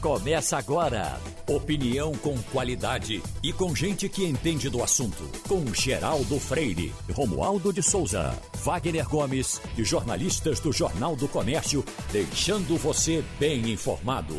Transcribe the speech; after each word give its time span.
começa 0.00 0.56
agora. 0.56 1.20
Opinião 1.46 2.12
com 2.14 2.40
qualidade 2.44 3.22
e 3.42 3.52
com 3.52 3.74
gente 3.74 4.08
que 4.08 4.24
entende 4.24 4.70
do 4.70 4.82
assunto. 4.82 5.22
Com 5.46 5.66
Geraldo 5.74 6.40
Freire, 6.40 6.92
Romualdo 7.12 7.70
de 7.70 7.82
Souza, 7.82 8.34
Wagner 8.64 9.06
Gomes 9.06 9.60
e 9.76 9.84
jornalistas 9.84 10.58
do 10.58 10.72
Jornal 10.72 11.14
do 11.14 11.28
Comércio, 11.28 11.84
deixando 12.10 12.78
você 12.78 13.22
bem 13.38 13.70
informado. 13.70 14.36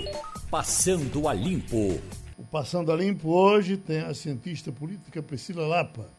Passando 0.50 1.28
a 1.28 1.34
Limpo. 1.34 2.02
O 2.38 2.44
Passando 2.44 2.92
a 2.92 2.96
Limpo 2.96 3.30
hoje 3.30 3.78
tem 3.78 4.00
a 4.00 4.16
cientista 4.16 4.72
política 4.72 5.22
Priscila 5.22 5.68
Lapa. 5.68 6.10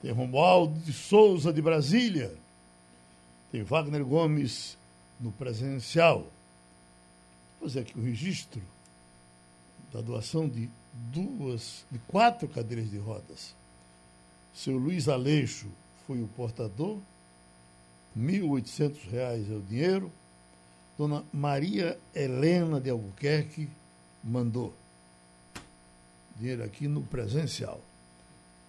Tem 0.00 0.12
Romualdo 0.12 0.78
de 0.80 0.94
Souza 0.94 1.52
de 1.52 1.60
Brasília. 1.60 2.32
Tem 3.52 3.62
Wagner 3.62 4.02
Gomes 4.02 4.78
no 5.20 5.30
presencial 5.30 6.26
Pois 7.60 7.76
é 7.76 7.84
que 7.84 7.96
o 7.96 8.02
registro 8.02 8.62
da 9.92 10.00
doação 10.00 10.48
de 10.48 10.68
duas, 11.12 11.84
de 11.90 11.98
quatro 12.00 12.48
cadeiras 12.48 12.90
de 12.90 12.98
rodas. 12.98 13.54
Seu 14.54 14.76
Luiz 14.76 15.08
Aleixo 15.08 15.68
foi 16.06 16.22
o 16.22 16.28
portador, 16.28 16.98
R$ 18.16 18.40
1.800 18.40 19.12
é 19.12 19.54
o 19.54 19.60
dinheiro. 19.60 20.10
Dona 20.98 21.24
Maria 21.32 21.98
Helena 22.14 22.80
de 22.80 22.90
Albuquerque 22.90 23.68
mandou 24.22 24.74
dinheiro 26.36 26.64
aqui 26.64 26.88
no 26.88 27.02
presencial. 27.02 27.80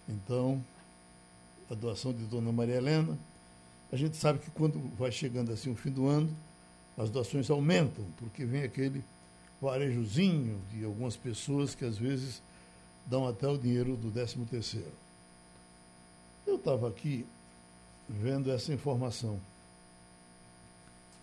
Então, 0.07 0.63
a 1.69 1.73
doação 1.73 2.13
de 2.13 2.23
Dona 2.25 2.51
Maria 2.51 2.75
Helena, 2.75 3.17
a 3.91 3.95
gente 3.95 4.15
sabe 4.15 4.39
que 4.39 4.51
quando 4.51 4.79
vai 4.97 5.11
chegando 5.11 5.51
assim 5.51 5.71
o 5.71 5.75
fim 5.75 5.89
do 5.89 6.07
ano, 6.07 6.29
as 6.97 7.09
doações 7.09 7.49
aumentam, 7.49 8.05
porque 8.17 8.45
vem 8.45 8.63
aquele 8.63 9.03
varejozinho 9.61 10.59
de 10.71 10.83
algumas 10.83 11.15
pessoas 11.15 11.75
que 11.75 11.85
às 11.85 11.97
vezes 11.97 12.41
dão 13.05 13.27
até 13.27 13.47
o 13.47 13.57
dinheiro 13.57 13.95
do 13.95 14.11
13 14.11 14.37
terceiro. 14.49 14.93
Eu 16.45 16.55
estava 16.55 16.87
aqui 16.87 17.25
vendo 18.09 18.51
essa 18.51 18.73
informação. 18.73 19.39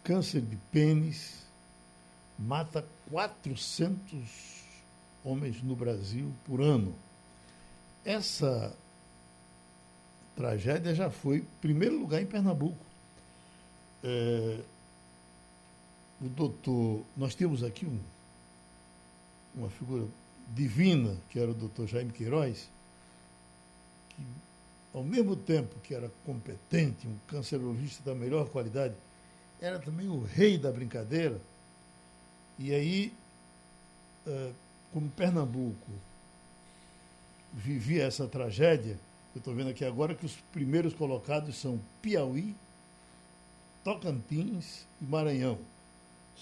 Câncer 0.04 0.40
de 0.40 0.56
pênis 0.72 1.46
mata 2.38 2.84
400 3.10 4.58
homens 5.24 5.62
no 5.62 5.74
Brasil 5.74 6.32
por 6.44 6.60
ano. 6.60 6.94
Essa 8.04 8.74
tragédia 10.36 10.94
já 10.94 11.10
foi 11.10 11.44
primeiro 11.60 11.98
lugar 11.98 12.22
em 12.22 12.26
Pernambuco. 12.26 12.78
É, 14.02 14.60
o 16.20 16.28
doutor. 16.28 17.02
Nós 17.16 17.34
temos 17.34 17.62
aqui 17.62 17.86
um, 17.86 17.98
uma 19.54 19.70
figura 19.70 20.06
divina, 20.54 21.16
que 21.30 21.38
era 21.38 21.50
o 21.50 21.54
doutor 21.54 21.86
Jaime 21.86 22.12
Queiroz, 22.12 22.68
que, 24.10 24.22
ao 24.94 25.04
mesmo 25.04 25.36
tempo 25.36 25.78
que 25.80 25.94
era 25.94 26.10
competente, 26.24 27.06
um 27.06 27.16
cancerologista 27.28 28.02
da 28.02 28.14
melhor 28.14 28.48
qualidade, 28.48 28.94
era 29.60 29.78
também 29.78 30.08
o 30.08 30.22
rei 30.22 30.56
da 30.56 30.70
brincadeira. 30.70 31.40
E 32.58 32.72
aí, 32.74 33.12
é, 34.26 34.52
como 34.92 35.08
Pernambuco 35.10 35.90
vivia 37.52 38.04
essa 38.04 38.26
tragédia, 38.26 38.98
eu 39.34 39.38
estou 39.38 39.54
vendo 39.54 39.70
aqui 39.70 39.84
agora 39.84 40.14
que 40.14 40.26
os 40.26 40.36
primeiros 40.52 40.94
colocados 40.94 41.56
são 41.56 41.80
Piauí, 42.02 42.54
Tocantins 43.84 44.86
e 45.00 45.04
Maranhão 45.04 45.58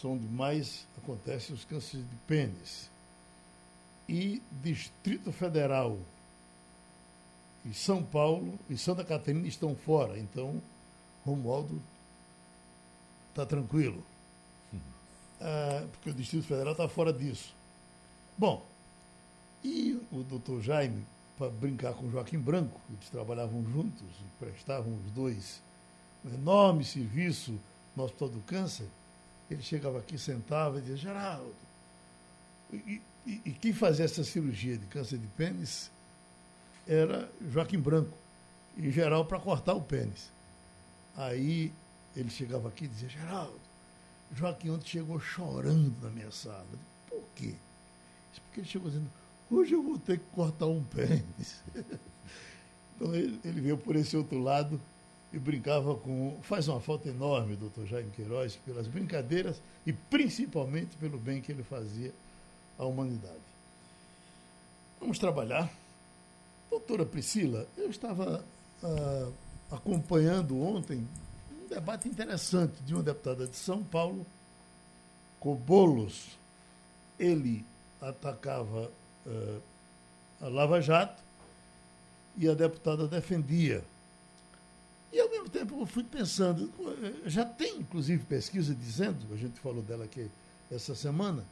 são 0.00 0.12
onde 0.12 0.27
mais 0.27 0.86
acontecem 0.98 1.55
os 1.55 1.64
cânceres 1.64 2.08
de 2.08 2.16
pênis. 2.27 2.91
E 4.08 4.42
Distrito 4.62 5.33
Federal 5.33 5.98
e 7.64 7.75
São 7.75 8.03
Paulo 8.03 8.59
e 8.71 8.76
Santa 8.76 9.04
Catarina 9.04 9.48
estão 9.48 9.75
fora. 9.75 10.19
Então, 10.19 10.62
Romualdo 11.25 11.82
está 13.31 13.44
tranquilo. 13.44 14.03
Uhum. 14.72 14.81
Ah, 15.41 15.87
porque 15.93 16.10
o 16.10 16.15
Distrito 16.15 16.47
Federal 16.47 16.72
está 16.72 16.88
fora 16.88 17.12
disso. 17.12 17.54
Bom, 18.38 18.65
e 19.65 20.00
o 20.12 20.22
doutor 20.22 20.62
Jaime, 20.62 21.04
para 21.37 21.50
brincar 21.50 21.94
com 21.94 22.10
Joaquim 22.10 22.38
Branco, 22.38 22.81
eles 22.91 23.09
trabalhavam 23.10 23.65
juntos 23.65 24.09
e 24.21 24.44
prestavam 24.44 24.94
os 24.94 25.10
dois 25.10 25.60
um 26.25 26.34
enorme 26.34 26.84
serviço 26.84 27.59
no 27.94 28.04
Hospital 28.04 28.28
do 28.28 28.41
Câncer 28.41 28.88
ele 29.51 29.62
chegava 29.62 29.99
aqui, 29.99 30.19
sentava 30.19 30.79
e 30.79 30.81
dizia, 30.81 30.97
Geraldo, 30.97 31.55
e, 32.73 33.01
e, 33.27 33.41
e, 33.45 33.53
quem 33.53 33.73
fazia 33.73 34.05
essa 34.05 34.25
cirurgia 34.25 34.77
de 34.77 34.87
câncer 34.87 35.19
de 35.19 35.27
pênis 35.29 35.91
era 36.87 37.31
Joaquim 37.53 37.79
Branco, 37.79 38.17
em 38.77 38.91
geral 38.91 39.25
para 39.25 39.39
cortar 39.39 39.75
o 39.75 39.81
pênis. 39.81 40.31
Aí 41.17 41.73
ele 42.15 42.31
chegava 42.31 42.69
aqui 42.69 42.84
e 42.84 42.89
dizia, 42.89 43.09
Geraldo, 43.09 43.61
Joaquim 44.33 44.71
ontem 44.71 44.89
chegou 44.89 45.21
chorando 45.21 45.95
na 46.03 46.11
minha 46.11 46.31
sala. 46.31 46.67
Por 47.09 47.23
quê? 47.34 47.55
Porque 48.47 48.61
ele 48.61 48.69
chegou 48.69 48.89
dizendo, 48.89 49.11
hoje 49.51 49.75
eu 49.75 49.83
vou 49.83 49.99
ter 49.99 50.19
que 50.19 50.27
cortar 50.33 50.67
um 50.67 50.83
pênis. 50.83 51.63
então 52.97 53.15
ele, 53.15 53.41
ele 53.45 53.61
veio 53.61 53.78
por 53.78 53.95
esse 53.95 54.17
outro 54.17 54.39
lado 54.41 54.81
e 55.32 55.38
brincava 55.38 55.94
com. 55.94 56.38
Faz 56.42 56.69
uma 56.69 56.81
falta 56.81 57.09
enorme, 57.09 57.56
doutor 57.56 57.87
Jaime 57.87 58.10
Queiroz, 58.10 58.56
pelas 58.64 58.87
brincadeiras 58.87 59.60
e 59.84 59.92
principalmente 59.92 60.97
pelo 60.97 61.19
bem 61.19 61.41
que 61.41 61.53
ele 61.53 61.62
fazia 61.62 62.12
à 62.78 62.84
humanidade. 62.84 63.34
Vamos 65.00 65.19
trabalhar. 65.19 65.70
Doutora 66.70 67.06
Priscila, 67.06 67.66
eu 67.76 67.91
estava 67.91 68.44
ah, 68.82 69.31
acompanhando 69.70 70.60
ontem 70.60 71.06
um 71.53 71.69
debate 71.69 72.09
interessante 72.09 72.82
de 72.82 72.94
uma 72.94 73.03
deputada 73.03 73.47
de 73.47 73.56
São 73.56 73.82
Paulo, 73.82 74.26
Cobolos. 75.41 76.36
Ele 77.19 77.65
atacava 78.00 78.91
ah, 79.26 79.59
a 80.41 80.48
Lava 80.48 80.81
Jato 80.81 81.22
e 82.36 82.48
a 82.48 82.54
deputada 82.54 83.06
defendia 83.06 83.82
e 85.16 85.20
ao 85.20 85.31
mesmo 85.31 85.48
tempo 85.48 85.66
eu 85.81 85.87
fui 85.87 86.04
pensando, 86.04 86.70
já 87.26 87.44
tem 87.44 87.78
inclusive 87.78 88.25
pesquisa 88.25 88.75
dizendo, 88.75 89.26
a 89.32 89.37
gente 89.37 89.59
falou 89.60 89.82
dela 89.82 90.04
aqui 90.04 90.28
essa 90.70 90.94
semana, 90.94 91.44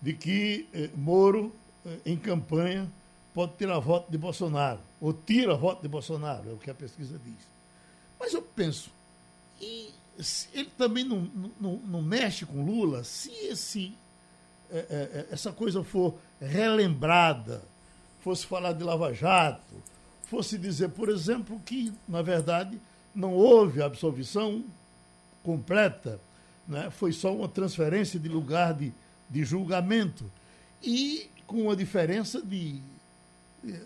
de 0.00 0.12
que 0.12 0.68
eh, 0.72 0.90
Moro, 0.96 1.52
eh, 1.84 1.98
em 2.06 2.16
campanha, 2.16 2.90
pode 3.34 3.54
tirar 3.56 3.78
voto 3.78 4.10
de 4.10 4.18
Bolsonaro, 4.18 4.80
ou 5.00 5.12
tira 5.12 5.54
voto 5.54 5.82
de 5.82 5.88
Bolsonaro, 5.88 6.50
é 6.50 6.52
o 6.52 6.58
que 6.58 6.70
a 6.70 6.74
pesquisa 6.74 7.18
diz. 7.24 7.46
Mas 8.18 8.32
eu 8.32 8.42
penso, 8.42 8.90
e 9.60 9.90
ele 10.52 10.70
também 10.76 11.04
não, 11.04 11.20
não, 11.60 11.76
não 11.78 12.02
mexe 12.02 12.44
com 12.44 12.64
Lula, 12.64 13.04
se 13.04 13.30
esse, 13.46 13.94
eh, 14.70 15.26
essa 15.30 15.52
coisa 15.52 15.82
for 15.84 16.14
relembrada, 16.40 17.62
fosse 18.20 18.46
falar 18.46 18.72
de 18.72 18.84
Lava 18.84 19.12
Jato, 19.12 19.74
fosse 20.24 20.56
dizer, 20.56 20.88
por 20.90 21.08
exemplo, 21.08 21.60
que, 21.64 21.92
na 22.08 22.22
verdade, 22.22 22.80
não 23.14 23.32
houve 23.32 23.82
absolvição 23.82 24.64
completa, 25.42 26.20
né? 26.66 26.90
foi 26.90 27.12
só 27.12 27.34
uma 27.34 27.48
transferência 27.48 28.18
de 28.18 28.28
lugar 28.28 28.74
de, 28.74 28.92
de 29.28 29.44
julgamento. 29.44 30.24
E 30.82 31.28
com 31.46 31.62
uma 31.62 31.76
diferença 31.76 32.40
de 32.40 32.80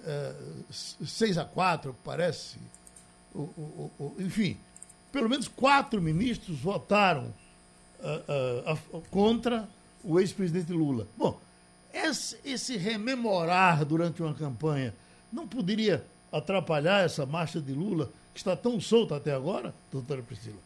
é, 0.05 0.35
6 0.71 1.39
a 1.39 1.45
4, 1.45 1.95
parece. 2.05 2.59
Enfim, 4.19 4.57
pelo 5.13 5.29
menos 5.29 5.49
quatro 5.49 6.01
ministros 6.01 6.59
votaram 6.59 7.33
uh, 8.01 8.97
uh, 8.97 9.01
contra 9.11 9.69
o 10.03 10.19
ex-presidente 10.19 10.73
Lula. 10.73 11.07
Bom, 11.17 11.39
esse, 11.93 12.37
esse 12.45 12.77
rememorar 12.77 13.85
durante 13.85 14.23
uma 14.23 14.35
campanha 14.35 14.95
não 15.33 15.47
poderia 15.47 16.05
atrapalhar 16.33 17.05
essa 17.05 17.27
marcha 17.27 17.61
de 17.61 17.73
Lula, 17.73 18.11
que 18.37 18.41
está 18.41 18.55
tão 18.55 18.79
solta 18.79 19.17
até 19.17 19.33
agora, 19.33 19.75
doutora 19.91 20.23
Priscila? 20.23 20.59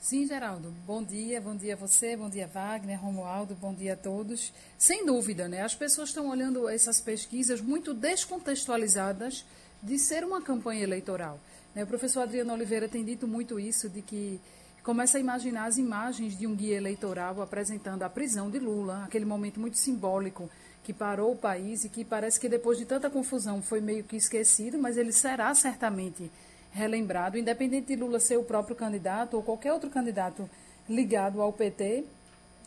Sim, 0.00 0.28
Geraldo. 0.28 0.72
Bom 0.86 1.02
dia, 1.02 1.40
bom 1.40 1.56
dia 1.56 1.74
a 1.74 1.76
você, 1.76 2.16
bom 2.16 2.30
dia 2.30 2.46
Wagner, 2.46 3.00
Romualdo, 3.00 3.56
bom 3.56 3.74
dia 3.74 3.94
a 3.94 3.96
todos. 3.96 4.52
Sem 4.78 5.04
dúvida, 5.04 5.48
né? 5.48 5.62
As 5.62 5.74
pessoas 5.74 6.10
estão 6.10 6.28
olhando 6.28 6.68
essas 6.68 7.00
pesquisas 7.00 7.60
muito 7.60 7.92
descontextualizadas 7.92 9.44
de 9.82 9.98
ser 9.98 10.22
uma 10.22 10.40
campanha 10.40 10.84
eleitoral. 10.84 11.40
Né? 11.74 11.82
O 11.82 11.86
professor 11.86 12.20
Adriano 12.20 12.52
Oliveira 12.52 12.88
tem 12.88 13.04
dito 13.04 13.26
muito 13.26 13.58
isso, 13.58 13.88
de 13.88 14.00
que 14.00 14.40
começa 14.84 15.18
a 15.18 15.20
imaginar 15.20 15.64
as 15.64 15.78
imagens 15.78 16.38
de 16.38 16.46
um 16.46 16.54
guia 16.54 16.76
eleitoral 16.76 17.42
apresentando 17.42 18.04
a 18.04 18.08
prisão 18.08 18.48
de 18.48 18.60
Lula, 18.60 19.02
aquele 19.04 19.24
momento 19.24 19.58
muito 19.58 19.78
simbólico 19.78 20.48
que 20.84 20.92
parou 20.92 21.32
o 21.32 21.36
país 21.36 21.82
e 21.84 21.88
que 21.88 22.04
parece 22.04 22.38
que 22.38 22.48
depois 22.48 22.78
de 22.78 22.84
tanta 22.84 23.10
confusão 23.10 23.60
foi 23.60 23.80
meio 23.80 24.04
que 24.04 24.14
esquecido, 24.14 24.78
mas 24.78 24.96
ele 24.96 25.12
será 25.12 25.52
certamente 25.54 26.30
relembrado, 26.74 27.38
independente 27.38 27.86
de 27.86 27.96
Lula 27.96 28.18
ser 28.18 28.36
o 28.36 28.44
próprio 28.44 28.74
candidato 28.74 29.34
ou 29.34 29.42
qualquer 29.42 29.72
outro 29.72 29.88
candidato 29.88 30.50
ligado 30.88 31.40
ao 31.40 31.52
PT. 31.52 32.04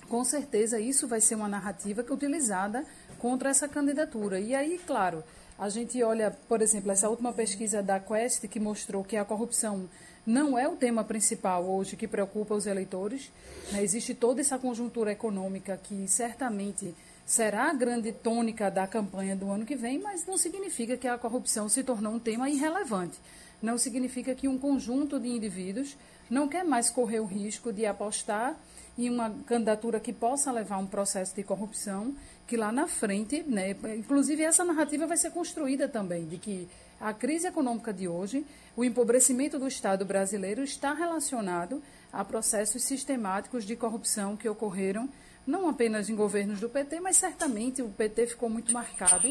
com 0.08 0.24
certeza 0.24 0.80
isso 0.80 1.06
vai 1.06 1.20
ser 1.20 1.36
uma 1.36 1.50
narrativa 1.50 2.02
que 2.02 2.12
é 2.12 2.16
utilizada 2.16 2.86
contra 3.20 3.50
essa 3.50 3.68
candidatura. 3.68 4.40
E 4.40 4.56
aí, 4.56 4.80
claro, 4.88 5.22
a 5.60 5.68
gente 5.68 6.02
olha, 6.02 6.32
por 6.48 6.62
exemplo, 6.62 6.90
essa 6.92 7.10
última 7.10 7.34
pesquisa 7.34 7.84
da 7.84 8.00
Quest 8.00 8.48
que 8.48 8.60
mostrou 8.60 9.04
que 9.04 9.18
a 9.18 9.26
corrupção 9.26 9.90
não 10.26 10.58
é 10.58 10.68
o 10.68 10.78
tema 10.78 11.04
principal 11.04 11.66
hoje 11.66 11.98
que 11.98 12.08
preocupa 12.08 12.56
os 12.56 12.66
eleitores. 12.66 13.30
Né? 13.74 13.84
Existe 13.84 14.14
toda 14.14 14.40
essa 14.40 14.58
conjuntura 14.58 15.12
econômica 15.12 15.78
que 15.84 16.08
certamente 16.08 16.96
será 17.26 17.70
a 17.70 17.74
grande 17.74 18.14
tônica 18.14 18.72
da 18.72 18.88
campanha 18.88 19.36
do 19.36 19.52
ano 19.52 19.66
que 19.66 19.76
vem, 19.76 20.00
mas 20.00 20.26
não 20.26 20.38
significa 20.38 20.96
que 20.96 21.08
a 21.08 21.18
corrupção 21.18 21.68
se 21.68 21.84
tornou 21.84 22.14
um 22.14 22.20
tema 22.20 22.50
irrelevante. 22.50 23.20
Não 23.62 23.78
significa 23.78 24.36
que 24.36 24.48
um 24.48 24.58
conjunto 24.58 25.20
de 25.20 25.28
indivíduos 25.28 25.98
não 26.30 26.48
quer 26.48 26.64
mais 26.64 26.90
correr 26.90 27.20
o 27.20 27.26
risco 27.26 27.72
de 27.72 27.86
apostar 27.86 28.56
em 28.98 29.10
uma 29.10 29.30
candidatura 29.46 30.00
que 30.00 30.12
possa 30.12 30.52
levar 30.52 30.76
a 30.76 30.80
um 30.80 30.88
processo 30.88 31.36
de 31.36 31.44
corrupção, 31.44 32.16
que 32.48 32.58
lá 32.58 32.72
na 32.72 32.88
frente, 32.88 33.44
né, 33.44 33.76
inclusive 33.96 34.42
essa 34.44 34.64
narrativa 34.64 35.06
vai 35.06 35.18
ser 35.18 35.32
construída 35.32 35.88
também, 35.88 36.26
de 36.26 36.38
que 36.38 36.68
a 37.00 37.14
crise 37.14 37.48
econômica 37.48 37.94
de 37.94 38.08
hoje, 38.08 38.46
o 38.76 38.84
empobrecimento 38.84 39.60
do 39.60 39.68
Estado 39.68 40.04
brasileiro 40.04 40.64
está 40.64 40.94
relacionado 40.94 41.82
a 42.12 42.26
processos 42.26 42.84
sistemáticos 42.84 43.66
de 43.66 43.76
corrupção 43.76 44.36
que 44.36 44.50
ocorreram 44.50 45.08
não 45.46 45.70
apenas 45.70 46.10
em 46.10 46.16
governos 46.16 46.60
do 46.60 46.68
PT, 46.68 47.00
mas 47.00 47.16
certamente 47.18 47.82
o 47.82 47.90
PT 47.90 48.28
ficou 48.28 48.50
muito 48.50 48.74
marcado. 48.74 49.28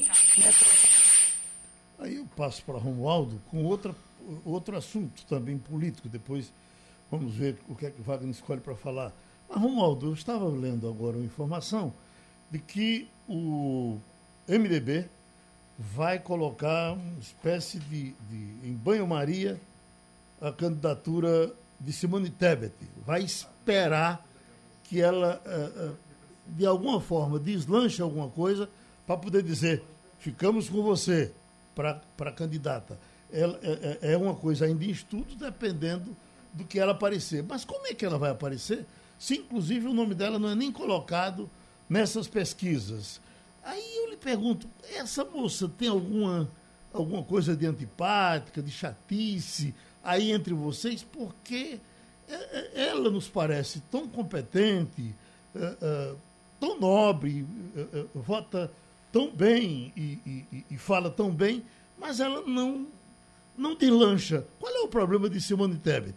Aí 1.99 2.17
eu 2.17 2.27
passo 2.37 2.63
para 2.65 2.79
Romualdo 2.79 3.41
com 3.51 3.65
outra, 3.65 3.95
outro 4.45 4.77
assunto 4.77 5.25
também 5.27 5.59
político, 5.59 6.09
depois 6.09 6.53
vamos 7.11 7.35
ver 7.35 7.57
o 7.69 7.75
que 7.75 7.87
é 7.87 7.91
que 7.91 8.01
o 8.01 8.05
Wagner 8.05 8.31
escolhe 8.31 8.61
para 8.61 8.75
falar. 8.75 9.13
Mas, 9.49 9.61
Romualdo, 9.61 10.07
eu 10.07 10.15
estava 10.15 10.47
lendo 10.49 10.89
agora 10.89 11.17
uma 11.17 11.25
informação 11.25 11.93
de 12.51 12.59
que 12.59 13.09
o 13.29 13.99
MDB 14.49 15.09
vai 15.79 16.19
colocar 16.19 16.93
uma 16.93 17.21
espécie 17.21 17.79
de, 17.79 18.13
de 18.13 18.69
em 18.69 18.73
banho-maria 18.73 19.61
a 20.41 20.53
candidatura 20.53 21.53
de 21.79 21.93
Simone 21.93 22.31
Tebet. 22.31 22.75
Vai 23.05 23.23
esperar 23.23 24.25
que 24.85 25.01
ela, 25.01 25.41
eh, 25.45 25.73
eh, 25.77 25.91
de 26.49 26.67
alguma 26.67 27.01
forma, 27.01 27.39
deslanche 27.39 28.01
alguma 28.01 28.29
coisa 28.29 28.69
para 29.07 29.17
poder 29.17 29.43
dizer 29.43 29.83
ficamos 30.19 30.69
com 30.69 30.83
você 30.83 31.33
para 31.75 32.33
candidata. 32.33 32.99
Ela, 33.39 33.59
é, 33.63 33.99
é, 34.03 34.13
é 34.13 34.17
uma 34.17 34.35
coisa 34.35 34.65
ainda 34.65 34.85
em 34.85 34.91
estudo, 34.91 35.35
dependendo 35.35 36.17
do 36.53 36.65
que 36.65 36.79
ela 36.79 36.93
aparecer. 36.93 37.43
Mas 37.43 37.65
como 37.65 37.87
é 37.87 37.95
que 37.95 38.05
ela 38.05 38.19
vai 38.19 38.31
aparecer? 38.31 38.87
se 39.19 39.37
inclusive 39.39 39.87
o 39.87 39.95
nome 39.95 40.15
dela 40.15 40.39
não 40.39 40.49
é 40.49 40.55
nem 40.55 40.71
colocado 40.71 41.49
nessas 41.89 42.29
pesquisas. 42.29 43.21
Aí 43.65 43.97
eu 43.97 44.11
lhe 44.11 44.17
pergunto, 44.17 44.69
essa 44.95 45.25
moça 45.25 45.69
tem 45.69 45.89
alguma, 45.89 46.49
alguma 46.93 47.23
coisa 47.23 47.57
de 47.57 47.67
antipática, 47.67 48.63
de 48.63 48.71
chatice 48.71 49.75
aí 50.05 50.31
entre 50.31 50.55
vocês? 50.55 51.03
Porque 51.03 51.81
é, 52.29 52.35
é, 52.35 52.89
ela 52.89 53.11
nos 53.11 53.29
parece 53.29 53.81
tão 53.91 54.07
competente, 54.07 55.15
tão 56.61 56.79
nobre, 56.79 57.47
vota 58.15 58.71
tão 59.11 59.31
bem 59.31 59.93
e, 59.97 60.45
e, 60.53 60.65
e, 60.71 60.77
fala 60.77 61.11
tão 61.11 61.31
bem, 61.31 61.65
mas 61.99 62.21
ela 62.21 62.43
não, 62.43 62.87
não 63.57 63.77
lancha. 63.91 64.45
Qual 64.61 64.75
é 64.75 64.81
o 64.81 64.89
problema 64.89 65.29
de 65.29 65.41
Simone 65.41 65.77
Tebet? 65.77 66.17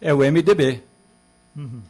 É 0.00 0.12
o 0.12 0.18
MDB. 0.18 0.82
Uhum. 1.56 1.82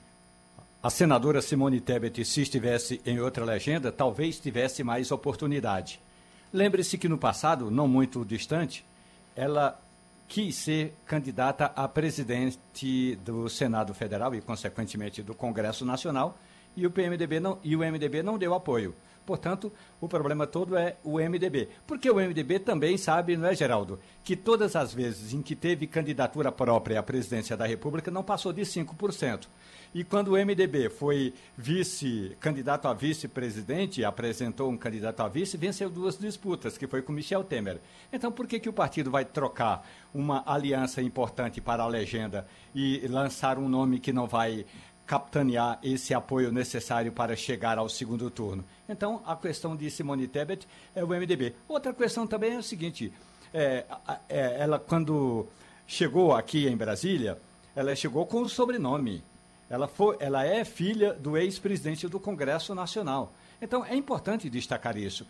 A 0.83 0.91
senadora 0.91 1.41
Simone 1.41 1.81
Tebet, 1.81 2.25
se 2.25 2.43
estivesse 2.43 3.01
em 3.07 3.19
outra 3.19 3.45
legenda, 3.45 3.91
talvez 3.91 4.39
tivesse 4.39 4.85
mais 4.85 5.11
oportunidade. 5.11 5.99
Lembre-se 6.53 6.99
que 6.99 7.09
no 7.09 7.19
passado, 7.19 7.71
não 7.71 7.89
muito 7.89 8.25
distante, 8.25 8.85
ela 9.35 9.81
quis 10.29 10.55
ser 10.55 10.95
candidata 11.07 11.73
a 11.75 11.89
presidente 11.89 13.17
do 13.25 13.49
Senado 13.49 13.95
Federal 13.95 14.35
e, 14.35 14.41
consequentemente, 14.41 15.23
do 15.23 15.35
Congresso 15.35 15.85
Nacional, 15.85 16.39
e 16.77 16.87
o 16.87 16.91
PMDB 16.91 17.41
não, 17.41 17.59
e 17.63 17.75
o 17.75 17.81
MDB 17.81 18.23
não 18.23 18.37
deu 18.37 18.55
apoio. 18.55 18.95
Portanto, 19.25 19.73
o 20.01 20.09
problema 20.09 20.47
todo 20.47 20.77
é 20.77 20.97
o 21.03 21.19
MDB. 21.19 21.69
Porque 21.87 22.11
o 22.11 22.17
MDB 22.17 22.59
também 22.59 22.97
sabe, 22.97 23.37
não 23.37 23.49
é, 23.49 23.55
Geraldo, 23.55 23.99
que 24.23 24.37
todas 24.37 24.77
as 24.77 24.93
vezes 24.93 25.33
em 25.33 25.41
que 25.41 25.57
teve 25.57 25.87
candidatura 25.87 26.53
própria 26.53 27.01
à 27.01 27.03
presidência 27.03 27.57
da 27.57 27.67
República 27.67 28.11
não 28.11 28.23
passou 28.23 28.53
de 28.53 28.63
5%. 28.63 29.47
E 29.95 30.03
quando 30.03 30.29
o 30.29 30.33
MDB 30.33 30.91
foi 30.91 31.33
vice, 31.57 32.37
candidato 32.41 32.89
a 32.89 32.93
vice-presidente, 32.93 34.05
apresentou 34.05 34.69
um 34.69 34.77
candidato 34.77 35.21
a 35.21 35.29
vice, 35.29 35.57
venceu 35.57 35.89
duas 35.89 36.19
disputas, 36.19 36.77
que 36.77 36.89
foi 36.89 37.01
com 37.01 37.13
Michel 37.13 37.45
Temer. 37.45 37.81
Então, 38.13 38.33
por 38.33 38.49
que, 38.49 38.59
que 38.59 38.69
o 38.69 38.73
partido 38.73 39.09
vai 39.09 39.25
trocar 39.25 39.89
uma 40.13 40.43
aliança 40.47 41.01
importante 41.01 41.61
para 41.61 41.85
a 41.85 41.87
legenda 41.87 42.45
e 42.75 43.07
lançar 43.07 43.57
um 43.57 43.69
nome 43.69 44.01
que 44.01 44.13
não 44.13 44.27
vai 44.27 44.67
capitanear 45.07 45.79
esse 45.83 46.15
apoio 46.15 46.51
necessário 46.51 47.13
para 47.13 47.37
chegar 47.37 47.79
ao 47.79 47.89
segundo 47.89 48.31
turno. 48.31 48.65
Então, 48.89 49.23
a 49.27 49.37
questão 49.37 49.77
de 49.77 49.91
Simone 49.91 50.27
Tebet 50.27 50.67
é 50.95 51.05
o 51.05 51.09
MDB. 51.09 51.55
Outra 51.69 51.93
questão 51.93 52.27
também 52.27 52.55
é 52.55 52.59
o 52.59 52.63
seguinte: 52.63 53.13
é, 53.53 53.85
é, 54.29 54.57
ela, 54.61 54.79
quando 54.79 55.47
chegou 55.87 56.35
aqui 56.35 56.67
em 56.67 56.77
Brasília, 56.77 57.39
ela 57.77 57.95
chegou 57.95 58.27
com 58.27 58.43
o 58.43 58.49
sobrenome. 58.49 59.23
Ela, 59.69 59.89
foi, 59.89 60.17
ela 60.21 60.45
é 60.45 60.65
filha 60.65 61.13
do 61.15 61.37
ex-presidente 61.37 62.07
do 62.07 62.21
Congresso 62.21 62.75
Nacional. 62.75 63.33
Então, 63.61 63.85
é 63.85 63.95
importante 63.95 64.51
destacar 64.51 64.97
isso. 64.97 65.27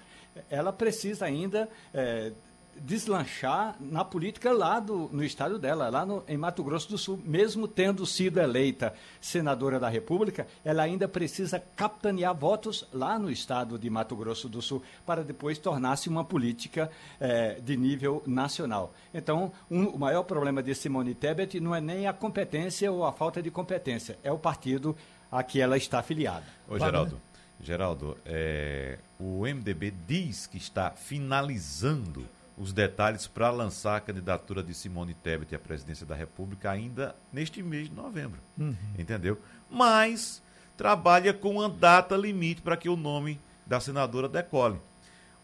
Ela 0.50 0.73
precisa 0.73 1.25
ainda 1.25 1.69
é, 1.93 2.32
deslanchar 2.81 3.76
na 3.81 4.05
política 4.05 4.53
lá 4.53 4.81
do, 4.81 5.09
no 5.12 5.25
estado 5.25 5.59
dela, 5.59 5.88
lá 5.88 6.05
no, 6.05 6.25
em 6.29 6.37
Mato 6.37 6.62
Grosso 6.62 6.88
do 6.88 6.99
Sul. 6.99 7.21
Mesmo 7.25 7.67
tendo 7.67 8.05
sido 8.06 8.38
eleita 8.38 8.94
senadora 9.21 9.79
da 9.79 9.88
República, 9.88 10.47
ela 10.65 10.82
ainda 10.82 11.09
precisa 11.09 11.62
capitanear 11.76 12.35
votos 12.35 12.87
lá 12.93 13.19
no 13.19 13.31
estado 13.31 13.79
de 13.79 13.88
Mato 13.88 14.17
Grosso 14.17 14.49
do 14.49 14.61
Sul, 14.61 14.82
para 15.06 15.23
depois 15.23 15.59
tornar-se 15.59 16.09
uma 16.09 16.25
política 16.25 16.91
eh, 17.21 17.59
de 17.62 17.76
nível 17.76 18.23
nacional. 18.26 18.93
Então, 19.12 19.53
um, 19.70 19.87
o 19.87 19.99
maior 19.99 20.23
problema 20.25 20.62
de 20.62 20.75
Simone 20.75 21.15
Tebet 21.15 21.61
não 21.61 21.75
é 21.75 21.81
nem 21.81 22.06
a 22.06 22.12
competência 22.12 22.91
ou 22.91 23.05
a 23.05 23.12
falta 23.12 23.43
de 23.43 23.50
competência, 23.50 24.19
é 24.23 24.31
o 24.31 24.38
partido 24.38 24.97
a 25.31 25.43
que 25.43 25.61
ela 25.61 25.77
está 25.77 25.99
afiliada. 25.99 26.44
Ô, 26.69 26.79
Geraldo. 26.79 27.20
Geraldo, 27.60 28.19
é, 28.27 28.99
o 29.19 29.43
MDB 29.43 29.93
diz 30.06 30.46
que 30.46 30.58
está 30.58 30.91
finalizando 30.91 32.27
os 32.56 32.73
detalhes 32.73 33.27
para 33.27 33.51
lançar 33.51 33.96
a 33.96 34.01
candidatura 34.01 34.63
de 34.63 34.73
Simone 34.75 35.15
Tebet 35.15 35.55
à 35.55 35.58
presidência 35.58 36.06
da 36.06 36.15
República 36.15 36.70
ainda 36.70 37.15
neste 37.32 37.63
mês 37.63 37.89
de 37.89 37.94
novembro. 37.94 38.41
Uhum. 38.58 38.77
Entendeu? 38.99 39.39
Mas 39.70 40.43
trabalha 40.77 41.32
com 41.32 41.56
uma 41.56 41.69
data 41.69 42.17
limite 42.17 42.63
para 42.63 42.77
que 42.77 42.89
o 42.89 42.96
nome 42.96 43.41
da 43.67 43.81
senadora 43.81 44.29
decole. 44.29 44.79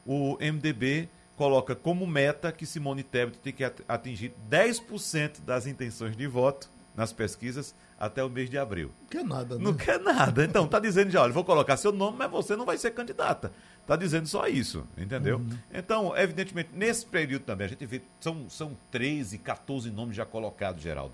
O 0.07 0.37
MDB 0.41 1.09
coloca 1.37 1.75
como 1.75 2.07
meta 2.07 2.53
que 2.53 2.67
Simone 2.67 3.03
Tebet 3.03 3.39
tem 3.39 3.53
que 3.53 3.65
atingir 3.89 4.33
10% 4.49 5.41
das 5.41 5.67
intenções 5.67 6.17
de 6.17 6.27
voto 6.27 6.71
nas 6.95 7.13
pesquisas 7.13 7.75
até 8.01 8.25
o 8.25 8.31
mês 8.31 8.49
de 8.49 8.57
abril. 8.57 8.91
Não 9.03 9.09
quer 9.09 9.25
nada, 9.25 9.59
né? 9.59 9.63
Não 9.63 9.75
quer 9.75 10.01
nada. 10.01 10.43
Então, 10.43 10.67
tá 10.67 10.81
dizendo 10.81 11.11
já, 11.11 11.21
olha, 11.21 11.35
vou 11.35 11.45
colocar 11.45 11.77
seu 11.77 11.93
nome, 11.93 12.17
mas 12.17 12.31
você 12.31 12.57
não 12.57 12.65
vai 12.65 12.79
ser 12.79 12.93
candidata. 12.93 13.53
Tá 13.87 13.95
dizendo 13.95 14.27
só 14.27 14.49
isso, 14.49 14.87
entendeu? 14.97 15.37
Uhum. 15.37 15.59
Então, 15.71 16.17
evidentemente, 16.17 16.71
nesse 16.73 17.05
período 17.05 17.43
também, 17.43 17.67
a 17.67 17.69
gente 17.69 17.85
vê, 17.85 18.01
são, 18.19 18.49
são 18.49 18.75
13, 18.91 19.37
14 19.37 19.91
nomes 19.91 20.17
já 20.17 20.25
colocados, 20.25 20.83
Geraldo, 20.83 21.13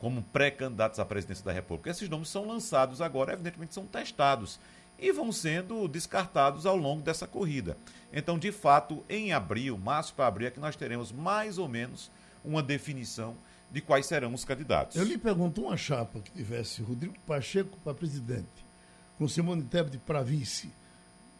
como 0.00 0.22
pré-candidatos 0.24 0.98
à 0.98 1.04
presidência 1.04 1.44
da 1.44 1.52
República. 1.52 1.90
Esses 1.90 2.08
nomes 2.08 2.28
são 2.28 2.44
lançados 2.44 3.00
agora, 3.00 3.32
evidentemente, 3.32 3.72
são 3.72 3.86
testados 3.86 4.58
e 4.98 5.12
vão 5.12 5.30
sendo 5.30 5.86
descartados 5.86 6.66
ao 6.66 6.76
longo 6.76 7.02
dessa 7.02 7.28
corrida. 7.28 7.76
Então, 8.12 8.40
de 8.40 8.50
fato, 8.50 9.04
em 9.08 9.32
abril, 9.32 9.78
março 9.78 10.12
para 10.14 10.26
abril, 10.26 10.48
é 10.48 10.50
que 10.50 10.60
nós 10.60 10.74
teremos 10.74 11.12
mais 11.12 11.58
ou 11.58 11.68
menos 11.68 12.10
uma 12.44 12.62
definição 12.62 13.36
de 13.70 13.80
quais 13.80 14.06
serão 14.06 14.32
os 14.32 14.44
candidatos. 14.44 14.96
Eu 14.96 15.04
lhe 15.04 15.18
pergunto 15.18 15.62
uma 15.62 15.76
chapa 15.76 16.20
que 16.20 16.30
tivesse 16.30 16.82
Rodrigo 16.82 17.14
Pacheco 17.26 17.76
para 17.82 17.94
presidente, 17.94 18.64
com 19.18 19.26
Simone 19.26 19.62
Tebet 19.62 19.98
para 19.98 20.22
vice, 20.22 20.70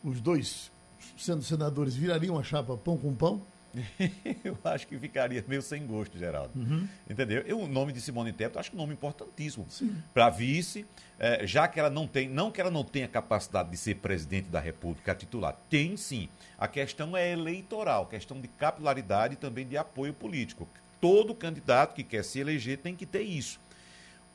os 0.02 0.20
dois 0.20 0.70
sendo 1.16 1.42
senadores, 1.42 1.94
virariam 1.94 2.38
a 2.38 2.42
chapa 2.42 2.76
pão 2.76 2.96
com 2.96 3.14
pão? 3.14 3.42
eu 4.44 4.56
acho 4.64 4.86
que 4.86 4.96
ficaria 4.96 5.44
meio 5.48 5.60
sem 5.60 5.84
gosto, 5.84 6.16
Geraldo. 6.16 6.52
Uhum. 6.54 6.86
Entendeu? 7.10 7.42
Eu, 7.42 7.60
o 7.60 7.66
nome 7.66 7.92
de 7.92 8.00
Simone 8.00 8.32
Tebet, 8.32 8.56
acho 8.56 8.70
que 8.70 8.76
é 8.76 8.78
um 8.78 8.82
nome 8.82 8.94
importantíssimo 8.94 9.66
para 10.12 10.30
vice, 10.30 10.86
é, 11.18 11.44
já 11.44 11.66
que 11.66 11.80
ela 11.80 11.90
não 11.90 12.06
tem, 12.06 12.28
não 12.28 12.50
que 12.50 12.60
ela 12.60 12.70
não 12.70 12.84
tenha 12.84 13.08
capacidade 13.08 13.70
de 13.70 13.76
ser 13.76 13.96
presidente 13.96 14.48
da 14.48 14.60
República 14.60 15.14
titular, 15.14 15.56
tem 15.68 15.96
sim. 15.96 16.28
A 16.56 16.68
questão 16.68 17.16
é 17.16 17.32
eleitoral, 17.32 18.06
questão 18.06 18.40
de 18.40 18.46
capilaridade 18.46 19.34
e 19.34 19.36
também 19.36 19.66
de 19.66 19.76
apoio 19.76 20.14
político 20.14 20.68
todo 21.04 21.34
candidato 21.34 21.94
que 21.94 22.02
quer 22.02 22.24
se 22.24 22.40
eleger 22.40 22.78
tem 22.78 22.96
que 22.96 23.04
ter 23.04 23.20
isso. 23.20 23.60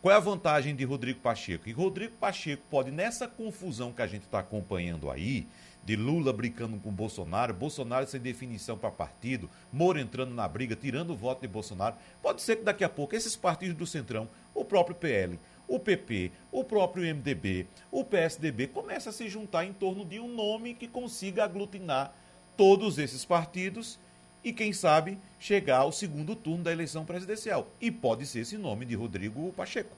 Qual 0.03 0.13
é 0.13 0.15
a 0.15 0.19
vantagem 0.19 0.75
de 0.75 0.83
Rodrigo 0.83 1.19
Pacheco? 1.19 1.67
E 1.67 1.71
Rodrigo 1.71 2.13
Pacheco 2.19 2.61
pode, 2.69 2.91
nessa 2.91 3.27
confusão 3.27 3.91
que 3.91 4.03
a 4.03 4.05
gente 4.05 4.25
está 4.25 4.37
acompanhando 4.37 5.09
aí, 5.09 5.47
de 5.83 5.95
Lula 5.95 6.31
brincando 6.31 6.77
com 6.77 6.91
Bolsonaro, 6.91 7.55
Bolsonaro 7.55 8.05
sem 8.05 8.21
definição 8.21 8.77
para 8.77 8.91
partido, 8.91 9.49
Moro 9.73 9.99
entrando 9.99 10.31
na 10.31 10.47
briga, 10.47 10.75
tirando 10.75 11.09
o 11.09 11.15
voto 11.15 11.41
de 11.41 11.47
Bolsonaro, 11.47 11.95
pode 12.21 12.43
ser 12.43 12.57
que 12.57 12.63
daqui 12.63 12.83
a 12.83 12.89
pouco 12.89 13.15
esses 13.15 13.35
partidos 13.35 13.75
do 13.75 13.87
Centrão, 13.87 14.29
o 14.53 14.63
próprio 14.63 14.95
PL, 14.95 15.39
o 15.67 15.79
PP, 15.79 16.31
o 16.51 16.63
próprio 16.63 17.03
MDB, 17.15 17.65
o 17.89 18.05
PSDB, 18.05 18.67
comecem 18.67 19.09
a 19.09 19.13
se 19.13 19.27
juntar 19.27 19.65
em 19.65 19.73
torno 19.73 20.05
de 20.05 20.19
um 20.19 20.31
nome 20.31 20.75
que 20.75 20.87
consiga 20.87 21.45
aglutinar 21.45 22.13
todos 22.55 22.99
esses 22.99 23.25
partidos 23.25 23.97
e, 24.43 24.53
quem 24.53 24.71
sabe, 24.73 25.17
chegar 25.39 25.79
ao 25.79 25.91
segundo 25.91 26.35
turno 26.35 26.63
da 26.63 26.71
eleição 26.71 27.05
presidencial. 27.05 27.67
E 27.79 27.91
pode 27.91 28.25
ser 28.25 28.39
esse 28.39 28.57
nome 28.57 28.85
de 28.85 28.95
Rodrigo 28.95 29.51
Pacheco. 29.53 29.95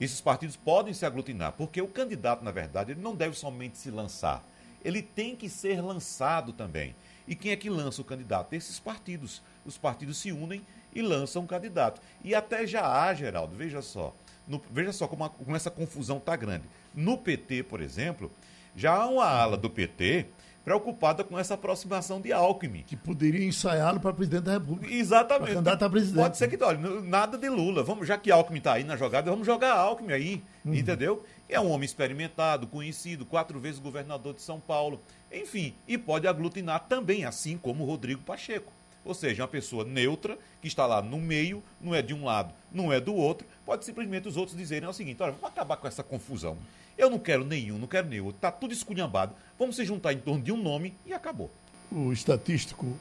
Esses 0.00 0.20
partidos 0.20 0.56
podem 0.56 0.92
se 0.92 1.06
aglutinar, 1.06 1.52
porque 1.52 1.80
o 1.80 1.88
candidato, 1.88 2.44
na 2.44 2.50
verdade, 2.50 2.92
ele 2.92 3.00
não 3.00 3.14
deve 3.14 3.36
somente 3.36 3.78
se 3.78 3.90
lançar, 3.90 4.44
ele 4.84 5.02
tem 5.02 5.34
que 5.34 5.48
ser 5.48 5.80
lançado 5.80 6.52
também. 6.52 6.94
E 7.26 7.34
quem 7.34 7.50
é 7.50 7.56
que 7.56 7.68
lança 7.68 8.00
o 8.00 8.04
candidato? 8.04 8.52
Esses 8.52 8.78
partidos. 8.78 9.42
Os 9.64 9.76
partidos 9.76 10.18
se 10.18 10.30
unem 10.30 10.64
e 10.94 11.02
lançam 11.02 11.42
um 11.42 11.46
candidato. 11.46 12.00
E 12.22 12.34
até 12.34 12.66
já 12.66 12.86
há, 12.86 13.12
Geraldo, 13.12 13.56
veja 13.56 13.82
só, 13.82 14.14
no, 14.46 14.62
veja 14.70 14.92
só 14.92 15.08
como, 15.08 15.24
a, 15.24 15.28
como 15.28 15.56
essa 15.56 15.70
confusão 15.70 16.18
está 16.18 16.36
grande. 16.36 16.64
No 16.94 17.18
PT, 17.18 17.64
por 17.64 17.80
exemplo, 17.80 18.30
já 18.76 18.94
há 18.94 19.06
uma 19.08 19.26
ala 19.26 19.56
do 19.56 19.68
PT 19.68 20.26
preocupada 20.66 21.22
com 21.22 21.38
essa 21.38 21.54
aproximação 21.54 22.20
de 22.20 22.32
Alckmin. 22.32 22.82
Que 22.82 22.96
poderia 22.96 23.46
ensaiá-lo 23.46 24.00
para 24.00 24.12
presidente 24.12 24.42
da 24.42 24.54
República. 24.54 24.92
Exatamente. 24.92 25.52
Candidato 25.52 25.84
a 25.84 25.88
presidente. 25.88 26.22
Pode 26.22 26.36
ser 26.36 26.48
que, 26.48 26.64
olha, 26.64 27.00
nada 27.02 27.38
de 27.38 27.48
Lula. 27.48 27.84
Vamos, 27.84 28.08
já 28.08 28.18
que 28.18 28.32
Alckmin 28.32 28.58
está 28.58 28.72
aí 28.72 28.82
na 28.82 28.96
jogada, 28.96 29.30
vamos 29.30 29.46
jogar 29.46 29.74
Alckmin 29.74 30.12
aí, 30.12 30.42
uhum. 30.64 30.74
entendeu? 30.74 31.24
É 31.48 31.60
um 31.60 31.70
homem 31.70 31.84
experimentado, 31.84 32.66
conhecido, 32.66 33.24
quatro 33.24 33.60
vezes 33.60 33.78
governador 33.78 34.34
de 34.34 34.42
São 34.42 34.58
Paulo. 34.58 35.00
Enfim, 35.32 35.72
e 35.86 35.96
pode 35.96 36.26
aglutinar 36.26 36.86
também, 36.88 37.24
assim 37.24 37.56
como 37.56 37.84
Rodrigo 37.84 38.22
Pacheco. 38.22 38.72
Ou 39.04 39.14
seja, 39.14 39.42
uma 39.44 39.48
pessoa 39.48 39.84
neutra, 39.84 40.36
que 40.60 40.66
está 40.66 40.84
lá 40.84 41.00
no 41.00 41.18
meio, 41.18 41.62
não 41.80 41.94
é 41.94 42.02
de 42.02 42.12
um 42.12 42.24
lado, 42.24 42.52
não 42.72 42.92
é 42.92 42.98
do 42.98 43.14
outro, 43.14 43.46
pode 43.64 43.84
simplesmente 43.84 44.26
os 44.26 44.36
outros 44.36 44.58
dizerem 44.58 44.88
o 44.88 44.92
seguinte: 44.92 45.22
olha, 45.22 45.30
vamos 45.30 45.46
acabar 45.46 45.76
com 45.76 45.86
essa 45.86 46.02
confusão. 46.02 46.58
Eu 46.96 47.10
não 47.10 47.18
quero 47.18 47.44
nenhum, 47.44 47.78
não 47.78 47.86
quero 47.86 48.06
outro. 48.24 48.36
Está 48.36 48.50
tudo 48.50 48.72
esculhambado. 48.72 49.34
Vamos 49.58 49.76
se 49.76 49.84
juntar 49.84 50.12
em 50.12 50.18
torno 50.18 50.42
de 50.42 50.52
um 50.52 50.62
nome 50.62 50.94
e 51.04 51.12
acabou. 51.12 51.50
O 51.90 52.12
estatístico 52.12 52.96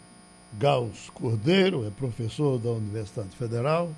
Gauss 0.53 1.09
Cordeiro 1.09 1.85
é 1.85 1.89
professor 1.89 2.57
da 2.59 2.69
Universidade 2.69 3.35
Federal, 3.35 3.91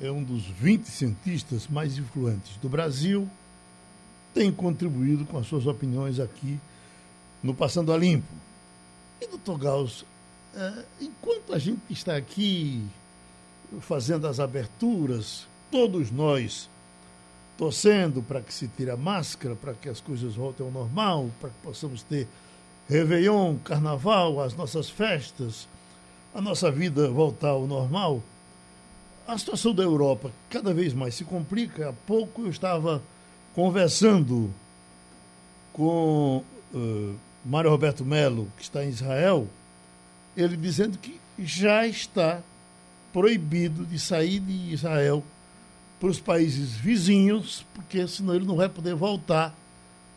é 0.00 0.10
um 0.10 0.22
dos 0.22 0.44
20 0.44 0.84
cientistas 0.84 1.66
mais 1.66 1.96
influentes 1.96 2.56
do 2.58 2.68
Brasil, 2.68 3.28
tem 4.34 4.52
contribuído 4.52 5.24
com 5.24 5.38
as 5.38 5.46
suas 5.46 5.66
opiniões 5.66 6.20
aqui 6.20 6.58
no 7.42 7.54
Passando 7.54 7.92
a 7.92 7.96
Limpo. 7.96 8.32
E, 9.20 9.26
doutor 9.26 9.58
Gauss, 9.58 10.04
é, 10.54 10.84
enquanto 11.00 11.54
a 11.54 11.58
gente 11.58 11.80
está 11.90 12.16
aqui 12.16 12.86
fazendo 13.80 14.26
as 14.26 14.38
aberturas, 14.40 15.46
todos 15.70 16.10
nós 16.10 16.68
torcendo 17.58 18.22
para 18.22 18.40
que 18.40 18.54
se 18.54 18.68
tire 18.68 18.90
a 18.90 18.96
máscara, 18.96 19.56
para 19.56 19.74
que 19.74 19.88
as 19.88 20.00
coisas 20.00 20.36
voltem 20.36 20.64
ao 20.64 20.72
normal, 20.72 21.28
para 21.40 21.50
que 21.50 21.56
possamos 21.62 22.02
ter 22.04 22.28
Réveillon, 22.88 23.56
Carnaval, 23.56 24.40
as 24.40 24.54
nossas 24.54 24.88
festas, 24.88 25.68
a 26.32 26.40
nossa 26.40 26.70
vida 26.70 27.10
voltar 27.10 27.50
ao 27.50 27.66
normal. 27.66 28.22
A 29.26 29.36
situação 29.36 29.74
da 29.74 29.82
Europa 29.82 30.30
cada 30.48 30.72
vez 30.72 30.94
mais 30.94 31.16
se 31.16 31.24
complica. 31.24 31.90
Há 31.90 31.92
pouco 31.92 32.42
eu 32.42 32.50
estava 32.50 33.02
conversando 33.54 34.50
com 35.72 36.44
uh, 36.72 37.14
Mário 37.44 37.70
Roberto 37.70 38.04
Melo, 38.04 38.50
que 38.56 38.62
está 38.62 38.84
em 38.84 38.88
Israel, 38.88 39.48
ele 40.36 40.56
dizendo 40.56 40.96
que 40.96 41.20
já 41.38 41.86
está 41.86 42.40
proibido 43.12 43.84
de 43.84 43.98
sair 43.98 44.38
de 44.38 44.72
Israel 44.72 45.24
para 45.98 46.08
os 46.08 46.20
países 46.20 46.76
vizinhos, 46.76 47.66
porque 47.74 48.06
senão 48.06 48.34
ele 48.34 48.46
não 48.46 48.56
vai 48.56 48.68
poder 48.68 48.94
voltar, 48.94 49.54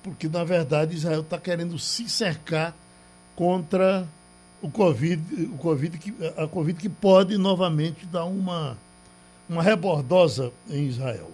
porque 0.03 0.27
na 0.27 0.43
verdade 0.43 0.95
Israel 0.95 1.21
está 1.21 1.39
querendo 1.39 1.77
se 1.79 2.07
cercar 2.07 2.75
contra 3.35 4.07
o 4.61 4.69
Covid, 4.69 5.45
o 5.45 5.57
COVID 5.57 5.97
que, 5.97 6.13
a 6.37 6.47
Covid 6.47 6.79
que 6.79 6.89
pode 6.89 7.37
novamente 7.37 8.05
dar 8.05 8.25
uma, 8.25 8.77
uma 9.49 9.63
rebordosa 9.63 10.53
em 10.69 10.85
Israel. 10.85 11.31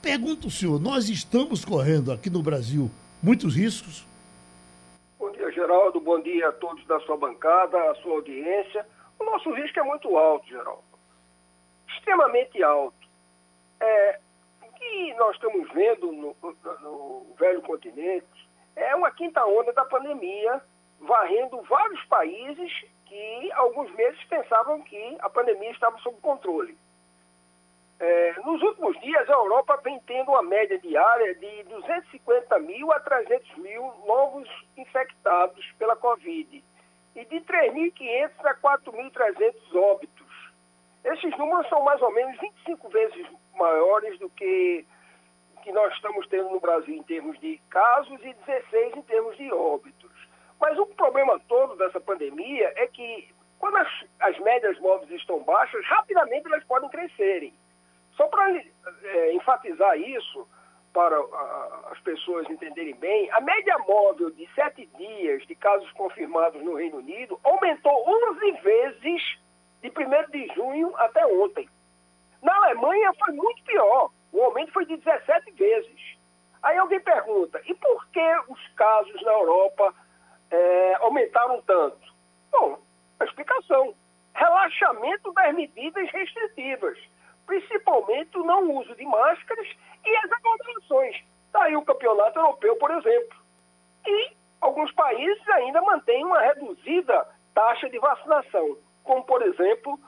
Pergunto, 0.00 0.50
senhor, 0.50 0.80
nós 0.80 1.08
estamos 1.08 1.64
correndo 1.64 2.12
aqui 2.12 2.30
no 2.30 2.42
Brasil 2.42 2.90
muitos 3.22 3.56
riscos? 3.56 4.06
Bom 5.18 5.30
dia, 5.32 5.50
Geraldo. 5.52 6.00
Bom 6.00 6.20
dia 6.20 6.48
a 6.48 6.52
todos 6.52 6.86
da 6.86 7.00
sua 7.00 7.16
bancada, 7.16 7.90
a 7.90 7.94
sua 7.96 8.14
audiência. 8.14 8.86
O 9.18 9.24
nosso 9.24 9.52
risco 9.54 9.78
é 9.78 9.82
muito 9.82 10.16
alto, 10.16 10.46
Geraldo. 10.48 10.82
Extremamente 11.88 12.62
alto 12.62 13.03
é, 13.84 14.20
o 14.62 14.72
que 14.72 15.14
nós 15.14 15.34
estamos 15.34 15.70
vendo 15.72 16.10
no, 16.12 16.36
no, 16.42 16.80
no 16.80 17.34
velho 17.38 17.62
continente 17.62 18.48
é 18.76 18.94
uma 18.96 19.10
quinta 19.10 19.44
onda 19.44 19.72
da 19.72 19.84
pandemia, 19.84 20.60
varrendo 21.00 21.60
vários 21.62 22.02
países 22.06 22.72
que 23.06 23.52
alguns 23.52 23.92
meses 23.94 24.22
pensavam 24.24 24.80
que 24.82 25.16
a 25.20 25.28
pandemia 25.28 25.70
estava 25.70 25.98
sob 25.98 26.18
controle. 26.20 26.76
É, 28.00 28.34
nos 28.44 28.60
últimos 28.60 28.98
dias, 29.00 29.28
a 29.30 29.34
Europa 29.34 29.80
vem 29.84 30.00
tendo 30.00 30.32
uma 30.32 30.42
média 30.42 30.78
diária 30.78 31.34
de 31.36 31.62
250 31.64 32.58
mil 32.60 32.92
a 32.92 32.98
300 33.00 33.56
mil 33.58 33.82
novos 34.06 34.48
infectados 34.76 35.64
pela 35.78 35.94
Covid 35.94 36.64
e 37.14 37.24
de 37.24 37.40
3.500 37.42 38.30
a 38.44 38.54
4.300 38.56 39.74
óbitos. 39.76 40.24
Esses 41.04 41.38
números 41.38 41.68
são 41.68 41.82
mais 41.84 42.00
ou 42.02 42.10
menos 42.12 42.36
25 42.40 42.88
vezes 42.88 43.26
maiores 43.56 44.18
do 44.18 44.28
que 44.30 44.86
que 45.62 45.72
nós 45.72 45.94
estamos 45.94 46.26
tendo 46.28 46.50
no 46.50 46.60
Brasil 46.60 46.94
em 46.94 47.02
termos 47.02 47.40
de 47.40 47.58
casos 47.70 48.20
e 48.22 48.34
16 48.46 48.96
em 48.96 49.02
termos 49.02 49.34
de 49.38 49.50
óbitos. 49.50 50.12
Mas 50.60 50.78
o 50.78 50.84
problema 50.84 51.40
todo 51.48 51.74
dessa 51.76 51.98
pandemia 51.98 52.70
é 52.76 52.86
que 52.86 53.34
quando 53.58 53.78
as, 53.78 53.88
as 54.20 54.38
médias 54.40 54.78
móveis 54.78 55.10
estão 55.12 55.42
baixas, 55.42 55.82
rapidamente 55.86 56.46
elas 56.46 56.62
podem 56.64 56.90
crescerem. 56.90 57.54
Só 58.14 58.26
para 58.26 58.54
é, 58.56 59.32
enfatizar 59.32 59.98
isso, 59.98 60.46
para 60.92 61.18
as 61.90 61.98
pessoas 62.00 62.48
entenderem 62.48 62.94
bem, 62.94 63.30
a 63.32 63.40
média 63.40 63.76
móvel 63.78 64.30
de 64.30 64.46
sete 64.54 64.86
dias 64.98 65.44
de 65.46 65.54
casos 65.54 65.90
confirmados 65.92 66.62
no 66.62 66.74
Reino 66.74 66.98
Unido 66.98 67.40
aumentou 67.42 67.92
11 68.32 68.52
vezes 68.60 69.38
de 69.82 69.88
1 69.88 70.30
de 70.30 70.54
junho 70.54 70.94
até 70.96 71.26
ontem. 71.26 71.68
Na 72.44 72.54
Alemanha 72.56 73.10
foi 73.14 73.34
muito 73.34 73.64
pior. 73.64 74.10
O 74.30 74.42
aumento 74.42 74.72
foi 74.72 74.84
de 74.84 74.98
17 74.98 75.50
vezes. 75.52 76.16
Aí 76.62 76.76
alguém 76.76 77.00
pergunta, 77.00 77.60
e 77.66 77.74
por 77.74 78.06
que 78.08 78.36
os 78.48 78.68
casos 78.76 79.20
na 79.22 79.32
Europa 79.32 79.94
é, 80.50 80.94
aumentaram 81.00 81.60
tanto? 81.62 82.14
Bom, 82.50 82.78
a 83.18 83.24
explicação. 83.24 83.94
Relaxamento 84.34 85.32
das 85.32 85.54
medidas 85.54 86.10
restritivas, 86.10 86.98
principalmente 87.46 88.36
o 88.36 88.44
não 88.44 88.70
uso 88.72 88.94
de 88.96 89.04
máscaras 89.04 89.68
e 90.04 90.16
as 90.16 90.32
aglomerações. 90.32 91.22
Daí 91.52 91.76
o 91.76 91.84
campeonato 91.84 92.38
europeu, 92.38 92.76
por 92.76 92.90
exemplo. 92.90 93.38
E 94.06 94.32
alguns 94.60 94.92
países 94.92 95.48
ainda 95.50 95.80
mantêm 95.82 96.24
uma 96.24 96.40
reduzida 96.40 97.26
taxa 97.54 97.88
de 97.88 97.98
vacinação, 97.98 98.76
como, 99.04 99.22
por 99.24 99.40
exemplo, 99.42 99.98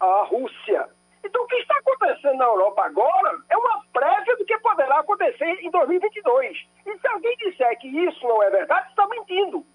a 0.00 0.24
Rússia. 0.24 0.88
Então, 1.26 1.42
o 1.42 1.46
que 1.48 1.56
está 1.56 1.76
acontecendo 1.78 2.38
na 2.38 2.44
Europa 2.44 2.84
agora 2.84 3.38
é 3.50 3.56
uma 3.56 3.82
prévia 3.92 4.36
do 4.36 4.44
que 4.44 4.56
poderá 4.58 5.00
acontecer 5.00 5.58
em 5.60 5.70
2022. 5.70 6.56
E 6.86 6.98
se 6.98 7.08
alguém 7.08 7.36
disser 7.38 7.78
que 7.80 7.88
isso 7.88 8.26
não 8.26 8.42
é 8.44 8.50
verdade, 8.50 8.88
está 8.88 9.06
mentindo. 9.08 9.66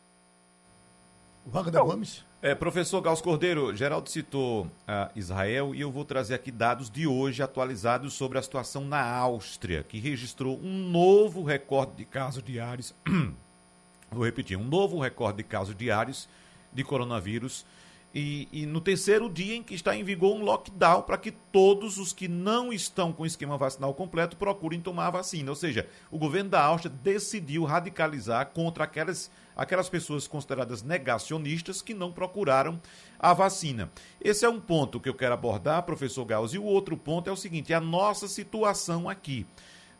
Wagner 1.46 1.74
então, 1.76 1.86
Gomes. 1.88 2.26
É, 2.42 2.56
professor 2.56 3.02
Gauss 3.02 3.22
Cordeiro, 3.22 3.76
Geraldo 3.76 4.10
citou 4.10 4.64
uh, 4.64 5.12
Israel 5.14 5.76
e 5.76 5.82
eu 5.82 5.92
vou 5.92 6.06
trazer 6.06 6.36
aqui 6.36 6.52
dados 6.52 6.90
de 6.90 7.06
hoje 7.06 7.44
atualizados 7.44 8.14
sobre 8.14 8.38
a 8.38 8.42
situação 8.42 8.86
na 8.86 9.04
Áustria, 9.04 9.84
que 9.84 10.00
registrou 10.00 10.58
um 10.58 10.90
novo 10.90 11.44
recorde 11.44 11.96
de 11.96 12.06
casos 12.06 12.42
diários. 12.42 12.96
vou 14.10 14.24
repetir, 14.24 14.58
um 14.58 14.64
novo 14.64 15.00
recorde 15.00 15.38
de 15.38 15.44
casos 15.44 15.76
diários 15.76 16.30
de 16.72 16.84
coronavírus 16.84 17.66
e, 18.14 18.48
e, 18.52 18.66
no 18.66 18.82
terceiro 18.82 19.30
dia 19.30 19.56
em 19.56 19.64
que 19.64 19.74
está 19.74 19.96
em 19.96 20.04
vigor 20.04 20.36
um 20.36 20.44
lockdown 20.44 21.02
para 21.04 21.18
que 21.18 21.32
todos 21.32 21.98
os 21.98 22.12
que 22.12 22.28
não 22.28 22.74
estão 22.74 23.14
com 23.14 23.24
o 23.24 23.26
esquema 23.26 23.58
vacinal 23.58 23.94
completo 23.94 24.36
procurem 24.36 24.82
tomar 24.82 25.08
a 25.08 25.12
vacina. 25.12 25.50
Ou 25.50 25.56
seja, 25.56 25.88
o 26.12 26.18
governo 26.18 26.50
da 26.50 26.62
Áustria 26.62 26.94
decidiu 27.02 27.64
radicalizar 27.64 28.48
contra 28.48 28.84
aquelas, 28.84 29.32
aquelas 29.56 29.88
pessoas 29.88 30.28
consideradas 30.28 30.84
negacionistas 30.84 31.82
que 31.82 31.94
não 31.94 32.12
procuraram 32.12 32.82
a 33.18 33.34
vacina. 33.34 33.90
Esse 34.20 34.44
é 34.44 34.50
um 34.50 34.60
ponto 34.60 35.00
que 35.00 35.08
eu 35.08 35.16
quero 35.16 35.34
abordar, 35.34 35.84
professor 35.84 36.26
Gauss. 36.26 36.54
E 36.54 36.58
o 36.58 36.66
outro 36.66 36.98
ponto 36.98 37.30
é 37.30 37.34
o 37.34 37.38
seguinte: 37.38 37.72
é 37.72 37.78
a 37.78 37.82
nossa 37.82 38.28
situação 38.28 39.08
aqui. 39.08 39.46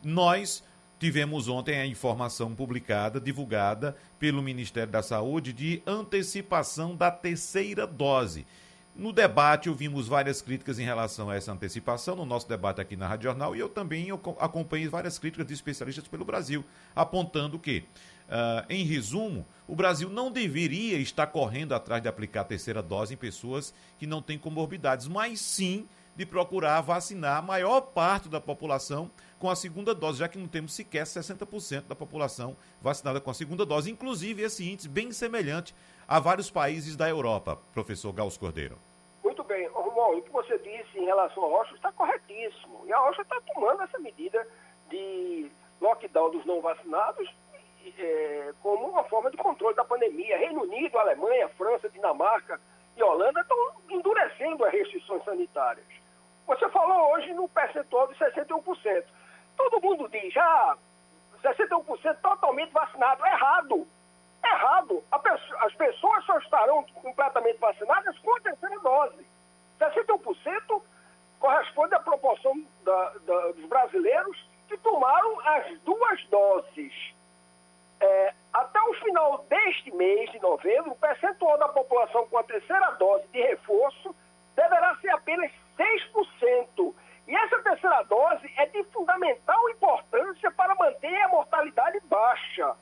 Nós 0.04 0.62
Tivemos 1.02 1.48
ontem 1.48 1.80
a 1.80 1.84
informação 1.84 2.54
publicada, 2.54 3.20
divulgada 3.20 3.96
pelo 4.20 4.40
Ministério 4.40 4.92
da 4.92 5.02
Saúde, 5.02 5.52
de 5.52 5.82
antecipação 5.84 6.94
da 6.94 7.10
terceira 7.10 7.88
dose. 7.88 8.46
No 8.94 9.12
debate, 9.12 9.68
ouvimos 9.68 10.06
várias 10.06 10.40
críticas 10.40 10.78
em 10.78 10.84
relação 10.84 11.28
a 11.28 11.34
essa 11.34 11.50
antecipação, 11.50 12.14
no 12.14 12.24
nosso 12.24 12.48
debate 12.48 12.80
aqui 12.80 12.96
na 12.96 13.08
Rádio 13.08 13.24
Jornal, 13.24 13.56
e 13.56 13.58
eu 13.58 13.68
também 13.68 14.12
acompanhei 14.38 14.86
várias 14.86 15.18
críticas 15.18 15.44
de 15.44 15.54
especialistas 15.54 16.06
pelo 16.06 16.24
Brasil, 16.24 16.64
apontando 16.94 17.58
que, 17.58 17.78
uh, 18.28 18.64
em 18.70 18.84
resumo, 18.84 19.44
o 19.66 19.74
Brasil 19.74 20.08
não 20.08 20.30
deveria 20.30 20.98
estar 20.98 21.26
correndo 21.26 21.74
atrás 21.74 22.00
de 22.00 22.08
aplicar 22.08 22.42
a 22.42 22.44
terceira 22.44 22.80
dose 22.80 23.14
em 23.14 23.16
pessoas 23.16 23.74
que 23.98 24.06
não 24.06 24.22
têm 24.22 24.38
comorbidades, 24.38 25.08
mas 25.08 25.40
sim 25.40 25.84
de 26.14 26.26
procurar 26.26 26.80
vacinar 26.80 27.38
a 27.38 27.42
maior 27.42 27.80
parte 27.80 28.28
da 28.28 28.40
população 28.40 29.10
com 29.42 29.50
a 29.50 29.56
segunda 29.56 29.92
dose, 29.92 30.20
já 30.20 30.28
que 30.28 30.38
não 30.38 30.46
temos 30.46 30.72
sequer 30.72 31.02
60% 31.02 31.88
da 31.88 31.96
população 31.96 32.56
vacinada 32.80 33.20
com 33.20 33.28
a 33.28 33.34
segunda 33.34 33.66
dose, 33.66 33.90
inclusive 33.90 34.40
esse 34.40 34.70
índice 34.70 34.88
bem 34.88 35.10
semelhante 35.10 35.74
a 36.06 36.20
vários 36.20 36.48
países 36.48 36.94
da 36.94 37.08
Europa, 37.08 37.58
professor 37.74 38.12
Gauss 38.12 38.38
Cordeiro. 38.38 38.78
Muito 39.24 39.42
bem. 39.42 39.66
Romualdo, 39.66 40.18
o 40.18 40.22
que 40.22 40.30
você 40.30 40.56
disse 40.58 40.96
em 40.96 41.06
relação 41.06 41.44
à 41.44 41.48
Rocha 41.48 41.74
está 41.74 41.90
corretíssimo. 41.90 42.84
E 42.86 42.92
a 42.92 42.98
Rocha 43.00 43.22
está 43.22 43.40
tomando 43.52 43.82
essa 43.82 43.98
medida 43.98 44.46
de 44.88 45.50
lockdown 45.80 46.30
dos 46.30 46.46
não 46.46 46.60
vacinados 46.60 47.28
é, 47.98 48.54
como 48.62 48.90
uma 48.90 49.02
forma 49.04 49.28
de 49.28 49.36
controle 49.38 49.74
da 49.74 49.84
pandemia. 49.84 50.38
Reino 50.38 50.62
Unido, 50.62 50.96
Alemanha, 50.96 51.48
França, 51.58 51.90
Dinamarca 51.90 52.60
e 52.96 53.02
Holanda 53.02 53.40
estão 53.40 53.58
endurecendo 53.90 54.64
as 54.64 54.72
restrições 54.72 55.24
sanitárias. 55.24 55.86
Você 56.46 56.68
falou 56.68 57.12
hoje 57.14 57.34
no 57.34 57.48
percentual 57.48 58.06
de 58.06 58.14
61%. 58.14 59.04
Todo 59.56 59.80
mundo 59.80 60.08
diz, 60.08 60.36
ah, 60.36 60.76
61% 61.42 62.16
totalmente 62.20 62.72
vacinado. 62.72 63.24
Errado. 63.24 63.86
Errado. 64.44 65.04
as 65.60 65.74
pessoas 65.74 66.24
só 66.24 66.38
estarão 66.38 66.84
completamente 66.94 67.58
vacinadas 67.58 68.18
com 68.18 68.36
a 68.36 68.40
terceira 68.40 68.78
dose. 68.80 69.26
61% 69.78 70.82
corresponde 71.38 71.94
à 71.94 72.00
proporção 72.00 72.64
da, 72.84 73.08
da, 73.24 73.52
dos 73.52 73.66
brasileiros 73.66 74.48
que 74.68 74.76
tomaram 74.78 75.40
as 75.40 75.78
duas 75.80 76.24
doses. 76.28 76.92
É, 78.00 78.34
até 78.52 78.80
o 78.80 78.94
final 78.94 79.44
deste 79.48 79.92
mês 79.94 80.30
de 80.32 80.40
novembro, 80.40 80.92
o 80.92 80.96
percentual 80.96 81.58
da 81.58 81.68
população 81.68 82.26
com 82.26 82.38
a 82.38 82.42
terceira 82.42 82.90
dose 82.92 83.26
de 83.28 83.40
reforço 83.40 84.14
deverá 84.56 84.96
ser 84.96 85.10
apenas 85.10 85.50
6%. 85.76 86.94
E 87.26 87.36
essa 87.36 87.62
terceira 87.62 88.02
dose 88.04 88.50
é 88.56 88.66
de 88.66 88.82
fundamental 88.84 89.68
importância 89.70 90.50
para 90.50 90.74
manter 90.74 91.22
a 91.22 91.28
mortalidade 91.28 92.00
baixa. 92.04 92.74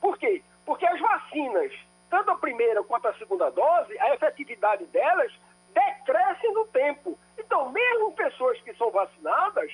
Por 0.00 0.16
quê? 0.16 0.42
Porque 0.64 0.86
as 0.86 1.00
vacinas, 1.00 1.72
tanto 2.08 2.30
a 2.30 2.38
primeira 2.38 2.82
quanto 2.84 3.08
a 3.08 3.14
segunda 3.14 3.50
dose, 3.50 3.98
a 3.98 4.14
efetividade 4.14 4.84
delas 4.86 5.32
decresce 5.72 6.48
no 6.48 6.66
tempo. 6.68 7.18
Então, 7.36 7.70
mesmo 7.70 8.12
pessoas 8.12 8.60
que 8.60 8.74
são 8.74 8.90
vacinadas, 8.90 9.72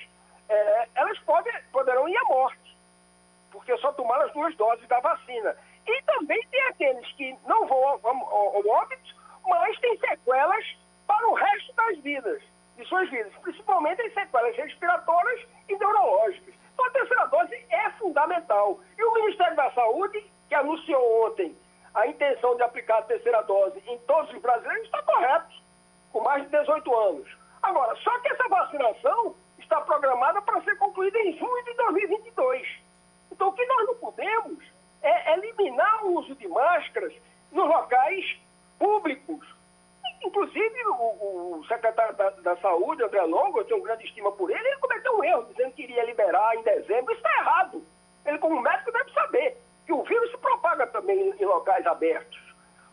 é, 0.49 0.89
elas 0.95 1.19
podem, 1.19 1.53
poderão 1.71 2.07
ir 2.09 2.17
à 2.17 2.23
morte, 2.25 2.77
porque 3.51 3.75
só 3.77 3.91
tomaram 3.93 4.25
as 4.25 4.33
duas 4.33 4.55
doses 4.55 4.87
da 4.87 4.99
vacina. 4.99 5.55
E 5.85 6.01
também 6.03 6.41
tem 6.49 6.61
aqueles 6.63 7.11
que 7.13 7.37
não 7.45 7.67
vão 7.67 7.77
ao, 7.77 7.99
ao, 8.03 8.55
ao 8.55 8.67
óbito, 8.67 9.15
mas 9.45 9.79
têm 9.79 9.97
sequelas 9.99 10.77
para 11.05 11.27
o 11.27 11.33
resto 11.33 11.73
das 11.73 11.99
vidas 11.99 12.41
de 12.77 12.85
suas 12.85 13.09
vidas, 13.09 13.33
principalmente 13.41 14.01
em 14.01 14.11
sequelas 14.11 14.55
respiratórias 14.55 15.47
e 15.69 15.77
neurológicas. 15.77 16.53
Então, 16.73 16.85
a 16.85 16.91
terceira 16.91 17.25
dose 17.27 17.65
é 17.69 17.89
fundamental. 17.91 18.79
E 18.97 19.03
o 19.03 19.13
Ministério 19.13 19.55
da 19.55 19.71
Saúde, 19.71 20.25
que 20.49 20.55
anunciou 20.55 21.25
ontem 21.25 21.57
a 21.93 22.05
intenção 22.07 22.55
de 22.57 22.63
aplicar 22.63 22.99
a 22.99 23.03
terceira 23.03 23.41
dose 23.43 23.81
em 23.87 23.97
todos 23.99 24.31
os 24.33 24.41
brasileiros, 24.41 24.85
está 24.85 25.01
correto, 25.03 25.55
com 26.11 26.21
mais 26.21 26.43
de 26.43 26.49
18 26.49 26.95
anos. 26.95 27.37
Agora, 27.63 27.95
só 27.97 28.19
que 28.19 28.27
essa 28.27 28.47
vacinação 28.49 29.35
está 29.57 29.79
programada 29.81 30.41
para 30.41 30.61
ser 30.61 30.77
concluída 30.77 31.17
em 31.19 31.37
junho 31.37 31.63
de 31.63 31.73
2022. 31.75 32.67
Então, 33.31 33.47
o 33.47 33.53
que 33.53 33.65
nós 33.65 33.87
não 33.87 33.95
podemos 33.95 34.63
é 35.01 35.33
eliminar 35.33 36.05
o 36.05 36.19
uso 36.19 36.35
de 36.35 36.47
máscaras 36.47 37.13
nos 37.51 37.67
locais 37.67 38.37
públicos, 38.77 39.55
Inclusive, 40.25 40.85
o, 40.87 41.59
o 41.59 41.65
secretário 41.67 42.15
da, 42.15 42.29
da, 42.31 42.57
Saúde, 42.57 43.03
André 43.03 43.21
Longo, 43.21 43.59
eu 43.59 43.65
tenho 43.65 43.83
grande 43.83 44.05
estima 44.05 44.31
por 44.31 44.49
ele, 44.49 44.67
ele 44.67 44.77
cometeu 44.77 45.17
um 45.17 45.23
erro, 45.23 45.45
dizendo 45.45 45.73
que 45.73 45.83
iria 45.83 46.03
liberar 46.03 46.55
em 46.55 46.63
dezembro. 46.63 47.13
Isso 47.13 47.21
está 47.21 47.37
errado. 47.37 47.83
Ele, 48.25 48.37
como 48.39 48.59
médico, 48.59 48.91
deve 48.91 49.11
saber 49.13 49.57
que 49.85 49.93
o 49.93 50.03
vírus 50.03 50.31
se 50.31 50.37
propaga 50.37 50.87
também 50.87 51.29
em, 51.29 51.43
em 51.43 51.45
locais 51.45 51.85
abertos. 51.85 52.41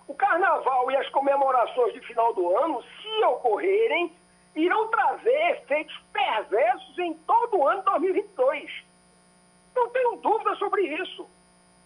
O 0.07 0.15
carnaval 0.15 0.91
e 0.91 0.97
as 0.97 1.09
comemorações 1.09 1.95
de 1.95 2.01
final 2.01 2.35
do 2.35 2.55
ano, 2.57 2.83
se 2.83 3.25
ocorrerem, 3.25 4.15
irão 4.55 4.89
trazer 4.89 5.53
efeitos 5.53 5.97
perversos 6.13 6.99
em 6.99 7.15
todo 7.15 7.57
o 7.57 7.67
ano 7.67 7.79
de 7.79 7.87
2022. 7.87 8.85
Não 9.75 9.89
tenho 9.89 10.17
dúvida 10.17 10.55
sobre 10.57 10.83
isso. 10.83 11.27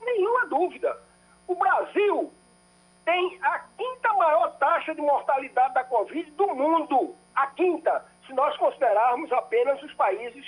Nenhuma 0.01 0.47
dúvida. 0.47 1.01
O 1.47 1.55
Brasil 1.55 2.33
tem 3.07 3.39
a 3.41 3.61
quinta 3.79 4.13
maior 4.15 4.59
taxa 4.59 4.93
de 4.93 5.01
mortalidade 5.01 5.73
da 5.73 5.85
Covid 5.85 6.29
do 6.33 6.49
mundo. 6.49 7.15
A 7.35 7.47
quinta, 7.47 8.05
se 8.27 8.33
nós 8.33 8.55
considerarmos 8.57 9.33
apenas 9.33 9.81
os 9.83 9.95
países 9.95 10.45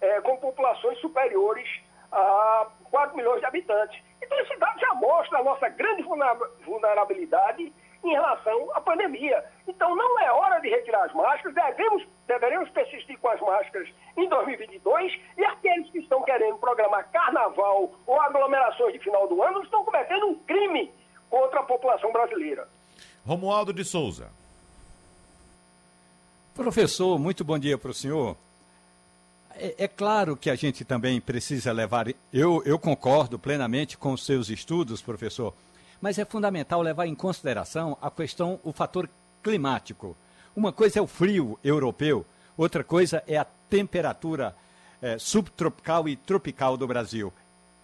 é, 0.00 0.20
com 0.20 0.36
a 2.12 2.66
4 2.90 3.16
milhões 3.16 3.40
de 3.40 3.46
habitantes. 3.46 4.02
Então, 4.22 4.38
esse 4.40 4.56
dado 4.56 4.80
já 4.80 4.94
mostra 4.94 5.38
a 5.38 5.44
nossa 5.44 5.68
grande 5.68 6.02
vulnerabilidade 6.64 7.72
em 8.04 8.10
relação 8.10 8.70
à 8.74 8.80
pandemia. 8.80 9.44
Então, 9.66 9.94
não 9.94 10.20
é 10.20 10.30
hora 10.30 10.60
de 10.60 10.68
retirar 10.68 11.04
as 11.04 11.12
máscaras, 11.12 11.54
devemos, 11.54 12.06
deveremos 12.26 12.68
persistir 12.70 13.18
com 13.18 13.28
as 13.28 13.40
máscaras 13.40 13.88
em 14.16 14.28
2022 14.28 15.20
e 15.36 15.44
aqueles 15.44 15.90
que 15.90 15.98
estão 15.98 16.22
querendo 16.22 16.56
programar 16.58 17.10
carnaval 17.10 17.92
ou 18.06 18.20
aglomerações 18.20 18.92
de 18.92 19.00
final 19.00 19.28
do 19.28 19.42
ano 19.42 19.62
estão 19.62 19.84
cometendo 19.84 20.26
um 20.26 20.34
crime 20.40 20.92
contra 21.28 21.60
a 21.60 21.64
população 21.64 22.12
brasileira. 22.12 22.68
Romualdo 23.26 23.72
de 23.72 23.84
Souza. 23.84 24.30
Professor, 26.54 27.18
muito 27.18 27.44
bom 27.44 27.58
dia 27.58 27.76
para 27.76 27.90
o 27.90 27.94
senhor. 27.94 28.36
É, 29.58 29.84
é, 29.84 29.88
claro 29.88 30.36
que 30.36 30.50
a 30.50 30.54
gente 30.54 30.84
também 30.84 31.20
precisa 31.20 31.72
levar. 31.72 32.06
Eu, 32.32 32.62
eu 32.64 32.78
concordo 32.78 33.38
plenamente 33.38 33.96
com 33.96 34.12
os 34.12 34.24
seus 34.24 34.50
estudos, 34.50 35.00
professor, 35.00 35.54
mas 36.00 36.18
é 36.18 36.24
fundamental 36.24 36.82
levar 36.82 37.06
em 37.06 37.14
consideração 37.14 37.96
a 38.00 38.10
questão, 38.10 38.60
o 38.62 38.72
fator 38.72 39.08
climático. 39.42 40.16
Uma 40.54 40.72
coisa 40.72 40.98
é 40.98 41.02
o 41.02 41.06
frio 41.06 41.58
europeu, 41.64 42.24
outra 42.56 42.84
coisa 42.84 43.22
é 43.26 43.36
a 43.36 43.46
temperatura 43.68 44.54
é, 45.00 45.18
subtropical 45.18 46.08
e 46.08 46.16
tropical 46.16 46.76
do 46.76 46.86
Brasil. 46.86 47.32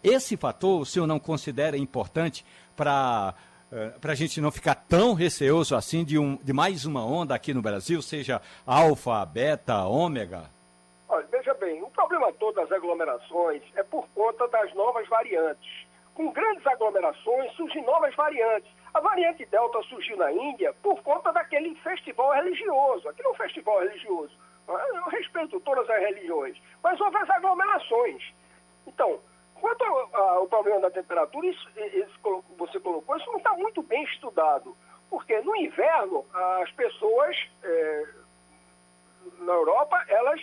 Esse 0.02 0.36
fator 0.36 0.80
o 0.80 0.86
senhor 0.86 1.06
não 1.06 1.18
considera 1.18 1.76
importante 1.76 2.44
para 2.76 3.34
eh, 3.72 3.92
para 3.98 4.12
a 4.12 4.14
gente 4.14 4.38
não 4.38 4.50
ficar 4.50 4.74
tão 4.74 5.14
receoso 5.14 5.74
assim 5.74 6.04
de, 6.04 6.18
um, 6.18 6.38
de 6.42 6.52
mais 6.52 6.84
uma 6.84 7.02
onda 7.02 7.34
aqui 7.34 7.54
no 7.54 7.62
Brasil, 7.62 8.02
seja 8.02 8.42
alfa, 8.66 9.24
beta, 9.24 9.84
ômega? 9.84 10.50
Olha, 11.08 11.26
veja 11.30 11.51
bem, 11.72 11.82
o 11.82 11.90
problema 11.90 12.32
todo 12.34 12.54
das 12.54 12.70
aglomerações 12.70 13.62
é 13.74 13.82
por 13.82 14.06
conta 14.08 14.46
das 14.48 14.72
novas 14.74 15.08
variantes. 15.08 15.86
Com 16.14 16.30
grandes 16.30 16.66
aglomerações 16.66 17.52
surgem 17.54 17.82
novas 17.84 18.14
variantes. 18.14 18.70
A 18.92 19.00
variante 19.00 19.46
Delta 19.46 19.82
surgiu 19.84 20.16
na 20.18 20.30
Índia 20.30 20.74
por 20.82 21.02
conta 21.02 21.32
daquele 21.32 21.74
festival 21.76 22.32
religioso. 22.32 23.08
Aquilo 23.08 23.28
é 23.28 23.32
um 23.32 23.36
festival 23.36 23.80
religioso. 23.80 24.36
Eu 24.68 25.04
respeito 25.04 25.58
todas 25.60 25.88
as 25.88 25.98
religiões, 26.00 26.56
mas 26.82 27.00
houve 27.00 27.16
as 27.16 27.30
aglomerações. 27.30 28.22
Então, 28.86 29.20
Quanto 29.62 29.84
ao, 29.84 30.48
problema 30.48 30.80
da 30.80 30.90
temperatura, 30.90 31.46
isso, 31.46 31.70
isso, 31.76 32.44
você 32.58 32.80
colocou, 32.80 33.16
isso 33.16 33.30
não 33.30 33.36
está 33.36 33.52
muito 33.52 33.80
bem 33.80 34.02
estudado. 34.02 34.76
Porque 35.08 35.40
no 35.42 35.54
inverno, 35.54 36.26
as 36.60 36.68
pessoas 36.72 37.36
é, 37.62 38.04
na 39.38 39.52
Europa, 39.52 40.04
elas 40.08 40.40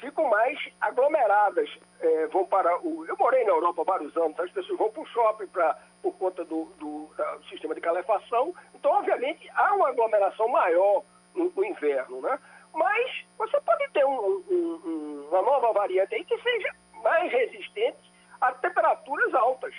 ficam 0.00 0.28
mais 0.28 0.58
aglomeradas. 0.80 1.68
É, 2.00 2.26
vão 2.28 2.46
para 2.46 2.78
o, 2.80 3.04
eu 3.06 3.16
morei 3.16 3.44
na 3.44 3.50
Europa 3.50 3.82
há 3.82 3.84
vários 3.84 4.16
anos, 4.16 4.38
as 4.40 4.50
pessoas 4.50 4.78
vão 4.78 4.90
para 4.90 5.02
o 5.02 5.06
shopping 5.06 5.46
para 5.48 5.78
por 6.02 6.16
conta 6.16 6.44
do, 6.44 6.64
do, 6.78 7.10
do, 7.14 7.44
sistema 7.48 7.74
de 7.74 7.80
calefação. 7.80 8.54
Então, 8.74 8.90
obviamente, 8.92 9.48
há 9.54 9.74
uma 9.74 9.90
aglomeração 9.90 10.48
maior 10.48 11.02
no, 11.34 11.52
no 11.54 11.64
inverno, 11.64 12.20
né? 12.22 12.38
Mas 12.72 13.24
você 13.36 13.60
pode 13.60 13.88
ter 13.90 14.04
um, 14.04 14.42
um, 14.50 15.28
uma 15.28 15.42
nova 15.42 15.72
variante 15.72 16.14
aí 16.14 16.24
que 16.24 16.38
seja 16.40 16.74
mais 17.02 17.30
resistente 17.30 18.10
a 18.40 18.52
temperaturas 18.52 19.34
altas. 19.34 19.74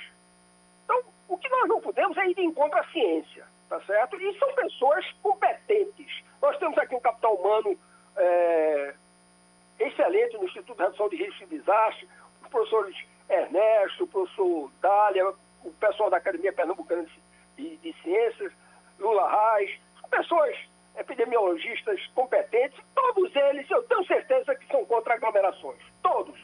Então, 0.84 1.02
o 1.28 1.38
que 1.38 1.50
nós 1.50 1.68
não 1.68 1.82
podemos 1.82 2.18
é 2.18 2.28
ir 2.28 2.36
de 2.36 2.42
encontro 2.42 2.78
à 2.78 2.84
ciência, 2.86 3.46
tá 3.70 3.80
certo? 3.82 4.22
E 4.22 4.38
são 4.38 4.54
pessoas 4.54 5.10
competentes. 5.24 6.24
Nós 6.42 6.58
temos 6.58 6.78
aqui 6.78 6.94
um 6.94 7.00
capital 7.00 7.36
humano 7.36 7.80
é, 8.18 8.94
excelente 9.88 10.38
no 10.38 10.46
Instituto 10.46 10.78
de 10.78 10.84
Redução 10.84 11.10
de 11.10 11.16
Risco 11.16 11.46
de 11.46 11.58
Desastre, 11.58 12.08
os 12.42 12.48
professores 12.50 12.96
Ernesto, 13.30 14.04
o 14.04 14.08
professor 14.08 14.72
Dália, 14.82 15.34
o 15.64 15.72
pessoal 15.74 16.10
da 16.10 16.18
Academia 16.18 16.52
Pernambucana 16.52 17.06
de, 17.58 17.78
de 17.78 17.94
Ciências, 18.02 18.52
Lula 19.00 19.30
são 20.00 20.10
pessoas 20.10 20.56
epidemiologistas 20.96 22.06
competentes, 22.14 22.78
todos 22.94 23.34
eles 23.36 23.70
eu 23.72 23.82
tenho 23.84 24.06
certeza 24.06 24.54
que 24.56 24.68
são 24.68 24.86
contra 24.86 25.14
aglomerações. 25.14 25.80
Todos. 26.04 26.40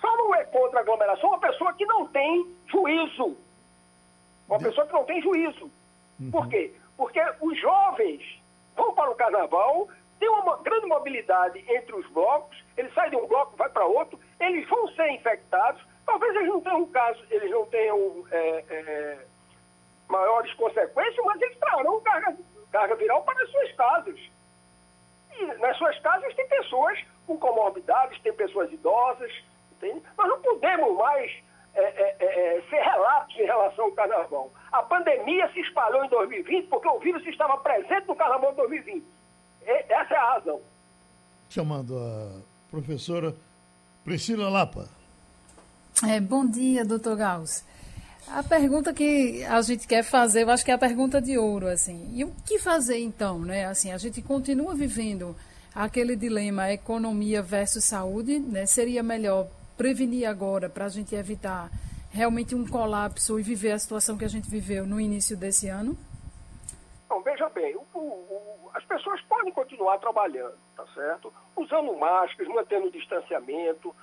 Só 0.00 0.16
não 0.16 0.34
é 0.34 0.44
contra 0.44 0.80
aglomeração 0.80 1.30
uma 1.30 1.40
pessoa 1.40 1.72
que 1.72 1.86
não 1.86 2.06
tem 2.08 2.54
juízo. 2.66 3.36
Uma 4.48 4.58
pessoa 4.58 4.86
que 4.86 4.92
não 4.92 5.04
tem 5.04 5.22
juízo. 5.22 5.70
Uhum. 6.20 6.30
Por 6.30 6.48
quê? 6.48 6.74
Porque 6.96 7.20
os 7.40 7.58
jovens 7.60 8.22
vão 8.76 8.94
para 8.94 9.10
o 9.10 9.14
carnaval, 9.14 9.88
tem 10.24 10.30
uma 10.30 10.56
grande 10.56 10.86
mobilidade 10.86 11.62
entre 11.68 11.94
os 11.94 12.06
blocos, 12.08 12.56
eles 12.78 12.92
saem 12.94 13.10
de 13.10 13.16
um 13.16 13.26
bloco, 13.26 13.54
vai 13.58 13.68
para 13.68 13.84
outro, 13.84 14.18
eles 14.40 14.66
vão 14.70 14.88
ser 14.88 15.10
infectados, 15.10 15.84
talvez 16.06 16.34
eles 16.34 16.48
não 16.48 16.62
tenham 16.62 16.86
caso, 16.86 17.22
eles 17.30 17.50
não 17.50 17.66
tenham 17.66 18.24
é, 18.30 18.64
é, 18.70 19.18
maiores 20.08 20.52
consequências, 20.54 21.24
mas 21.26 21.42
eles 21.42 21.58
trarão 21.58 22.00
carga, 22.00 22.34
carga 22.72 22.94
viral 22.94 23.22
para 23.22 23.42
as 23.42 23.50
suas 23.50 23.72
casas. 23.72 24.18
E 25.38 25.44
nas 25.58 25.76
suas 25.76 25.98
casas 25.98 26.34
tem 26.34 26.48
pessoas 26.48 26.98
com 27.26 27.36
comorbidades, 27.36 28.18
tem 28.22 28.32
pessoas 28.32 28.72
idosas, 28.72 29.30
entende? 29.72 30.02
Nós 30.16 30.26
não 30.26 30.40
podemos 30.40 30.96
mais 30.96 31.30
é, 31.74 31.82
é, 31.82 32.16
é, 32.18 32.56
é 32.56 32.62
ser 32.70 32.80
relatos 32.80 33.36
em 33.36 33.44
relação 33.44 33.84
ao 33.84 33.92
carnaval. 33.92 34.50
A 34.72 34.82
pandemia 34.82 35.50
se 35.52 35.60
espalhou 35.60 36.02
em 36.02 36.08
2020 36.08 36.68
porque 36.68 36.88
o 36.88 36.98
vírus 36.98 37.26
estava 37.26 37.58
presente 37.58 38.08
no 38.08 38.16
carnaval 38.16 38.52
de 38.52 38.56
2020. 38.56 39.13
Essa 39.66 40.14
é 40.14 40.16
a 40.16 40.34
razão. 40.34 40.60
Chamando 41.48 41.98
a 41.98 42.40
professora 42.70 43.34
Priscila 44.04 44.48
Lapa. 44.48 44.88
É, 46.06 46.20
bom 46.20 46.46
dia, 46.46 46.84
doutor 46.84 47.16
Gauss. 47.16 47.64
A 48.28 48.42
pergunta 48.42 48.92
que 48.92 49.44
a 49.44 49.60
gente 49.62 49.86
quer 49.86 50.02
fazer, 50.02 50.42
eu 50.42 50.50
acho 50.50 50.64
que 50.64 50.70
é 50.70 50.74
a 50.74 50.78
pergunta 50.78 51.20
de 51.20 51.38
ouro, 51.38 51.68
assim. 51.68 52.10
E 52.12 52.24
o 52.24 52.32
que 52.46 52.58
fazer 52.58 52.98
então, 52.98 53.38
né? 53.38 53.66
Assim, 53.66 53.92
a 53.92 53.98
gente 53.98 54.20
continua 54.22 54.74
vivendo 54.74 55.36
aquele 55.74 56.16
dilema 56.16 56.72
economia 56.72 57.42
versus 57.42 57.84
saúde, 57.84 58.38
né? 58.38 58.66
Seria 58.66 59.02
melhor 59.02 59.46
prevenir 59.76 60.28
agora 60.28 60.68
para 60.68 60.86
a 60.86 60.88
gente 60.88 61.14
evitar 61.14 61.70
realmente 62.10 62.54
um 62.54 62.66
colapso 62.66 63.38
e 63.38 63.42
viver 63.42 63.72
a 63.72 63.78
situação 63.78 64.16
que 64.16 64.24
a 64.24 64.28
gente 64.28 64.48
viveu 64.48 64.86
no 64.86 65.00
início 65.00 65.36
desse 65.36 65.68
ano? 65.68 65.96
Bom, 67.08 67.20
veja 67.22 67.48
bem, 67.50 67.76
o, 67.76 67.98
o, 67.98 68.43
as 68.84 68.98
pessoas 68.98 69.20
podem 69.22 69.52
continuar 69.52 69.98
trabalhando, 69.98 70.56
tá 70.76 70.84
certo? 70.94 71.32
Usando 71.56 71.96
máscaras, 71.96 72.52
mantendo 72.52 72.86
o 72.88 72.90
distanciamento, 72.90 73.94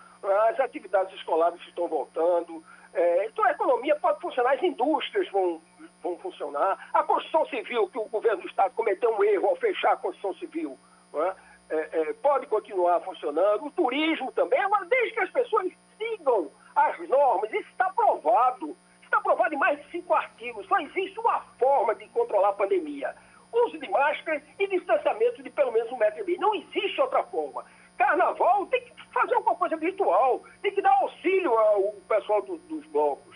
as 0.50 0.60
atividades 0.60 1.14
escolares 1.16 1.62
estão 1.68 1.88
voltando. 1.88 2.64
É, 2.94 3.26
então 3.26 3.46
a 3.46 3.52
economia 3.52 3.96
pode 3.96 4.20
funcionar, 4.20 4.54
as 4.54 4.64
indústrias 4.64 5.30
vão, 5.30 5.62
vão 6.02 6.18
funcionar. 6.18 6.90
A 6.94 7.04
construção 7.04 7.46
civil, 7.46 7.88
que 7.90 8.00
o 8.00 8.06
governo 8.06 8.42
do 8.42 8.48
Estado 8.48 8.74
cometeu 8.74 9.16
um 9.16 9.24
erro 9.24 9.50
ao 9.50 9.56
fechar 9.56 9.94
a 9.94 9.98
construção 9.98 10.34
civil, 10.36 10.78
é? 11.14 11.36
É, 11.70 12.02
é, 12.02 12.14
pode 12.14 12.48
continuar 12.48 13.00
funcionando. 13.02 13.66
O 13.66 13.72
turismo 13.72 14.32
também, 14.34 14.60
agora 14.60 14.86
desde 14.86 15.14
que 15.14 15.22
as 15.22 15.30
pessoas 15.30 15.72
sigam 15.98 16.52
as 16.76 17.08
normas, 17.08 17.54
isso 17.54 17.70
está 17.70 17.90
provado. 17.94 18.76
Está 19.04 19.22
provado 19.22 19.54
em 19.54 19.58
mais 19.58 19.80
de 19.80 19.92
cinco 19.92 20.14
artigos. 20.14 20.66
Só 20.68 20.80
existe 20.80 21.18
uma 21.20 21.40
forma 21.58 21.96
de 21.96 22.08
controlar 22.10 22.50
a 22.50 22.54
pandemia. 22.54 23.16
Uso 23.54 23.78
de 23.78 23.90
máscara 23.90 24.42
e 24.58 24.68
distanciamento 24.68 25.44
de 25.44 25.50
pelo 25.50 25.72
menos 25.72 25.92
um 25.92 25.98
metro 25.98 26.22
e 26.22 26.26
meio. 26.26 26.40
Não 26.40 26.56
existe 26.56 27.02
outra 27.02 27.24
forma. 27.24 27.66
Carnaval 27.98 28.66
tem 28.68 28.82
que 28.82 28.94
fazer 29.14 29.36
alguma 29.36 29.56
coisa 29.56 29.78
virtual, 29.78 30.44
tem 30.62 30.74
que 30.74 30.82
dar 30.82 30.94
auxílio 31.02 31.52
ao 31.52 31.94
pessoal 32.08 32.42
do, 32.42 32.58
dos 32.58 32.86
blocos. 32.88 33.36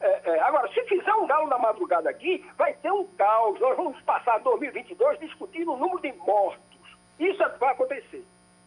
É, 0.00 0.30
é, 0.30 0.40
agora, 0.40 0.72
se 0.72 0.82
fizer 0.84 1.12
um 1.14 1.26
galo 1.26 1.46
na 1.48 1.58
madrugada 1.58 2.10
aqui, 2.10 2.44
vai 2.56 2.74
ter 2.74 2.90
um 2.90 3.06
caos. 3.16 3.60
Nós 3.60 3.76
vamos 3.76 4.00
passar 4.02 4.38
2022 4.38 5.20
discutindo 5.20 5.72
o 5.72 5.76
número 5.76 6.00
de 6.00 6.12
mortos. 6.12 6.62
Isso 7.18 7.42
é 7.42 7.48
que 7.48 7.58
vai 7.58 7.72
acontecer. 7.72 8.24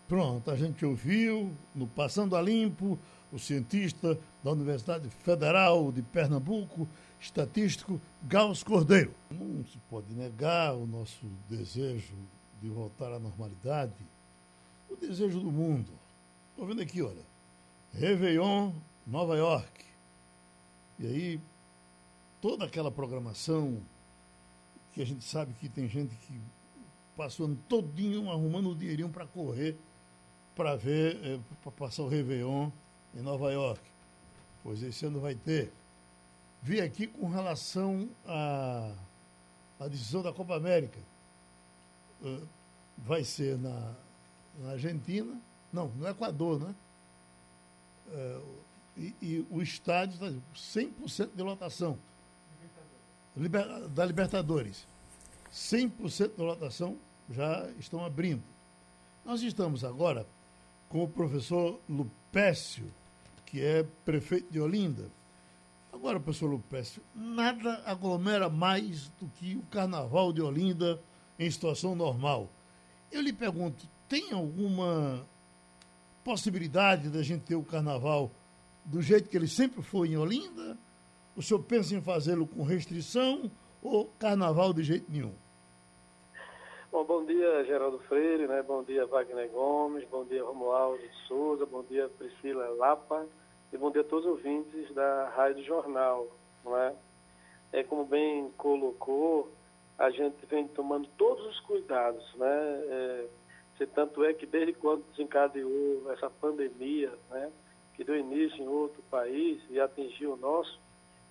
Pronto, 0.08 0.52
a 0.52 0.56
gente 0.56 0.86
ouviu 0.86 1.52
no 1.74 1.88
Passando 1.88 2.36
a 2.36 2.42
Limpo 2.42 2.98
o 3.34 3.40
cientista 3.40 4.18
da 4.44 4.52
Universidade 4.52 5.10
Federal 5.10 5.92
de 5.92 6.02
Pernambuco, 6.02 6.88
estatístico 7.20 8.00
Gauss 8.24 8.64
Cordeiro. 8.64 9.14
Não 9.30 9.64
se 9.66 9.78
pode 9.90 10.14
negar 10.14 10.74
o 10.76 10.86
nosso 10.86 11.26
desejo 11.50 12.16
de 12.62 12.70
voltar 12.70 13.12
à 13.12 13.20
normalidade, 13.20 13.94
o 14.90 14.96
desejo 14.96 15.40
do 15.40 15.52
mundo. 15.52 15.92
Estou 16.52 16.68
vendo 16.68 16.82
aqui, 16.82 17.02
olha, 17.02 17.22
Réveillon, 17.94 18.72
Nova 19.06 19.36
York. 19.36 19.86
E 21.00 21.06
aí, 21.06 21.40
toda 22.42 22.66
aquela 22.66 22.90
programação 22.90 23.82
que 24.94 25.02
a 25.02 25.06
gente 25.06 25.26
sabe 25.26 25.54
que 25.60 25.68
tem 25.68 25.90
gente 25.90 26.16
que 26.16 26.40
passou 27.16 27.46
ano 27.46 27.58
todinho 27.68 28.32
arrumando 28.32 28.70
o 28.70 28.76
dinheirinho 28.76 29.10
para 29.10 29.26
correr, 29.26 29.78
para 30.56 30.76
ver, 30.76 31.18
é, 31.24 31.40
para 31.62 31.72
passar 31.72 32.04
o 32.04 32.08
Réveillon 32.08 32.70
em 33.14 33.22
Nova 33.22 33.52
York. 33.52 33.82
Pois 34.64 34.82
esse 34.82 35.06
ano 35.06 35.20
vai 35.20 35.36
ter. 35.36 35.72
Vi 36.66 36.82
aqui 36.82 37.06
com 37.06 37.30
relação 37.30 38.10
à, 38.26 38.92
à 39.80 39.88
decisão 39.88 40.24
da 40.24 40.34
Copa 40.34 40.56
América. 40.56 40.98
Uh, 42.24 42.42
vai 42.98 43.24
ser 43.24 43.56
na, 43.60 43.94
na 44.58 44.72
Argentina, 44.72 45.40
não, 45.72 45.90
no 45.90 46.08
Equador, 46.08 46.60
né? 46.60 46.76
Uh, 48.08 48.56
e, 48.98 49.16
e, 49.22 49.48
o 49.52 49.62
estádio 49.62 50.16
está 50.16 50.80
100% 50.80 51.36
de 51.36 51.44
lotação. 51.44 52.00
Da 53.94 54.04
Libertadores. 54.04 54.88
100% 55.54 56.36
da 56.36 56.44
lotação 56.46 56.98
já 57.30 57.70
estão 57.78 58.04
abrindo. 58.04 58.42
Nós 59.24 59.44
estamos 59.44 59.84
agora 59.84 60.26
com 60.90 61.04
o 61.04 61.08
professor 61.08 61.80
Lupécio, 61.88 62.92
que 63.46 63.64
é 63.64 63.84
prefeito 64.04 64.52
de 64.52 64.60
Olinda. 64.60 65.08
Agora, 66.06 66.20
professor 66.20 66.46
Lupécio, 66.46 67.02
nada 67.16 67.82
aglomera 67.84 68.48
mais 68.48 69.10
do 69.20 69.26
que 69.26 69.56
o 69.56 69.64
carnaval 69.72 70.32
de 70.32 70.40
Olinda 70.40 71.02
em 71.40 71.50
situação 71.50 71.96
normal. 71.96 72.48
Eu 73.12 73.22
lhe 73.22 73.34
pergunto, 73.34 73.88
tem 74.08 74.32
alguma 74.32 75.26
possibilidade 76.24 77.10
da 77.10 77.24
gente 77.24 77.46
ter 77.46 77.56
o 77.56 77.64
carnaval 77.64 78.30
do 78.86 79.02
jeito 79.02 79.28
que 79.28 79.36
ele 79.36 79.48
sempre 79.48 79.82
foi 79.82 80.10
em 80.10 80.18
Olinda? 80.18 80.78
O 81.36 81.42
senhor 81.42 81.64
pensa 81.64 81.96
em 81.96 82.02
fazê-lo 82.04 82.46
com 82.46 82.62
restrição 82.62 83.50
ou 83.82 84.06
carnaval 84.20 84.74
de 84.74 84.84
jeito 84.84 85.12
nenhum? 85.12 85.34
Bom, 86.92 87.04
bom 87.04 87.26
dia, 87.26 87.66
Geraldo 87.66 87.98
Freire, 88.08 88.48
né? 88.48 88.62
bom 88.62 88.84
dia, 88.84 89.08
Wagner 89.08 89.50
Gomes, 89.50 90.08
bom 90.12 90.24
dia, 90.24 90.44
Romualdo 90.44 91.00
de 91.00 91.10
Souza, 91.28 91.66
bom 91.66 91.82
dia, 91.82 92.08
Priscila 92.10 92.70
Lapa 92.78 93.26
e 93.72 93.78
bom 93.78 93.92
dia 93.92 94.02
a 94.02 94.06
todos 94.06 94.26
os 94.26 94.32
ouvintes 94.32 94.94
da 94.94 95.30
Rádio 95.30 95.64
Jornal. 95.64 96.28
Não 96.64 96.78
é? 96.78 96.94
é 97.74 97.84
como 97.84 98.06
bem 98.06 98.50
colocou, 98.58 99.52
a 99.98 100.10
gente 100.10 100.46
vem 100.46 100.68
tomando 100.68 101.08
todos 101.18 101.46
os 101.46 101.60
cuidados, 101.62 102.24
né? 102.36 102.48
É, 102.88 103.28
se 103.78 103.86
tanto 103.88 104.24
é 104.24 104.34
que 104.34 104.46
desde 104.46 104.74
quando 104.74 105.04
desencadeou 105.12 106.12
essa 106.12 106.30
pandemia, 106.30 107.12
né, 107.30 107.52
que 107.94 108.04
deu 108.04 108.18
início 108.18 108.62
em 108.64 108.68
outro 108.68 109.02
país 109.12 109.62
e 109.70 109.80
atingiu 109.80 110.34
o 110.34 110.38
nosso, 110.38 110.80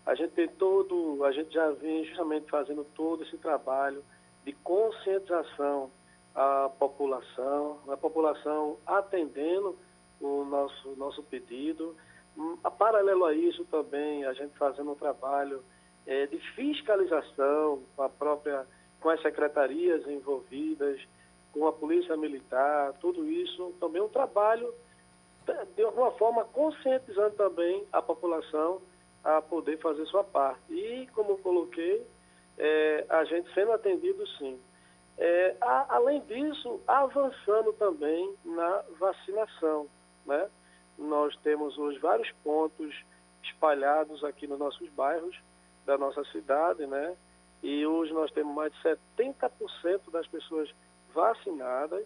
a 0.04 0.14
gente 0.14 0.32
tem 0.32 0.48
todo, 0.48 1.24
a 1.24 1.32
gente 1.32 1.52
já 1.54 1.70
vem 1.70 2.04
justamente 2.04 2.50
fazendo 2.50 2.84
todo 2.94 3.22
esse 3.22 3.38
trabalho 3.38 4.04
de 4.44 4.52
conscientização 4.52 5.90
à 6.34 6.70
população, 6.78 7.78
a 7.88 7.96
população 7.96 8.76
atendendo 8.86 9.78
o 10.20 10.44
nosso, 10.44 10.90
nosso 10.96 11.22
pedido. 11.22 11.96
Paralelo 12.78 13.24
a 13.24 13.34
isso 13.34 13.64
também, 13.66 14.24
a 14.24 14.32
gente 14.32 14.56
fazendo 14.58 14.90
um 14.90 14.96
trabalho 14.96 15.62
é, 16.06 16.26
de 16.26 16.38
fiscalização 16.54 17.82
com 17.96 18.02
a 18.02 18.08
própria, 18.08 18.66
com 19.00 19.08
as 19.08 19.22
secretarias 19.22 20.06
envolvidas, 20.06 21.00
com 21.52 21.66
a 21.66 21.72
polícia 21.72 22.16
militar, 22.16 22.92
tudo 23.00 23.24
isso 23.30 23.72
também 23.78 24.02
é 24.02 24.04
um 24.04 24.08
trabalho 24.08 24.74
de 25.76 25.82
alguma 25.82 26.10
forma 26.12 26.44
conscientizando 26.46 27.36
também 27.36 27.84
a 27.92 28.00
população 28.02 28.80
a 29.22 29.40
poder 29.40 29.78
fazer 29.78 30.04
sua 30.06 30.24
parte. 30.24 30.60
E, 30.70 31.06
como 31.14 31.38
coloquei, 31.38 32.06
é, 32.58 33.04
a 33.08 33.24
gente 33.24 33.52
sendo 33.54 33.72
atendido 33.72 34.26
sim. 34.38 34.58
É, 35.16 35.56
a, 35.60 35.96
além 35.96 36.20
disso, 36.22 36.80
avançando 36.86 37.72
também 37.74 38.34
na 38.44 38.82
vacinação. 38.98 39.86
Né? 40.26 40.48
Nós 40.98 41.36
temos 41.38 41.76
hoje 41.78 41.98
vários 41.98 42.30
pontos 42.42 42.94
espalhados 43.42 44.24
aqui 44.24 44.46
nos 44.46 44.58
nossos 44.58 44.88
bairros 44.90 45.36
da 45.84 45.98
nossa 45.98 46.24
cidade, 46.26 46.86
né? 46.86 47.16
E 47.62 47.86
hoje 47.86 48.12
nós 48.12 48.30
temos 48.30 48.54
mais 48.54 48.72
de 48.72 48.78
70% 48.82 50.10
das 50.10 50.26
pessoas 50.26 50.70
vacinadas. 51.14 52.04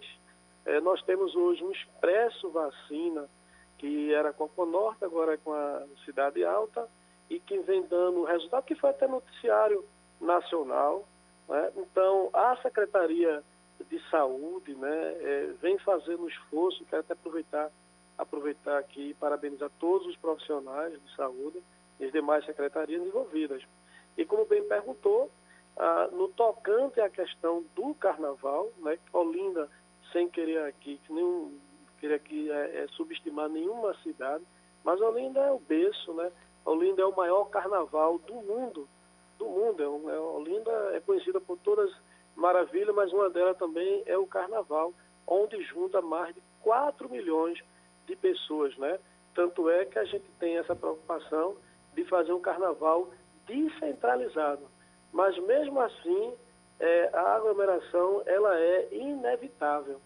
É, 0.65 0.81
nós 0.81 1.03
temos 1.03 1.35
hoje 1.35 1.65
um 1.65 1.73
expresso 1.73 2.49
vacina, 2.51 3.29
que 3.79 4.13
era 4.13 4.33
com 4.33 4.49
a 4.63 4.67
Norte, 4.67 5.05
agora 5.05 5.35
é 5.35 5.37
com 5.37 5.53
a 5.53 5.83
Cidade 6.05 6.45
Alta, 6.45 6.89
e 7.29 7.41
que 7.41 7.59
vem 7.61 7.83
dando 7.83 8.25
resultado 8.25 8.65
que 8.65 8.75
foi 8.75 8.91
até 8.91 9.07
noticiário 9.07 9.85
nacional. 10.21 11.05
Né? 11.49 11.73
Então, 11.77 12.31
a 12.33 12.57
Secretaria 12.63 13.43
de 13.89 14.11
Saúde 14.11 14.75
né, 14.75 15.17
é, 15.21 15.55
vem 15.61 15.79
fazendo 15.79 16.25
um 16.25 16.29
esforço, 16.29 16.85
quero 16.87 17.01
até 17.01 17.15
aproveitar, 17.15 17.71
aproveitar 18.19 18.79
aqui 18.79 19.11
e 19.11 19.15
parabenizar 19.15 19.71
todos 19.79 20.07
os 20.07 20.17
profissionais 20.17 20.93
de 20.93 21.15
saúde 21.15 21.63
e 22.01 22.05
as 22.05 22.13
demais 22.13 22.45
secretarias 22.45 23.01
envolvidas. 23.01 23.63
E 24.17 24.25
como 24.25 24.45
bem 24.45 24.63
perguntou, 24.65 25.31
ah, 25.77 26.09
no 26.13 26.29
tocante 26.29 27.01
à 27.01 27.09
questão 27.09 27.65
do 27.77 27.95
carnaval, 27.95 28.69
né, 28.79 28.99
Olinda, 29.13 29.69
sem 30.13 30.29
querer 30.29 30.65
aqui, 30.65 31.01
que 31.07 31.13
nenhum, 31.13 31.57
querer 32.01 32.15
aqui 32.15 32.51
é, 32.51 32.83
é 32.83 32.87
subestimar 32.89 33.49
nenhuma 33.49 33.95
cidade, 34.03 34.45
mas 34.83 35.01
Olinda 35.01 35.41
é 35.41 35.53
o 35.53 35.59
berço, 35.61 36.13
né? 36.15 36.33
Olinda 36.65 37.03
é 37.03 37.05
o 37.05 37.17
maior 37.17 37.45
carnaval 37.47 38.19
do 38.19 38.35
mundo, 38.35 38.89
do 39.39 39.47
mundo. 39.47 39.83
É, 39.83 40.15
é, 40.15 40.19
Olinda 40.19 40.71
é 40.95 41.01
conhecida 41.01 41.41
por 41.41 41.57
todas 41.59 41.91
maravilhas, 42.35 42.95
mas 42.95 43.13
uma 43.13 43.31
delas 43.31 43.57
também 43.57 44.03
é 44.07 44.17
o 44.17 44.27
carnaval, 44.27 44.93
onde 45.27 45.63
junta 45.63 46.01
mais 46.01 46.35
de 46.35 46.43
4 46.63 47.09
milhões 47.09 47.59
de 47.59 47.65
pessoas, 48.17 48.77
né? 48.79 48.99
Tanto 49.35 49.69
é 49.71 49.85
que 49.85 49.99
a 49.99 50.05
gente 50.05 50.25
tem 50.39 50.57
essa 50.57 50.75
preocupação 50.75 51.57
de 51.95 52.05
fazer 52.05 52.33
um 52.33 52.41
carnaval 52.41 53.09
descentralizado. 53.47 54.67
Mas 55.13 55.37
mesmo 55.47 55.81
assim, 55.81 56.35
é, 56.79 57.11
a 57.13 57.37
aglomeração 57.37 58.23
ela 58.27 58.59
é 58.59 58.89
inevitável. 58.93 60.01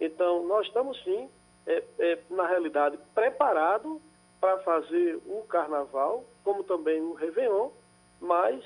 Então, 0.00 0.46
nós 0.46 0.66
estamos 0.66 1.02
sim, 1.04 1.28
é, 1.66 1.82
é, 1.98 2.18
na 2.30 2.46
realidade, 2.46 2.98
preparados 3.14 4.00
para 4.40 4.58
fazer 4.58 5.16
o 5.26 5.44
carnaval, 5.48 6.24
como 6.42 6.64
também 6.64 7.00
o 7.00 7.14
Réveillon, 7.14 7.70
mas 8.20 8.64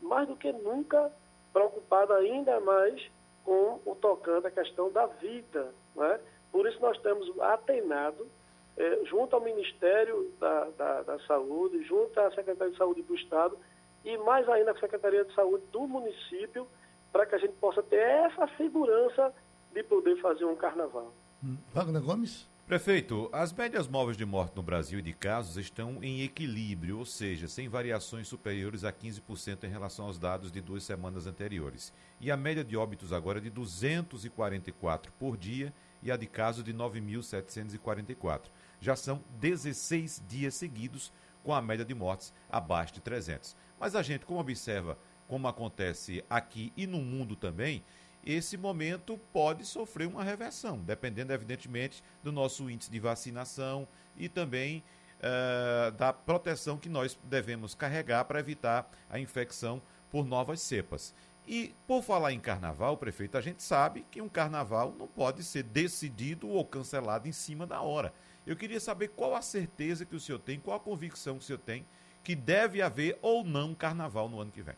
mais 0.00 0.26
do 0.26 0.36
que 0.36 0.52
nunca 0.52 1.12
preocupado 1.52 2.12
ainda 2.14 2.58
mais 2.60 3.00
com 3.44 3.80
o 3.84 3.94
tocante 3.94 4.46
à 4.46 4.50
questão 4.50 4.90
da 4.90 5.06
vida. 5.06 5.72
Né? 5.94 6.20
Por 6.52 6.68
isso 6.68 6.78
nós 6.80 6.98
temos 6.98 7.28
atenado, 7.40 8.28
é, 8.76 9.04
junto 9.06 9.34
ao 9.34 9.42
Ministério 9.42 10.30
da, 10.38 10.64
da, 10.76 11.02
da 11.02 11.18
Saúde, 11.20 11.82
junto 11.84 12.20
à 12.20 12.30
Secretaria 12.30 12.70
de 12.70 12.78
Saúde 12.78 13.02
do 13.02 13.14
Estado 13.14 13.56
e 14.04 14.16
mais 14.18 14.48
ainda 14.48 14.72
à 14.72 14.78
Secretaria 14.78 15.24
de 15.24 15.34
Saúde 15.34 15.64
do 15.72 15.88
município, 15.88 16.66
para 17.10 17.24
que 17.24 17.34
a 17.34 17.38
gente 17.38 17.54
possa 17.54 17.82
ter 17.82 17.96
essa 17.96 18.48
segurança 18.56 19.32
de 19.72 19.82
poder 19.82 20.20
fazer 20.20 20.44
um 20.44 20.56
carnaval. 20.56 21.12
Hum. 21.42 21.56
Wagner 21.72 22.02
Gomes? 22.02 22.50
Prefeito, 22.66 23.28
as 23.32 23.52
médias 23.52 23.88
móveis 23.88 24.16
de 24.16 24.24
morte 24.24 24.56
no 24.56 24.62
Brasil 24.62 24.98
e 24.98 25.02
de 25.02 25.12
casos 25.12 25.56
estão 25.56 26.02
em 26.02 26.22
equilíbrio, 26.22 26.98
ou 26.98 27.04
seja, 27.04 27.48
sem 27.48 27.68
variações 27.68 28.28
superiores 28.28 28.84
a 28.84 28.92
15% 28.92 29.64
em 29.64 29.68
relação 29.68 30.06
aos 30.06 30.18
dados 30.18 30.50
de 30.50 30.60
duas 30.60 30.84
semanas 30.84 31.26
anteriores. 31.26 31.92
E 32.20 32.30
a 32.30 32.36
média 32.36 32.64
de 32.64 32.76
óbitos 32.76 33.12
agora 33.12 33.38
é 33.38 33.42
de 33.42 33.50
244 33.50 35.12
por 35.18 35.36
dia 35.36 35.72
e 36.02 36.10
a 36.10 36.16
de 36.16 36.26
casos 36.26 36.64
de 36.64 36.74
9.744. 36.74 38.42
Já 38.80 38.96
são 38.96 39.22
16 39.38 40.22
dias 40.28 40.54
seguidos 40.54 41.12
com 41.42 41.54
a 41.54 41.62
média 41.62 41.84
de 41.84 41.94
mortes 41.94 42.32
abaixo 42.50 42.94
de 42.94 43.00
300. 43.00 43.56
Mas 43.78 43.94
a 43.94 44.02
gente, 44.02 44.24
como 44.24 44.40
observa 44.40 44.98
como 45.26 45.48
acontece 45.48 46.24
aqui 46.28 46.72
e 46.76 46.86
no 46.86 46.98
mundo 46.98 47.34
também, 47.36 47.82
esse 48.24 48.56
momento 48.56 49.18
pode 49.32 49.64
sofrer 49.64 50.06
uma 50.06 50.22
reversão, 50.22 50.78
dependendo, 50.78 51.32
evidentemente, 51.32 52.02
do 52.22 52.30
nosso 52.30 52.70
índice 52.70 52.90
de 52.90 53.00
vacinação 53.00 53.88
e 54.16 54.28
também 54.28 54.84
uh, 55.18 55.90
da 55.92 56.12
proteção 56.12 56.78
que 56.78 56.88
nós 56.88 57.18
devemos 57.24 57.74
carregar 57.74 58.24
para 58.24 58.40
evitar 58.40 58.88
a 59.10 59.18
infecção 59.18 59.82
por 60.10 60.24
novas 60.24 60.60
cepas. 60.60 61.14
E 61.46 61.74
por 61.86 62.02
falar 62.02 62.32
em 62.32 62.40
carnaval, 62.40 62.96
prefeito, 62.96 63.36
a 63.36 63.40
gente 63.40 63.62
sabe 63.62 64.06
que 64.10 64.22
um 64.22 64.28
carnaval 64.28 64.94
não 64.96 65.06
pode 65.06 65.42
ser 65.42 65.64
decidido 65.64 66.48
ou 66.48 66.64
cancelado 66.64 67.28
em 67.28 67.32
cima 67.32 67.66
da 67.66 67.80
hora. 67.80 68.12
Eu 68.46 68.56
queria 68.56 68.80
saber 68.80 69.08
qual 69.08 69.34
a 69.34 69.42
certeza 69.42 70.04
que 70.04 70.14
o 70.14 70.20
senhor 70.20 70.38
tem, 70.38 70.60
qual 70.60 70.76
a 70.76 70.80
convicção 70.80 71.36
que 71.36 71.44
o 71.44 71.46
senhor 71.46 71.58
tem 71.58 71.84
que 72.22 72.34
deve 72.36 72.80
haver 72.80 73.18
ou 73.20 73.42
não 73.44 73.74
carnaval 73.74 74.28
no 74.28 74.40
ano 74.40 74.52
que 74.52 74.62
vem. 74.62 74.76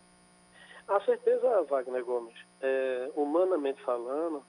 A 0.88 1.00
certeza, 1.00 1.62
Wagner 1.62 2.05
Gomes, 2.05 2.35
é, 2.61 3.11
humanamente 3.14 3.83
falando, 3.83 4.42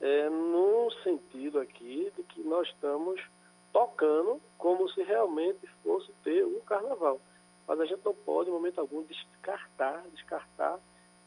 é 0.00 0.28
no 0.28 0.90
sentido 1.02 1.60
aqui 1.60 2.12
de 2.16 2.22
que 2.24 2.42
nós 2.42 2.68
estamos 2.68 3.20
tocando 3.72 4.40
como 4.58 4.88
se 4.90 5.02
realmente 5.02 5.66
fosse 5.82 6.10
ter 6.24 6.44
um 6.44 6.60
carnaval. 6.60 7.20
Mas 7.66 7.80
a 7.80 7.86
gente 7.86 8.04
não 8.04 8.14
pode, 8.14 8.50
em 8.50 8.52
momento 8.52 8.80
algum, 8.80 9.02
descartar, 9.04 10.04
descartar 10.14 10.78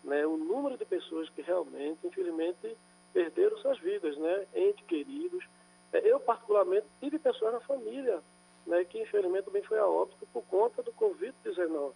né, 0.05 0.25
o 0.25 0.37
número 0.37 0.77
de 0.77 0.85
pessoas 0.85 1.29
que 1.29 1.41
realmente, 1.41 2.05
infelizmente, 2.05 2.77
perderam 3.11 3.57
suas 3.57 3.79
vidas, 3.79 4.17
né, 4.17 4.45
entes 4.53 4.85
queridos. 4.85 5.43
É, 5.91 5.99
eu, 6.09 6.19
particularmente, 6.19 6.85
tive 6.99 7.19
pessoas 7.19 7.53
na 7.53 7.59
família 7.61 8.21
né, 8.65 8.83
que, 8.85 9.01
infelizmente, 9.01 9.45
também 9.45 9.63
foi 9.63 9.79
a 9.79 9.85
óbito 9.85 10.25
por 10.31 10.43
conta 10.43 10.81
do 10.83 10.93
Covid-19. 10.93 11.93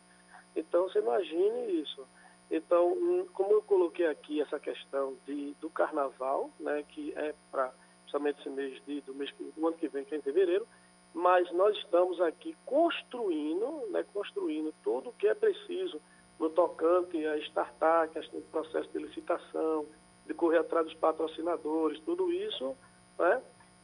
Então, 0.55 0.83
você 0.83 0.99
imagine 0.99 1.81
isso. 1.81 2.05
Então, 2.49 3.27
como 3.33 3.51
eu 3.51 3.61
coloquei 3.61 4.07
aqui 4.07 4.41
essa 4.41 4.59
questão 4.59 5.15
de, 5.25 5.53
do 5.61 5.69
carnaval, 5.69 6.49
né, 6.59 6.83
que 6.89 7.13
é 7.15 7.33
para 7.51 7.71
principalmente 8.01 8.39
esse 8.39 8.49
mês 8.49 8.81
de, 8.87 9.01
do, 9.01 9.13
mês, 9.13 9.31
do 9.55 9.67
ano 9.67 9.77
que 9.77 9.87
vem, 9.87 10.03
que 10.03 10.15
é 10.15 10.17
em 10.17 10.21
fevereiro, 10.21 10.67
mas 11.13 11.51
nós 11.51 11.77
estamos 11.77 12.19
aqui 12.21 12.55
construindo, 12.65 13.87
né, 13.91 14.03
construindo 14.13 14.73
tudo 14.83 15.09
o 15.09 15.13
que 15.13 15.27
é 15.27 15.35
preciso 15.35 16.01
no 16.39 16.49
tocante 16.49 17.25
a 17.25 17.38
startar, 17.39 18.10
questão 18.10 18.39
do 18.39 18.45
processo 18.47 18.89
de 18.89 18.99
licitação, 18.99 19.86
de 20.25 20.34
correr 20.34 20.60
atrás 20.60 20.86
dos 20.86 20.95
patrocinadores, 20.95 21.99
tudo 22.02 22.32
isso, 22.32 22.75
né? 23.17 23.41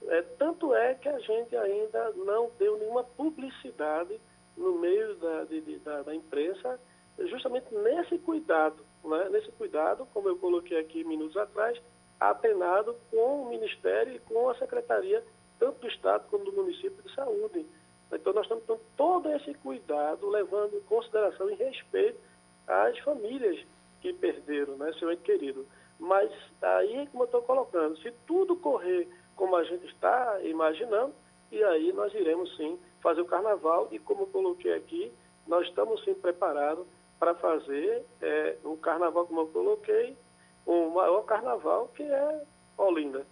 É, 0.07 0.21
tanto 0.37 0.73
é 0.73 0.93
que 0.93 1.09
a 1.09 1.19
gente 1.19 1.55
ainda 1.55 2.11
não 2.11 2.51
deu 2.59 2.77
nenhuma 2.77 3.03
publicidade 3.03 4.19
no 4.55 4.77
meio 4.79 5.15
da, 5.15 5.43
de, 5.45 5.61
de, 5.61 5.77
da, 5.79 6.03
da 6.03 6.13
imprensa 6.13 6.79
justamente 7.19 7.73
nesse 7.73 8.17
cuidado, 8.19 8.83
né? 9.03 9.29
nesse 9.31 9.51
cuidado, 9.53 10.07
como 10.13 10.29
eu 10.29 10.37
coloquei 10.37 10.77
aqui 10.79 11.03
minutos 11.03 11.37
atrás, 11.37 11.79
atenado 12.19 12.95
com 13.09 13.43
o 13.43 13.49
Ministério 13.49 14.13
e 14.13 14.19
com 14.19 14.49
a 14.49 14.55
Secretaria, 14.55 15.23
tanto 15.59 15.79
do 15.79 15.87
Estado 15.87 16.27
como 16.29 16.45
do 16.45 16.51
município 16.51 17.01
de 17.03 17.13
saúde. 17.13 17.65
Então, 18.11 18.33
nós 18.33 18.43
estamos 18.43 18.63
tendo 18.65 18.79
todo 18.95 19.29
esse 19.31 19.53
cuidado, 19.55 20.29
levando 20.29 20.75
em 20.75 20.81
consideração 20.81 21.49
e 21.49 21.55
respeito 21.55 22.19
às 22.67 22.97
famílias 22.99 23.63
que 24.01 24.13
perderam 24.13 24.77
né, 24.77 24.93
seu 24.99 25.11
ente 25.11 25.23
querido. 25.23 25.65
Mas 25.99 26.31
aí, 26.61 27.07
como 27.11 27.23
eu 27.23 27.25
estou 27.25 27.41
colocando, 27.41 27.97
se 27.97 28.11
tudo 28.27 28.55
correr 28.55 29.07
como 29.35 29.55
a 29.55 29.63
gente 29.63 29.85
está 29.87 30.39
imaginando, 30.43 31.13
e 31.51 31.63
aí 31.63 31.91
nós 31.93 32.13
iremos 32.13 32.55
sim 32.55 32.77
fazer 33.01 33.21
o 33.21 33.25
carnaval, 33.25 33.87
e 33.91 33.99
como 33.99 34.23
eu 34.23 34.27
coloquei 34.27 34.73
aqui, 34.73 35.11
nós 35.47 35.67
estamos 35.67 36.03
sim 36.03 36.13
preparados 36.13 36.85
para 37.19 37.35
fazer 37.35 38.05
é, 38.21 38.57
o 38.63 38.75
carnaval, 38.77 39.25
como 39.25 39.41
eu 39.41 39.47
coloquei, 39.47 40.17
o 40.65 40.89
maior 40.89 41.21
carnaval 41.21 41.87
que 41.95 42.03
é 42.03 42.41
Olinda. 42.77 43.25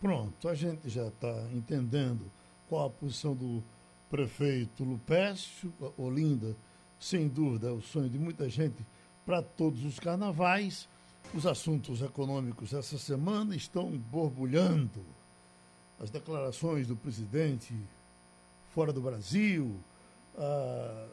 Pronto, 0.00 0.48
a 0.48 0.54
gente 0.54 0.88
já 0.88 1.06
está 1.08 1.32
entendendo 1.52 2.30
qual 2.68 2.86
a 2.86 2.90
posição 2.90 3.34
do 3.34 3.62
prefeito 4.10 4.84
Lupécio, 4.84 5.72
Olinda, 5.98 6.54
sem 6.98 7.28
dúvida, 7.28 7.68
é 7.68 7.72
o 7.72 7.80
sonho 7.80 8.08
de 8.08 8.18
muita 8.18 8.48
gente 8.48 8.84
para 9.24 9.42
todos 9.42 9.84
os 9.84 9.98
carnavais. 9.98 10.88
Os 11.34 11.46
assuntos 11.46 12.02
econômicos 12.02 12.72
essa 12.72 12.98
semana 12.98 13.54
estão 13.56 13.90
borbulhando. 13.90 15.04
As 16.00 16.10
declarações 16.10 16.86
do 16.86 16.96
presidente 16.96 17.74
fora 18.74 18.92
do 18.92 19.00
Brasil, 19.00 19.74
a 20.36 21.06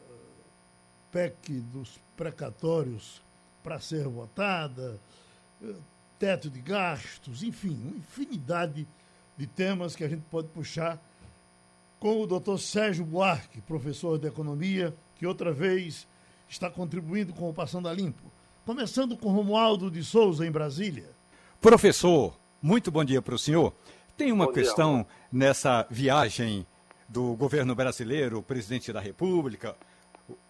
PEC 1.10 1.60
dos 1.72 1.98
precatórios 2.16 3.22
para 3.62 3.80
ser 3.80 4.06
votada, 4.06 5.00
eh, 5.62 5.74
teto 6.18 6.50
de 6.50 6.60
gastos, 6.60 7.42
enfim, 7.42 7.78
uma 7.82 7.96
infinidade 7.96 8.86
de 9.36 9.46
temas 9.46 9.96
que 9.96 10.04
a 10.04 10.08
gente 10.08 10.22
pode 10.30 10.48
puxar 10.48 11.00
com 11.98 12.20
o 12.20 12.26
doutor 12.26 12.58
Sérgio 12.58 13.04
Buarque, 13.04 13.62
professor 13.62 14.18
de 14.18 14.26
economia 14.26 14.94
que 15.16 15.26
outra 15.26 15.52
vez 15.52 16.06
está 16.48 16.70
contribuindo 16.70 17.32
com 17.32 17.48
o 17.48 17.54
Passando 17.54 17.88
a 17.88 17.92
Limpo. 17.92 18.22
Começando 18.64 19.16
com 19.16 19.30
Romualdo 19.30 19.90
de 19.90 20.02
Souza, 20.02 20.46
em 20.46 20.50
Brasília. 20.50 21.08
Professor, 21.60 22.36
muito 22.62 22.90
bom 22.90 23.04
dia 23.04 23.20
para 23.20 23.34
o 23.34 23.38
senhor. 23.38 23.72
Tem 24.16 24.32
uma 24.32 24.46
bom 24.46 24.52
questão 24.52 24.96
dia, 24.98 25.06
nessa 25.30 25.86
viagem 25.90 26.66
do 27.08 27.34
governo 27.34 27.74
brasileiro, 27.74 28.38
o 28.38 28.42
presidente 28.42 28.92
da 28.92 29.00
República, 29.00 29.76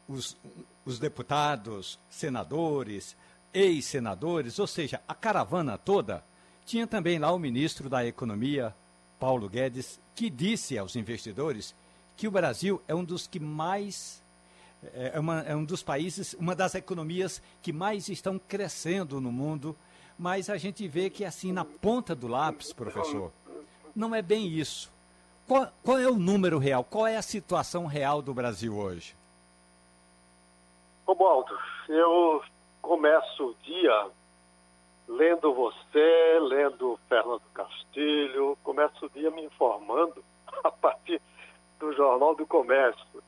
os, 0.08 0.36
os 0.84 0.98
deputados, 0.98 1.98
senadores, 2.08 3.16
ex-senadores, 3.52 4.58
ou 4.58 4.66
seja, 4.66 5.00
a 5.06 5.14
caravana 5.14 5.78
toda. 5.78 6.24
Tinha 6.64 6.86
também 6.86 7.18
lá 7.18 7.32
o 7.32 7.38
ministro 7.38 7.88
da 7.88 8.06
Economia, 8.06 8.74
Paulo 9.18 9.48
Guedes, 9.48 10.00
que 10.14 10.30
disse 10.30 10.78
aos 10.78 10.96
investidores 10.96 11.74
que 12.16 12.28
o 12.28 12.30
Brasil 12.30 12.80
é 12.86 12.94
um 12.94 13.04
dos 13.04 13.26
que 13.26 13.40
mais 13.40 14.22
é, 14.92 15.12
é, 15.14 15.20
uma, 15.20 15.40
é 15.40 15.54
um 15.54 15.64
dos 15.64 15.82
países, 15.82 16.34
uma 16.34 16.54
das 16.54 16.74
economias 16.74 17.42
que 17.62 17.72
mais 17.72 18.08
estão 18.08 18.38
crescendo 18.38 19.20
no 19.20 19.32
mundo, 19.32 19.76
mas 20.18 20.50
a 20.50 20.56
gente 20.56 20.86
vê 20.86 21.08
que 21.08 21.24
assim 21.24 21.52
na 21.52 21.64
ponta 21.64 22.14
do 22.14 22.28
lápis, 22.28 22.72
professor, 22.72 23.32
não 23.94 24.14
é 24.14 24.20
bem 24.20 24.46
isso. 24.48 24.92
Qual, 25.46 25.68
qual 25.82 25.98
é 25.98 26.08
o 26.08 26.16
número 26.16 26.58
real? 26.58 26.84
Qual 26.84 27.06
é 27.06 27.16
a 27.16 27.22
situação 27.22 27.86
real 27.86 28.22
do 28.22 28.32
Brasil 28.32 28.76
hoje? 28.76 29.14
Romualdo, 31.06 31.56
eu 31.88 32.42
começo 32.80 33.44
o 33.44 33.54
dia 33.62 34.10
lendo 35.06 35.52
você, 35.52 36.38
lendo 36.40 36.98
Fernando 37.08 37.42
Castilho, 37.52 38.56
começo 38.62 39.04
o 39.04 39.10
dia 39.10 39.30
me 39.30 39.44
informando 39.44 40.24
a 40.64 40.70
partir 40.70 41.20
do 41.78 41.92
Jornal 41.92 42.34
do 42.34 42.46
Comércio. 42.46 43.22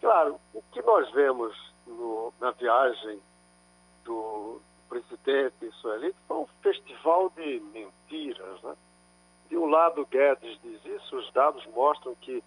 Claro, 0.00 0.40
o 0.54 0.62
que 0.72 0.80
nós 0.82 1.10
vemos 1.12 1.56
no, 1.86 2.32
na 2.40 2.50
viagem 2.52 3.20
do 4.04 4.60
presidente 4.88 5.66
israelita 5.66 6.16
foi 6.26 6.36
um 6.38 6.46
festival 6.62 7.30
de 7.30 7.60
mentiras. 7.72 8.62
Né? 8.62 8.76
De 9.48 9.56
um 9.56 9.66
lado, 9.66 10.06
Guedes 10.06 10.58
diz 10.62 10.84
isso, 10.84 11.16
os 11.16 11.30
dados 11.32 11.64
mostram 11.66 12.14
que 12.16 12.42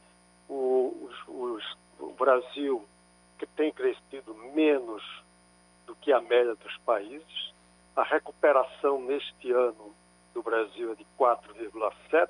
o, 0.47 1.09
os, 1.27 1.77
o 1.99 2.13
Brasil 2.13 2.85
que 3.37 3.45
tem 3.47 3.71
crescido 3.71 4.33
menos 4.53 5.03
do 5.87 5.95
que 5.95 6.13
a 6.13 6.21
média 6.21 6.55
dos 6.55 6.77
países. 6.79 7.53
A 7.95 8.03
recuperação 8.03 9.01
neste 9.01 9.51
ano 9.51 9.93
do 10.33 10.41
Brasil 10.41 10.91
é 10.91 10.95
de 10.95 11.05
4,7, 11.19 12.29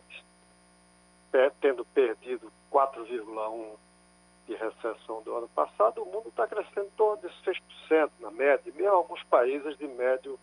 tendo 1.60 1.86
perdido 1.86 2.52
4,1 2.72 3.76
de 4.52 4.58
recessão 4.58 5.22
do 5.24 5.36
ano 5.36 5.48
passado, 5.50 6.04
o 6.04 6.06
mundo 6.06 6.28
está 6.28 6.46
crescendo 6.46 6.88
em 6.88 6.98
torno 6.98 7.22
de 7.22 7.30
6% 7.44 8.10
na 8.20 8.32
média, 8.32 8.74
mesmo 8.76 8.94
alguns 8.94 9.24
países 9.24 9.78
de 9.78 9.88
médio 9.88 10.38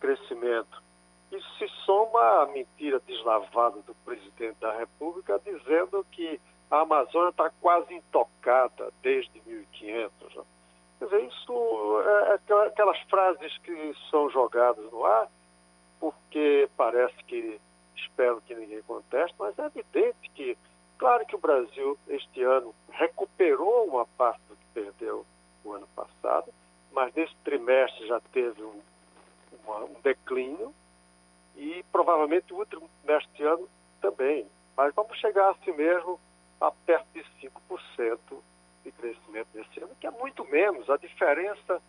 crescimento. 0.00 0.82
Isso 1.30 1.46
se 1.58 1.68
soma 1.84 2.42
à 2.42 2.46
mentira 2.46 3.00
deslavada 3.00 3.80
do 3.82 3.94
presidente 4.04 4.56
da 4.60 4.72
República, 4.72 5.40
dizendo 5.44 6.04
que 6.10 6.40
a 6.70 6.80
Amazônia 6.80 7.30
está 7.30 7.50
quase 7.60 7.92
intocada 7.92 8.90
desde 9.02 9.42
1500. 9.46 10.34
Né? 10.36 10.42
Quer 10.98 11.04
dizer, 11.04 11.24
isso 11.24 12.00
é, 12.00 12.66
aquelas 12.66 12.98
frases 13.10 13.58
que 13.58 13.94
são 14.10 14.30
jogadas 14.30 14.90
no 14.90 15.04
ar, 15.04 15.28
porque 16.00 16.68
parece 16.76 17.16
que 17.24 17.60
espero 17.96 18.40
que 18.42 18.54
ninguém 18.54 18.82
conteste, 18.82 19.34
mas 19.38 19.58
é 19.58 19.66
evidente 19.66 20.30
que, 20.34 20.56
claro 20.98 21.26
que 21.26 21.34
o 21.34 21.40
Brasil 21.40 21.98
este 22.08 22.42
ano 22.42 22.74
recuperou 22.90 23.86
uma 23.86 24.06
parte 24.06 24.40
do 24.48 24.56
que 24.56 24.64
perdeu 24.72 25.24
o 25.64 25.72
ano 25.72 25.86
passado, 25.94 26.52
mas 26.92 27.12
nesse 27.14 27.34
trimestre 27.44 28.06
já 28.06 28.20
teve 28.32 28.62
um, 28.62 28.80
uma, 29.64 29.84
um 29.84 30.00
declínio 30.02 30.74
e 31.56 31.84
provavelmente 31.90 32.52
o 32.52 32.58
último 32.58 32.88
trimestre 33.02 33.44
ano 33.44 33.68
também. 34.00 34.46
Mas 34.76 34.94
vamos 34.94 35.18
chegar 35.18 35.50
assim 35.50 35.72
mesmo 35.72 36.20
a 36.60 36.70
perto 36.70 37.06
de 37.12 37.24
5% 37.40 38.18
de 38.84 38.92
crescimento 38.92 39.48
nesse 39.54 39.80
ano, 39.80 39.94
que 40.00 40.06
é 40.06 40.10
muito 40.10 40.44
menos. 40.44 40.88
A 40.90 40.96
diferença 40.96 41.80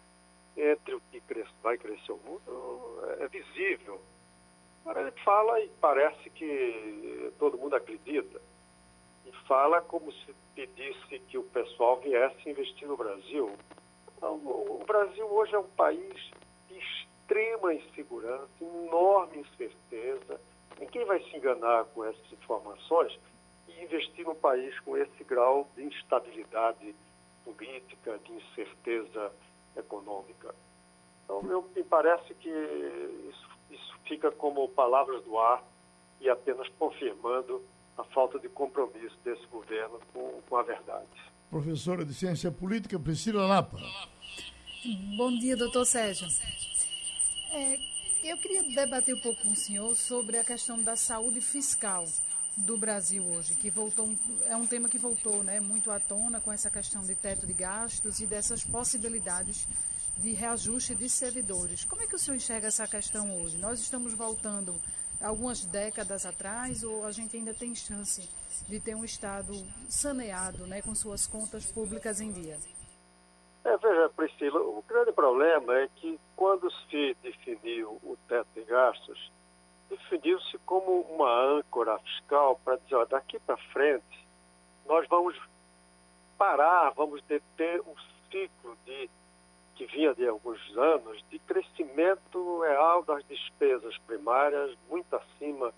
entre 0.57 0.95
o 0.95 1.01
que 1.11 1.19
cresce, 1.21 1.51
vai 1.61 1.77
crescer 1.77 2.11
o 2.11 2.17
mundo 2.17 2.41
é 3.19 3.27
visível. 3.27 3.99
Agora 4.81 5.01
ele 5.01 5.11
fala 5.23 5.59
e 5.59 5.67
parece 5.81 6.29
que 6.29 7.33
todo 7.39 7.57
mundo 7.57 7.75
acredita. 7.75 8.39
E 9.25 9.31
fala 9.47 9.81
como 9.81 10.11
se 10.11 10.35
pedisse 10.53 11.19
que 11.27 11.37
o 11.37 11.43
pessoal 11.43 11.99
viesse 11.99 12.49
investir 12.49 12.87
no 12.87 12.95
Brasil. 12.95 13.51
O 14.21 14.83
Brasil 14.85 15.25
hoje 15.25 15.55
é 15.55 15.59
um 15.59 15.69
país 15.69 16.31
de 16.67 16.77
extrema 16.77 17.73
insegurança, 17.73 18.47
enorme 18.61 19.39
incerteza. 19.39 20.39
Ninguém 20.79 21.05
vai 21.05 21.19
se 21.23 21.35
enganar 21.35 21.85
com 21.85 22.03
essas 22.05 22.31
informações 22.31 23.19
e 23.67 23.83
investir 23.83 24.25
num 24.25 24.35
país 24.35 24.79
com 24.81 24.95
esse 24.97 25.23
grau 25.23 25.67
de 25.75 25.83
instabilidade 25.83 26.95
política, 27.43 28.19
de 28.23 28.31
incerteza 28.31 29.31
econômica. 29.75 30.53
Então, 31.23 31.41
me 31.75 31.83
parece 31.83 32.33
que 32.35 32.49
isso, 32.49 33.49
isso 33.71 33.99
fica 34.05 34.31
como 34.31 34.69
palavras 34.69 35.23
do 35.23 35.37
ar 35.37 35.63
e 36.21 36.29
apenas 36.29 36.67
confirmando 36.79 37.63
a 37.97 38.03
falta 38.05 38.39
de 38.39 38.49
compromisso 38.49 39.17
desse 39.23 39.45
governo 39.47 39.99
com, 40.13 40.41
com 40.47 40.57
a 40.57 40.63
verdade. 40.63 41.07
Professora 41.49 42.03
de 42.03 42.13
Ciência 42.13 42.51
Política, 42.51 42.99
Priscila 42.99 43.45
Lapa. 43.45 43.77
Bom 45.17 45.31
dia, 45.37 45.55
doutor 45.55 45.85
Sérgio. 45.85 46.27
É, 47.51 47.77
eu 48.23 48.37
queria 48.37 48.63
debater 48.63 49.15
um 49.15 49.19
pouco 49.19 49.41
com 49.43 49.51
o 49.51 49.55
senhor 49.55 49.95
sobre 49.95 50.37
a 50.37 50.43
questão 50.43 50.81
da 50.81 50.95
saúde 50.95 51.41
fiscal 51.41 52.05
do 52.57 52.77
Brasil 52.77 53.23
hoje, 53.23 53.55
que 53.55 53.69
voltou 53.69 54.09
é 54.45 54.55
um 54.55 54.65
tema 54.65 54.87
que 54.87 54.97
voltou, 54.97 55.43
né, 55.43 55.59
muito 55.59 55.91
à 55.91 55.99
tona 55.99 56.39
com 56.39 56.51
essa 56.51 56.69
questão 56.69 57.01
de 57.03 57.13
teto 57.13 57.45
de 57.45 57.53
gastos 57.53 58.19
e 58.19 58.25
dessas 58.25 58.63
possibilidades 58.63 59.67
de 60.17 60.31
reajuste 60.33 60.95
de 60.95 61.09
servidores. 61.09 61.83
Como 61.83 62.01
é 62.01 62.07
que 62.07 62.15
o 62.15 62.19
senhor 62.19 62.37
enxerga 62.37 62.67
essa 62.67 62.87
questão 62.87 63.41
hoje? 63.41 63.57
Nós 63.57 63.79
estamos 63.79 64.13
voltando 64.13 64.79
algumas 65.21 65.65
décadas 65.65 66.25
atrás 66.25 66.83
ou 66.83 67.05
a 67.05 67.11
gente 67.11 67.35
ainda 67.37 67.53
tem 67.53 67.73
chance 67.75 68.29
de 68.67 68.79
ter 68.79 68.95
um 68.95 69.03
Estado 69.03 69.53
saneado, 69.89 70.65
né, 70.67 70.81
com 70.81 70.93
suas 70.95 71.27
contas 71.27 71.71
públicas 71.71 72.21
em 72.21 72.31
dia? 72.31 72.57
É, 73.63 73.77
veja, 73.77 74.09
Priscila, 74.15 74.59
o 74.59 74.83
grande 74.87 75.11
problema 75.11 75.75
é 75.75 75.89
que 75.95 76.19
quando 76.35 76.71
se 76.71 77.17
definiu 77.23 77.99
o 78.03 78.17
teto 78.27 78.47
de 78.53 78.63
gastos, 78.63 79.31
definiu-se 79.89 80.57
como 80.59 81.01
uma 81.01 81.57
âncora 81.57 81.97
fiscal 81.99 82.59
para 82.63 82.77
dizer, 82.77 82.95
ó, 82.95 83.05
daqui 83.05 83.39
para 83.39 83.57
frente, 83.73 84.25
nós 84.85 85.07
vamos 85.07 85.35
parar, 86.37 86.91
vamos 86.91 87.23
deter 87.23 87.81
um 87.81 87.95
ciclo 88.29 88.77
de 88.85 89.09
que 89.75 89.85
vinha 89.85 90.13
de 90.13 90.27
alguns 90.27 90.59
anos 90.77 91.23
de 91.29 91.37
crescimento 91.39 92.61
real 92.61 93.03
das 93.03 93.23
despesas 93.25 93.97
primárias 93.99 94.75
muito 94.89 95.13
acima 95.15 95.73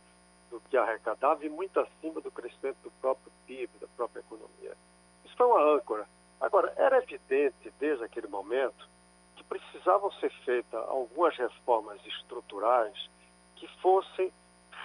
do 0.49 0.59
que 0.69 0.77
arrecadava 0.77 1.45
e 1.45 1.49
muito 1.49 1.79
acima 1.79 2.21
do 2.21 2.31
crescimento 2.31 2.77
do 2.83 2.91
próprio 3.01 3.31
PIB, 3.45 3.69
da 3.81 3.87
própria 3.95 4.21
economia. 4.21 4.77
Isso 5.25 5.35
foi 5.35 5.47
uma 5.47 5.61
âncora. 5.61 6.07
Agora, 6.39 6.71
era 6.77 6.99
evidente 6.99 7.73
desde 7.79 8.03
aquele 8.03 8.27
momento 8.27 8.87
que 9.35 9.43
precisavam 9.43 10.11
ser 10.13 10.31
feitas 10.45 10.79
algumas 10.87 11.35
reformas 11.35 11.99
estruturais 12.05 13.09
que 13.55 13.67
fossem 13.81 14.31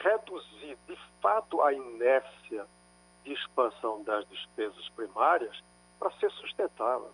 reduzir 0.02 0.78
de 0.88 0.96
fato 1.20 1.60
a 1.62 1.72
inércia 1.72 2.66
de 3.24 3.32
expansão 3.32 4.02
das 4.02 4.26
despesas 4.28 4.88
primárias 4.90 5.62
para 5.98 6.10
ser 6.12 6.30
sustentável. 6.32 7.10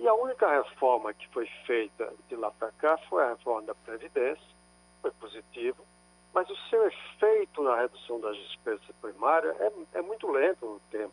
E 0.00 0.08
a 0.08 0.14
única 0.14 0.50
reforma 0.50 1.12
que 1.12 1.28
foi 1.28 1.46
feita 1.66 2.10
de 2.26 2.34
lá 2.34 2.50
para 2.52 2.72
cá 2.72 2.96
foi 3.10 3.22
a 3.22 3.28
reforma 3.28 3.60
da 3.66 3.74
Previdência, 3.74 4.42
foi 5.02 5.10
positivo, 5.10 5.84
mas 6.32 6.48
o 6.48 6.56
seu 6.70 6.88
efeito 6.88 7.62
na 7.62 7.76
redução 7.76 8.18
das 8.18 8.34
despesas 8.34 8.86
primárias 9.02 9.54
é, 9.60 9.70
é 9.98 10.00
muito 10.00 10.26
lento 10.30 10.64
no 10.64 10.80
tempo. 10.90 11.12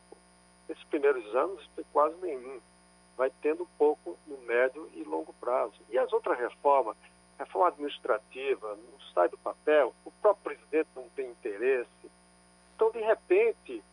Nesses 0.69 0.85
primeiros 0.85 1.35
anos 1.35 1.69
foi 1.75 1.83
quase 1.91 2.15
nenhum. 2.21 2.61
Vai 3.17 3.29
tendo 3.41 3.67
pouco 3.77 4.17
no 4.25 4.37
médio 4.45 4.89
e 4.93 5.03
longo 5.03 5.33
prazo. 5.33 5.75
E 5.89 5.97
as 5.97 6.13
outras 6.13 6.39
reformas, 6.39 6.95
reforma 7.37 7.67
administrativa, 7.67 8.69
não 8.69 8.99
sai 9.13 9.27
do 9.27 9.37
papel, 9.39 9.93
o 10.05 10.11
próprio 10.21 10.55
presidente 10.55 10.87
não 10.95 11.09
tem 11.09 11.29
interesse. 11.29 12.09
Então, 12.73 12.89
de 12.91 13.01
repente, 13.01 13.83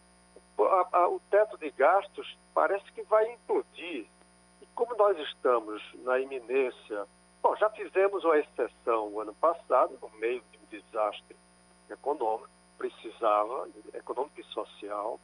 a, 0.57 0.99
a, 0.99 1.09
o 1.09 1.21
teto 1.31 1.59
de 1.59 1.73
gastos 1.73 2.39
parece 2.55 2.85
que 2.93 3.03
vai 3.03 3.33
implodir. 3.33 4.07
Como 4.75 4.95
nós 4.97 5.17
estamos 5.19 5.83
na 6.03 6.19
iminência, 6.19 7.07
bom, 7.41 7.55
já 7.57 7.71
fizemos 7.71 8.25
uma 8.25 8.39
exceção 8.39 9.09
o 9.09 9.21
ano 9.21 9.35
passado, 9.35 9.97
no 10.03 10.11
meio 10.19 10.43
de 10.51 10.59
um 10.59 10.67
desastre 10.67 11.37
econômico, 11.89 12.49
precisava, 12.77 13.69
econômico 13.93 14.41
e 14.41 14.45
social, 14.45 15.21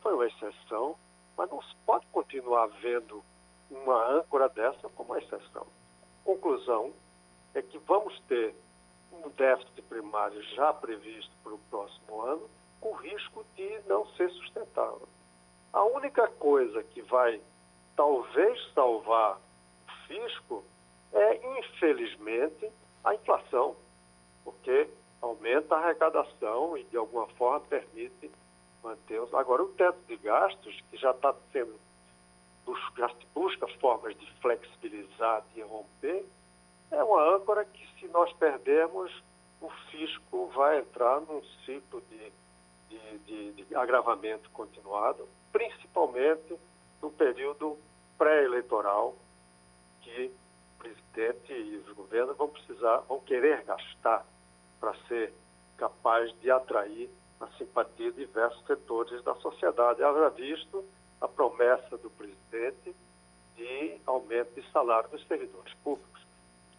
foi 0.00 0.14
uma 0.14 0.26
exceção, 0.26 0.96
Mas 1.36 1.50
não 1.50 1.62
se 1.62 1.74
pode 1.86 2.04
continuar 2.06 2.66
vendo 2.82 3.22
uma 3.70 4.04
âncora 4.10 4.48
dessa 4.48 4.88
como 4.88 5.12
uma 5.12 5.20
exceção. 5.20 5.66
Conclusão 6.24 6.92
é 7.54 7.62
que 7.62 7.78
vamos 7.78 8.18
ter 8.22 8.56
um 9.12 9.28
déficit 9.30 9.80
primário 9.82 10.42
já 10.54 10.72
previsto 10.72 11.30
para 11.44 11.54
o 11.54 11.58
próximo 11.70 12.20
ano, 12.22 12.50
com 12.80 12.92
risco 12.94 13.44
de 13.54 13.80
não 13.86 14.04
ser 14.16 14.28
sustentável. 14.30 15.08
A 15.72 15.84
única 15.84 16.26
coisa 16.26 16.82
que 16.82 17.02
vai 17.02 17.40
talvez 17.98 18.72
salvar 18.74 19.36
o 19.36 20.06
fisco 20.06 20.64
é, 21.12 21.58
infelizmente, 21.58 22.70
a 23.02 23.12
inflação, 23.12 23.74
porque 24.44 24.88
aumenta 25.20 25.74
a 25.74 25.78
arrecadação 25.80 26.78
e, 26.78 26.84
de 26.84 26.96
alguma 26.96 27.26
forma, 27.30 27.58
permite 27.60 28.30
manter 28.84 29.20
os. 29.20 29.34
Agora, 29.34 29.64
o 29.64 29.68
teto 29.70 29.98
de 30.06 30.16
gastos, 30.16 30.80
que 30.88 30.96
já 30.96 31.10
está 31.10 31.34
sendo. 31.52 31.74
já 32.96 33.08
se 33.08 33.26
busca 33.34 33.66
formas 33.80 34.16
de 34.16 34.32
flexibilizar, 34.34 35.42
de 35.52 35.62
romper, 35.62 36.24
é 36.92 37.02
uma 37.02 37.34
âncora 37.34 37.64
que, 37.64 37.84
se 37.98 38.06
nós 38.08 38.32
perdermos, 38.34 39.12
o 39.60 39.68
fisco 39.90 40.46
vai 40.54 40.78
entrar 40.78 41.20
num 41.22 41.42
ciclo 41.66 42.00
de, 42.02 42.32
de, 42.88 43.18
de, 43.18 43.64
de 43.64 43.74
agravamento 43.74 44.48
continuado, 44.50 45.28
principalmente 45.50 46.56
no 47.02 47.10
período 47.10 47.76
pré-eleitoral, 48.18 49.16
que 50.02 50.30
o 50.74 50.78
presidente 50.78 51.52
e 51.52 51.76
os 51.76 51.94
governos 51.94 52.36
vão 52.36 52.48
precisar, 52.48 52.98
vão 53.08 53.20
querer 53.20 53.64
gastar 53.64 54.26
para 54.80 54.94
ser 55.06 55.32
capaz 55.76 56.32
de 56.40 56.50
atrair 56.50 57.08
a 57.40 57.46
simpatia 57.56 58.10
de 58.10 58.26
diversos 58.26 58.66
setores 58.66 59.22
da 59.22 59.34
sociedade. 59.36 60.02
Haja 60.02 60.28
visto 60.30 60.84
a 61.20 61.28
promessa 61.28 61.96
do 61.96 62.10
presidente 62.10 62.94
de 63.56 63.96
aumento 64.06 64.60
de 64.60 64.70
salário 64.70 65.08
dos 65.10 65.26
servidores 65.26 65.72
públicos, 65.82 66.22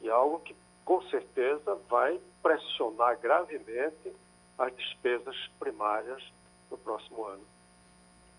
e 0.02 0.08
é 0.08 0.12
algo 0.12 0.40
que 0.40 0.56
com 0.86 1.02
certeza 1.04 1.76
vai 1.90 2.20
pressionar 2.42 3.18
gravemente 3.20 4.14
as 4.58 4.76
despesas 4.76 5.36
primárias 5.60 6.24
no 6.72 6.78
próximo 6.78 7.26
ano. 7.26 7.44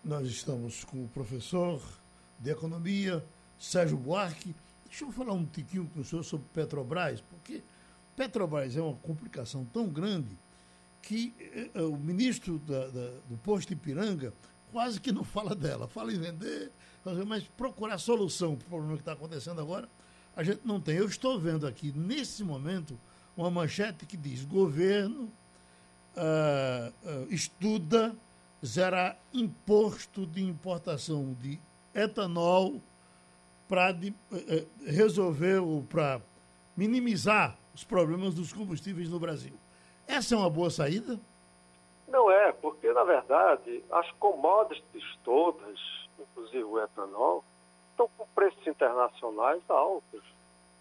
Nós 0.03 0.27
estamos 0.27 0.85
com 0.85 1.05
o 1.05 1.09
professor 1.09 1.79
de 2.41 2.51
Economia, 2.51 3.25
Sérgio 3.59 3.97
Buarque. 3.97 4.55
Deixa 4.87 5.05
eu 5.05 5.13
falar 5.13 5.35
um 5.35 5.45
tiquinho 5.45 5.89
com 5.95 6.01
o 6.01 6.05
senhor 6.05 6.25
sobre 6.25 6.47
Petrobras, 6.53 7.21
porque 7.21 7.63
Petrobras 8.17 8.77
é 8.77 8.81
uma 8.81 8.97
complicação 8.97 9.65
tão 9.67 9.89
grande 9.89 10.37
que 11.03 11.35
eh, 11.75 11.81
o 11.83 11.97
ministro 11.97 12.59
da, 12.59 12.87
da, 12.89 13.11
do 13.29 13.37
posto 13.43 13.73
Ipiranga 13.73 14.33
quase 14.73 15.01
que 15.01 15.13
não 15.13 15.23
fala 15.25 15.55
dela. 15.55 15.87
Fala 15.87 16.13
em 16.13 16.19
vender, 16.19 16.73
mas 17.27 17.45
procurar 17.57 17.99
solução 17.99 18.57
para 18.57 18.67
o 18.67 18.69
problema 18.69 18.95
que 18.95 19.03
está 19.03 19.13
acontecendo 19.13 19.61
agora, 19.61 19.89
a 20.35 20.43
gente 20.43 20.61
não 20.65 20.81
tem. 20.81 20.97
Eu 20.97 21.07
estou 21.07 21.39
vendo 21.39 21.67
aqui, 21.67 21.93
nesse 21.93 22.43
momento, 22.43 22.99
uma 23.37 23.51
manchete 23.51 24.07
que 24.07 24.17
diz: 24.17 24.45
governo 24.45 25.25
uh, 26.17 26.93
uh, 27.09 27.27
estuda 27.31 28.15
zerar 28.65 29.19
imposto 29.33 30.27
de 30.27 30.43
importação 30.43 31.37
de 31.41 31.59
etanol 31.95 32.81
para 33.69 33.93
uh, 33.93 34.69
resolver 34.85 35.59
ou 35.59 35.83
para 35.83 36.21
minimizar 36.77 37.57
os 37.75 37.85
problemas 37.85 38.35
dos 38.35 38.53
combustíveis 38.53 39.09
no 39.09 39.19
Brasil. 39.19 39.53
Essa 40.07 40.35
é 40.35 40.39
uma 40.39 40.51
boa 40.51 40.71
saída? 40.71 41.19
Não 42.09 42.31
é, 42.31 42.53
porque 42.53 42.93
na 42.93 43.05
verdade 43.05 43.85
as 43.91 44.11
commodities 44.13 45.05
todas, 45.23 45.79
inclusive 46.19 46.65
o 46.65 46.83
etanol, 46.83 47.45
estão 47.91 48.09
com 48.17 48.27
preços 48.35 48.67
internacionais 48.67 49.63
altos. 49.69 50.23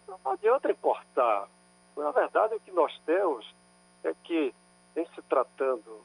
Não 0.08 0.20
adianta 0.32 0.72
importar. 0.72 1.48
Na 1.96 2.12
verdade, 2.12 2.56
o 2.56 2.60
que 2.60 2.72
nós 2.72 2.98
temos 3.06 3.46
é 4.04 4.14
que, 4.24 4.54
em 4.96 5.06
se 5.14 5.22
tratando 5.24 6.02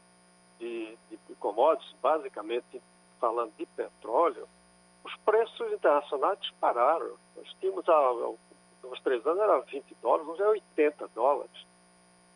de, 0.58 0.96
de 1.10 1.34
commodities, 1.38 1.94
basicamente 2.02 2.82
falando 3.20 3.52
de 3.56 3.64
petróleo, 3.64 4.46
os 5.04 5.14
preços 5.16 5.72
internacionais 5.72 6.40
dispararam. 6.40 7.16
Nós 7.36 7.52
tínhamos 7.60 7.86
há 7.88 8.12
uns 8.12 9.00
três 9.02 9.24
anos 9.26 9.40
era 9.40 9.60
20 9.60 9.94
dólares, 10.00 10.28
hoje 10.28 10.42
é 10.42 10.48
80 10.48 11.08
dólares. 11.08 11.66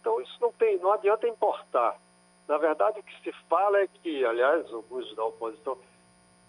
Então 0.01 0.21
isso 0.21 0.37
não 0.41 0.53
tem, 0.53 0.79
não 0.79 0.93
adianta 0.93 1.27
importar. 1.27 1.99
Na 2.47 2.57
verdade, 2.57 3.01
o 3.01 3.03
que 3.03 3.23
se 3.23 3.33
fala 3.49 3.79
é 3.81 3.87
que, 3.87 4.25
aliás, 4.25 4.73
alguns 4.73 5.15
da 5.15 5.25
oposição, 5.25 5.77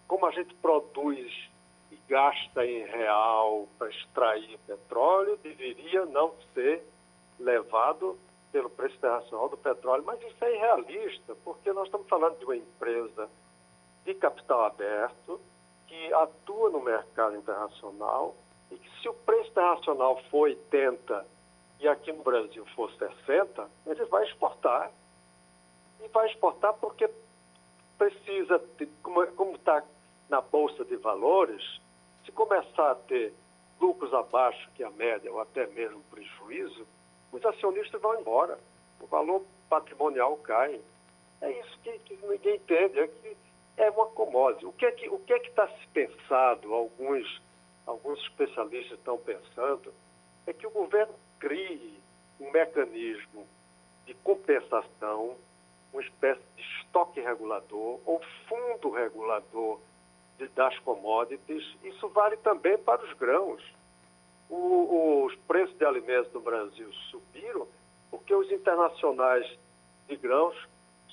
como 0.07 0.25
a 0.25 0.31
gente 0.31 0.53
produz 0.55 1.49
e 1.91 1.97
gasta 2.07 2.65
em 2.65 2.85
real 2.85 3.67
para 3.77 3.89
extrair 3.89 4.57
petróleo, 4.65 5.37
deveria 5.37 6.05
não 6.05 6.33
ser 6.53 6.83
levado 7.37 8.17
pelo 8.51 8.69
preço 8.69 8.95
internacional 8.95 9.49
do 9.49 9.57
petróleo. 9.57 10.03
Mas 10.05 10.21
isso 10.21 10.43
é 10.43 10.55
irrealista, 10.55 11.35
porque 11.43 11.71
nós 11.73 11.85
estamos 11.85 12.07
falando 12.07 12.37
de 12.39 12.45
uma 12.45 12.55
empresa 12.55 13.29
de 14.05 14.13
capital 14.13 14.65
aberto 14.65 15.39
que 15.89 16.13
atua 16.13 16.69
no 16.69 16.79
mercado 16.81 17.35
internacional 17.35 18.35
e 18.71 18.77
que 18.77 19.01
se 19.01 19.09
o 19.09 19.13
preço 19.13 19.49
internacional 19.49 20.21
for 20.29 20.41
80 20.41 21.25
e 21.79 21.87
aqui 21.87 22.13
no 22.13 22.21
Brasil 22.23 22.63
for 22.75 22.91
60, 22.91 23.67
ele 23.87 24.05
vai 24.05 24.23
exportar. 24.25 24.91
E 25.99 26.07
vai 26.09 26.27
exportar 26.27 26.73
porque 26.75 27.09
precisa, 27.97 28.61
como 29.35 29.55
está 29.55 29.83
na 30.29 30.39
Bolsa 30.41 30.85
de 30.85 30.95
Valores, 30.97 31.81
se 32.23 32.31
começar 32.31 32.91
a 32.91 32.95
ter 32.95 33.33
lucros 33.81 34.13
abaixo 34.13 34.69
que 34.75 34.83
a 34.83 34.91
média 34.91 35.31
ou 35.31 35.41
até 35.41 35.65
mesmo 35.67 36.01
prejuízo, 36.11 36.85
os 37.31 37.43
acionistas 37.43 37.99
vão 37.99 38.19
embora. 38.19 38.59
O 39.01 39.07
valor 39.07 39.43
patrimonial 39.67 40.37
cai. 40.37 40.79
É 41.41 41.51
isso 41.51 41.79
que, 41.81 41.97
que 41.99 42.15
ninguém 42.27 42.57
entende, 42.57 42.99
é 42.99 43.07
que 43.07 43.37
é 43.79 43.89
uma 43.89 44.07
commodity. 44.07 44.65
O 44.65 44.73
que 44.73 44.85
é 44.85 44.91
que 44.91 45.09
que 45.09 45.33
é 45.33 45.39
que 45.39 45.49
está 45.49 45.67
se 45.67 45.87
pensado, 45.87 46.73
alguns 46.73 47.41
alguns 47.87 48.19
especialistas 48.19 48.99
estão 48.99 49.17
pensando, 49.17 49.91
é 50.45 50.53
que 50.53 50.67
o 50.67 50.69
governo 50.69 51.13
crie 51.39 51.99
um 52.39 52.51
mecanismo 52.51 53.47
de 54.05 54.13
compensação, 54.15 55.35
uma 55.91 56.01
espécie 56.01 56.41
de 56.55 56.61
estoque 56.61 57.19
regulador 57.19 57.99
ou 58.05 58.21
fundo 58.47 58.91
regulador 58.91 59.79
de, 60.37 60.47
das 60.49 60.77
commodities. 60.79 61.63
Isso 61.83 62.07
vale 62.09 62.37
também 62.37 62.77
para 62.77 63.03
os 63.03 63.13
grãos. 63.13 63.63
O, 64.49 65.25
os 65.25 65.35
preços 65.47 65.75
de 65.77 65.85
alimentos 65.85 66.31
no 66.33 66.41
Brasil 66.41 66.91
subiram 67.09 67.67
porque 68.11 68.33
os 68.33 68.51
internacionais 68.51 69.47
de 70.07 70.15
grãos 70.15 70.55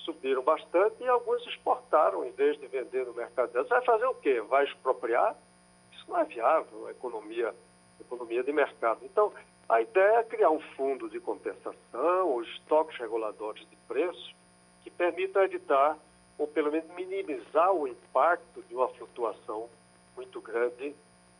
subiram 0.07 0.43
bastante 0.43 1.03
e 1.03 1.09
alguns 1.09 1.45
exportaram 1.47 2.25
em 2.25 2.31
vez 2.31 2.59
de 2.59 2.67
vender 2.69 3.05
no 3.05 3.13
mercado 3.13 3.53
deles. 3.53 3.69
Vai 3.69 3.85
fazer 3.85 4.07
o 4.07 4.15
quê? 4.15 4.41
Vai 4.41 4.65
expropriar? 4.65 5.37
Isso 5.93 6.05
não 6.09 6.19
é 6.19 6.25
viável, 6.25 6.87
a 6.87 6.93
economia, 6.93 7.49
a 7.51 8.03
economia 8.03 8.43
de 8.43 8.53
mercado. 8.53 9.01
Então, 9.03 9.33
a 9.69 9.83
ideia 9.83 10.21
é 10.21 10.25
criar 10.25 10.51
um 10.51 10.61
fundo 10.61 11.11
de 11.11 11.19
compensação, 11.19 12.29
ou 12.29 12.43
estoques 12.43 12.97
reguladores 12.99 13.69
de 13.69 13.77
preços, 13.89 14.35
que 14.83 14.91
permitam 14.91 15.43
evitar, 15.43 15.99
ou 16.39 16.47
pelo 16.47 16.71
menos 16.71 16.89
minimizar 16.95 17.73
o 17.73 17.89
impacto 17.89 18.63
de 18.63 18.75
uma 18.75 18.89
flutuação 18.91 19.69
muito 20.15 20.41
grande 20.41 20.95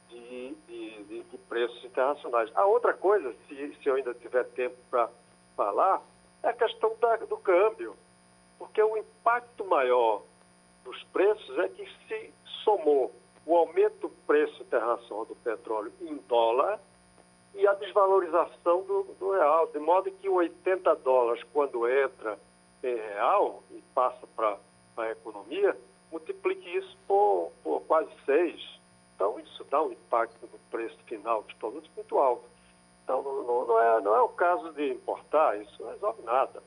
de, 0.09 0.55
de, 0.67 1.05
de, 1.05 1.23
de 1.23 1.39
preços 1.49 1.85
internacionais. 1.85 2.51
A 2.57 2.67
outra 2.67 2.93
coisa, 2.93 3.33
se, 3.47 3.77
se 3.81 3.89
eu 3.89 3.95
ainda 3.95 4.13
tiver 4.15 4.45
tempo 4.45 4.77
para 4.91 5.09
falar, 5.57 6.03
é 6.43 6.49
a 6.49 6.53
questão 6.53 6.95
da, 7.01 7.17
do 7.17 7.37
câmbio, 7.37 7.97
porque 8.59 8.83
o 8.83 8.97
impacto 8.97 9.65
maior 9.65 10.23
dos 10.85 11.03
preços 11.05 11.59
é 11.59 11.69
que 11.69 11.87
se 12.07 12.33
somou 12.65 13.13
o 13.45 13.57
aumento 13.57 14.01
do 14.01 14.09
preço 14.27 14.63
internacional 14.63 15.25
do 15.25 15.37
petróleo 15.37 15.93
em 16.01 16.17
dólar 16.29 16.81
e 17.55 17.67
a 17.67 17.73
desvalorização 17.75 18.83
do, 18.83 19.05
do 19.19 19.33
real, 19.33 19.67
de 19.69 19.79
modo 19.79 20.11
que 20.11 20.29
80 20.29 20.95
dólares, 20.97 21.43
quando 21.53 21.89
entra 21.89 22.39
em 22.83 22.95
real 22.95 23.63
e 23.71 23.83
passa 23.95 24.27
para 24.37 24.59
a 24.97 25.11
economia, 25.11 25.77
multiplique 26.11 26.69
isso 26.77 26.97
por, 27.07 27.53
por 27.63 27.81
quase 27.83 28.11
seis. 28.25 28.61
Então, 29.15 29.41
isso 29.41 29.65
dá 29.71 29.83
um 29.83 29.93
impacto 29.93 30.39
no 30.43 30.59
preço 30.71 30.99
final 31.07 31.43
dos 31.43 31.55
produtos 31.55 31.91
muito 31.97 32.19
alto. 32.19 32.45
Então, 33.03 33.23
não, 33.23 33.67
não, 33.67 33.81
é, 33.81 34.01
não 34.03 34.15
é 34.15 34.21
o 34.21 34.29
caso 34.29 34.73
de 34.73 34.93
importar, 34.93 35.59
isso 35.61 35.83
não 35.83 35.91
resolve 35.91 36.23
nada. 36.23 36.63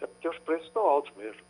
É 0.00 0.06
porque 0.06 0.28
os 0.28 0.38
preços 0.40 0.66
estão 0.66 0.82
altos 0.82 1.14
mesmo. 1.16 1.42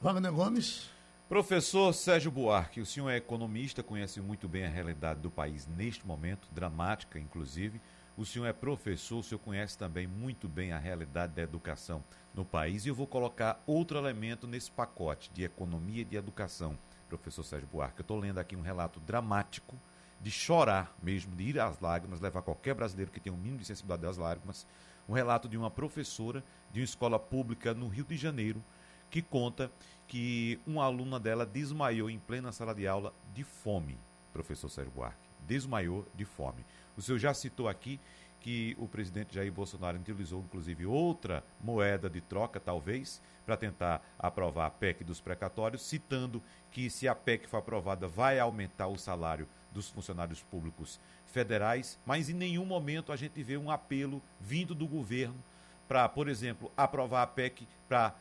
Wagner 0.00 0.32
Gomes. 0.32 0.90
Professor 1.28 1.92
Sérgio 1.92 2.30
Buarque, 2.30 2.80
o 2.80 2.86
senhor 2.86 3.10
é 3.10 3.16
economista, 3.16 3.82
conhece 3.82 4.20
muito 4.20 4.48
bem 4.48 4.64
a 4.64 4.68
realidade 4.68 5.18
do 5.18 5.28
país 5.28 5.66
neste 5.66 6.06
momento, 6.06 6.46
dramática 6.52 7.18
inclusive. 7.18 7.80
O 8.16 8.24
senhor 8.24 8.46
é 8.46 8.52
professor, 8.52 9.18
o 9.18 9.22
senhor 9.24 9.40
conhece 9.40 9.76
também 9.76 10.06
muito 10.06 10.48
bem 10.48 10.72
a 10.72 10.78
realidade 10.78 11.34
da 11.34 11.42
educação 11.42 12.02
no 12.32 12.44
país 12.44 12.86
e 12.86 12.90
eu 12.90 12.94
vou 12.94 13.08
colocar 13.08 13.60
outro 13.66 13.98
elemento 13.98 14.46
nesse 14.46 14.70
pacote 14.70 15.28
de 15.34 15.42
economia 15.42 16.02
e 16.02 16.04
de 16.04 16.16
educação. 16.16 16.78
professor 17.08 17.42
Sérgio 17.42 17.68
Buarque. 17.72 17.98
Eu 17.98 18.02
estou 18.02 18.18
lendo 18.18 18.38
aqui 18.38 18.54
um 18.54 18.62
relato 18.62 19.00
dramático 19.00 19.76
de 20.20 20.30
chorar 20.30 20.94
mesmo, 21.02 21.34
de 21.34 21.42
ir 21.42 21.60
às 21.60 21.80
lágrimas, 21.80 22.20
levar 22.20 22.42
qualquer 22.42 22.74
brasileiro 22.74 23.10
que 23.10 23.20
tenha 23.20 23.34
um 23.34 23.38
mínimo 23.38 23.58
de 23.58 23.66
sensibilidade 23.66 24.08
às 24.08 24.16
lágrimas. 24.16 24.64
Um 25.08 25.12
relato 25.12 25.48
de 25.48 25.56
uma 25.56 25.70
professora 25.70 26.42
de 26.72 26.80
uma 26.80 26.84
escola 26.84 27.18
pública 27.18 27.72
no 27.72 27.88
Rio 27.88 28.04
de 28.04 28.16
Janeiro 28.16 28.62
que 29.10 29.22
conta 29.22 29.70
que 30.06 30.60
uma 30.66 30.84
aluna 30.84 31.18
dela 31.18 31.46
desmaiou 31.46 32.10
em 32.10 32.18
plena 32.18 32.52
sala 32.52 32.74
de 32.74 32.86
aula 32.86 33.12
de 33.32 33.44
fome, 33.44 33.98
professor 34.32 34.68
Sérgio 34.68 34.92
Buarque. 34.92 35.28
Desmaiou 35.46 36.06
de 36.14 36.24
fome. 36.24 36.64
O 36.96 37.02
senhor 37.02 37.18
já 37.18 37.32
citou 37.32 37.68
aqui 37.68 38.00
que 38.40 38.76
o 38.78 38.86
presidente 38.86 39.34
Jair 39.34 39.52
Bolsonaro 39.52 39.98
utilizou, 39.98 40.40
inclusive, 40.40 40.86
outra 40.86 41.42
moeda 41.60 42.08
de 42.08 42.20
troca, 42.20 42.60
talvez, 42.60 43.20
para 43.44 43.56
tentar 43.56 44.00
aprovar 44.18 44.66
a 44.66 44.70
PEC 44.70 45.02
dos 45.02 45.20
precatórios, 45.20 45.82
citando 45.82 46.42
que 46.70 46.88
se 46.88 47.08
a 47.08 47.14
PEC 47.14 47.48
for 47.48 47.56
aprovada 47.56 48.06
vai 48.06 48.38
aumentar 48.38 48.86
o 48.86 48.96
salário 48.96 49.48
dos 49.76 49.90
funcionários 49.90 50.42
públicos 50.42 50.98
federais, 51.26 51.98
mas 52.04 52.28
em 52.28 52.34
nenhum 52.34 52.64
momento 52.64 53.12
a 53.12 53.16
gente 53.16 53.42
vê 53.42 53.56
um 53.56 53.70
apelo 53.70 54.22
vindo 54.40 54.74
do 54.74 54.86
governo 54.86 55.36
para, 55.86 56.08
por 56.08 56.28
exemplo, 56.28 56.72
aprovar 56.76 57.22
a 57.22 57.26
PEC 57.26 57.68
para 57.88 58.14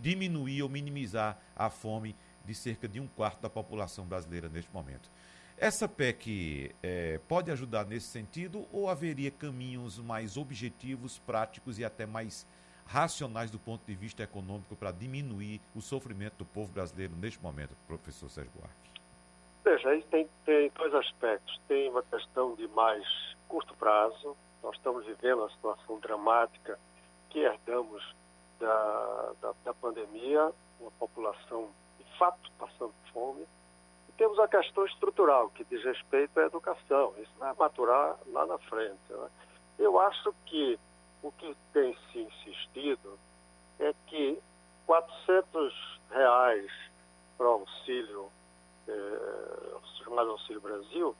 diminuir 0.00 0.62
ou 0.62 0.68
minimizar 0.68 1.38
a 1.56 1.68
fome 1.68 2.14
de 2.44 2.54
cerca 2.54 2.86
de 2.86 3.00
um 3.00 3.06
quarto 3.08 3.40
da 3.42 3.50
população 3.50 4.06
brasileira 4.06 4.48
neste 4.48 4.72
momento. 4.72 5.10
Essa 5.56 5.88
PEC 5.88 6.74
é, 6.82 7.20
pode 7.28 7.50
ajudar 7.50 7.86
nesse 7.86 8.06
sentido 8.06 8.66
ou 8.72 8.88
haveria 8.88 9.30
caminhos 9.30 9.98
mais 9.98 10.36
objetivos, 10.36 11.18
práticos 11.18 11.78
e 11.78 11.84
até 11.84 12.06
mais 12.06 12.46
racionais 12.86 13.50
do 13.50 13.58
ponto 13.58 13.84
de 13.86 13.94
vista 13.94 14.22
econômico 14.22 14.76
para 14.76 14.92
diminuir 14.92 15.60
o 15.74 15.80
sofrimento 15.80 16.38
do 16.38 16.44
povo 16.44 16.70
brasileiro 16.72 17.16
neste 17.16 17.42
momento, 17.42 17.74
professor 17.86 18.28
Sérgio 18.28 18.52
Buarque? 18.56 18.84
Veja, 19.64 19.88
aí 19.88 20.02
tem, 20.04 20.28
tem 20.44 20.70
dois 20.76 20.94
aspectos. 20.94 21.58
Tem 21.66 21.88
uma 21.88 22.02
questão 22.02 22.54
de 22.54 22.68
mais 22.68 23.02
curto 23.48 23.74
prazo. 23.76 24.36
Nós 24.62 24.76
estamos 24.76 25.06
vivendo 25.06 25.38
uma 25.38 25.50
situação 25.50 25.98
dramática 26.00 26.78
que 27.30 27.40
herdamos 27.40 28.14
da, 28.60 29.32
da, 29.40 29.54
da 29.64 29.74
pandemia, 29.74 30.52
uma 30.78 30.90
população 30.92 31.70
de 31.98 32.18
fato 32.18 32.50
passando 32.58 32.92
fome. 33.12 33.46
E 34.08 34.12
temos 34.12 34.38
a 34.38 34.46
questão 34.46 34.84
estrutural, 34.84 35.48
que 35.50 35.64
diz 35.64 35.82
respeito 35.82 36.38
à 36.38 36.44
educação. 36.44 37.14
Isso 37.18 37.32
vai 37.38 37.54
maturar 37.54 38.18
lá 38.26 38.44
na 38.44 38.58
frente. 38.58 39.00
Né? 39.08 39.30
Eu 39.78 39.98
acho 39.98 40.34
que 40.44 40.78
o 41.22 41.32
que 41.32 41.56
tem 41.72 41.96
se 42.12 42.20
insistido 42.20 43.18
é 43.78 43.94
que 44.06 44.38
400 44.86 46.00
reais 46.10 46.70
para 47.38 47.46
auxílio, 47.46 48.30
eh, 48.88 49.74
chamado 50.04 50.30
Auxílio 50.30 50.60
Brasil, 50.60 51.16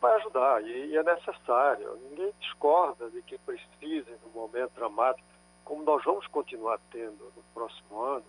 vai 0.00 0.14
ajudar 0.16 0.62
e, 0.62 0.86
e, 0.86 0.96
é 0.96 1.02
necessário. 1.02 1.96
Ninguém 2.10 2.32
discorda 2.40 3.10
de 3.10 3.22
que 3.22 3.38
precisa, 3.38 4.10
no 4.24 4.30
momento 4.30 4.72
dramático, 4.74 5.26
como 5.64 5.82
nós 5.82 6.02
vamos 6.04 6.26
continuar 6.28 6.78
tendo 6.90 7.32
no 7.36 7.42
próximo 7.52 8.00
ano, 8.00 8.26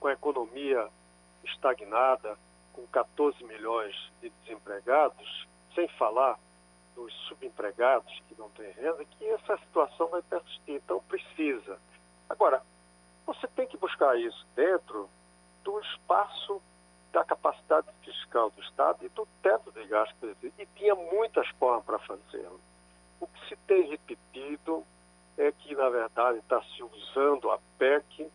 com 0.00 0.08
a 0.08 0.12
economia 0.12 0.88
estagnada, 1.44 2.38
com 2.72 2.86
14 2.86 3.42
milhões 3.44 3.94
de 4.20 4.30
desempregados, 4.30 5.46
sem 5.74 5.88
falar 5.88 6.38
dos 6.94 7.12
subempregados 7.28 8.12
que 8.28 8.38
não 8.38 8.48
têm 8.50 8.70
renda, 8.72 9.04
que 9.04 9.26
essa 9.26 9.56
situação 9.58 10.08
vai 10.08 10.22
persistir. 10.22 10.76
Então, 10.76 11.00
precisa. 11.08 11.78
Agora, 12.28 12.62
você 13.26 13.46
tem 13.48 13.66
que 13.66 13.76
buscar 13.76 14.18
isso 14.18 14.46
dentro 14.54 15.08
do 15.64 15.80
espaço 15.80 16.62
da 17.12 17.24
capacidade 17.24 17.86
fiscal 18.02 18.50
do 18.50 18.60
Estado 18.62 19.04
e 19.04 19.08
do 19.08 19.26
teto 19.42 19.72
de 19.72 19.86
gastos. 19.86 20.36
E 20.42 20.66
tinha 20.76 20.94
muitas 20.94 21.48
formas 21.58 21.84
para 21.84 21.98
fazê-lo. 22.00 22.60
O 23.20 23.26
que 23.26 23.48
se 23.48 23.56
tem 23.66 23.88
repetido 23.88 24.84
é 25.36 25.52
que, 25.52 25.74
na 25.74 25.88
verdade, 25.88 26.38
está 26.38 26.62
se 26.62 26.82
usando 26.82 27.50
a 27.50 27.58
PEC 27.78 28.30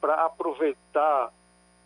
para 0.00 0.24
aproveitar 0.24 1.32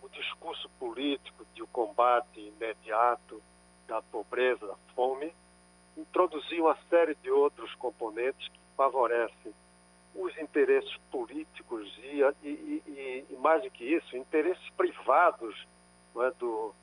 o 0.02 0.08
discurso 0.08 0.68
político 0.78 1.44
de 1.54 1.62
um 1.62 1.66
combate 1.66 2.40
imediato 2.40 3.42
da 3.86 4.02
pobreza, 4.02 4.66
da 4.66 4.76
fome, 4.94 5.32
introduzir 5.96 6.60
uma 6.60 6.76
série 6.88 7.14
de 7.16 7.30
outros 7.30 7.74
componentes 7.74 8.48
que 8.48 8.58
favorecem 8.76 9.54
os 10.14 10.36
interesses 10.38 10.94
políticos 11.10 11.90
e, 11.98 12.20
e, 12.42 12.82
e, 12.86 13.26
e 13.30 13.36
mais 13.36 13.62
do 13.62 13.70
que 13.70 13.84
isso, 13.84 14.16
interesses 14.16 14.68
privados 14.70 15.66
é, 16.16 16.30
do, 16.32 16.74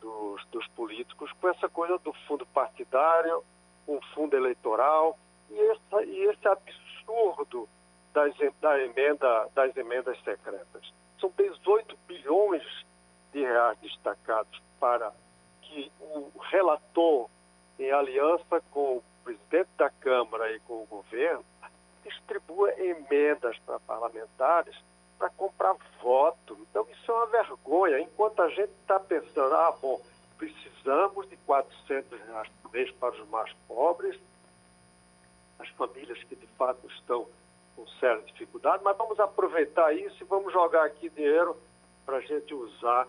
dos, 0.00 0.44
dos, 0.46 0.66
políticos, 0.68 1.30
com 1.40 1.48
essa 1.48 1.68
coisa 1.68 1.98
do 1.98 2.12
fundo 2.26 2.46
partidário, 2.46 3.42
um 3.86 4.00
fundo 4.14 4.36
eleitoral 4.36 5.18
e, 5.50 5.54
e 6.06 6.24
esse 6.30 6.48
absurdo 6.48 7.68
das, 8.12 8.34
da 8.60 8.78
emenda, 8.80 9.48
das 9.54 9.76
emendas 9.76 10.16
secretas. 10.22 10.92
São 11.20 11.32
18 11.36 11.96
bilhões 12.06 12.62
de 13.32 13.40
reais 13.40 13.78
destacados 13.80 14.62
para 14.78 15.12
que 15.62 15.90
o 16.00 16.30
relator 16.50 17.28
em 17.78 17.90
aliança 17.90 18.60
com 18.70 18.98
o 18.98 19.04
presidente 19.24 19.70
da 19.76 19.90
Câmara 19.90 20.52
e 20.52 20.60
com 20.60 20.82
o 20.82 20.86
governo, 20.86 21.44
distribua 22.04 22.70
emendas 22.78 23.58
para 23.60 23.80
parlamentares 23.80 24.76
para 25.24 25.30
comprar 25.30 25.74
voto. 26.02 26.58
Então, 26.68 26.86
isso 26.90 27.10
é 27.10 27.14
uma 27.14 27.26
vergonha. 27.26 28.00
Enquanto 28.00 28.42
a 28.42 28.48
gente 28.50 28.72
está 28.82 29.00
pensando, 29.00 29.54
ah, 29.54 29.74
bom, 29.80 30.00
precisamos 30.36 31.28
de 31.30 31.36
400 31.38 32.20
reais 32.26 32.48
por 32.60 32.72
mês 32.72 32.90
para 32.92 33.14
os 33.14 33.28
mais 33.28 33.50
pobres, 33.66 34.18
as 35.58 35.68
famílias 35.70 36.22
que 36.24 36.36
de 36.36 36.46
fato 36.58 36.86
estão 36.88 37.26
com 37.74 37.86
séria 37.98 38.20
dificuldade, 38.22 38.84
mas 38.84 38.96
vamos 38.96 39.18
aproveitar 39.18 39.92
isso 39.94 40.22
e 40.22 40.24
vamos 40.24 40.52
jogar 40.52 40.84
aqui 40.84 41.08
dinheiro 41.08 41.56
para 42.04 42.18
a 42.18 42.20
gente 42.20 42.52
usar 42.52 43.08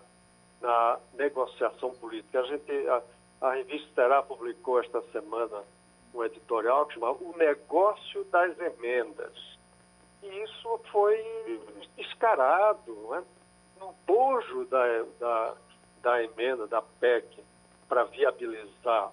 na 0.61 0.97
negociação 1.13 1.93
política. 1.95 2.39
A 2.39 2.43
gente, 2.43 2.71
a, 2.87 3.01
a 3.41 3.53
revista 3.55 3.89
Terá 3.93 4.23
publicou 4.23 4.79
esta 4.79 5.01
semana 5.11 5.63
um 6.13 6.23
editorial 6.23 6.85
que 6.85 6.93
chama 6.93 7.11
O 7.11 7.35
Negócio 7.37 8.23
das 8.25 8.57
Emendas. 8.57 9.54
E 10.23 10.27
isso 10.43 10.79
foi 10.91 11.61
descarado, 11.95 13.09
né? 13.11 13.23
no 13.79 13.93
bojo 14.05 14.65
da, 14.65 15.03
da, 15.19 15.55
da 16.01 16.23
emenda, 16.23 16.67
da 16.67 16.81
PEC, 16.81 17.43
para 17.87 18.03
viabilizar 18.05 19.11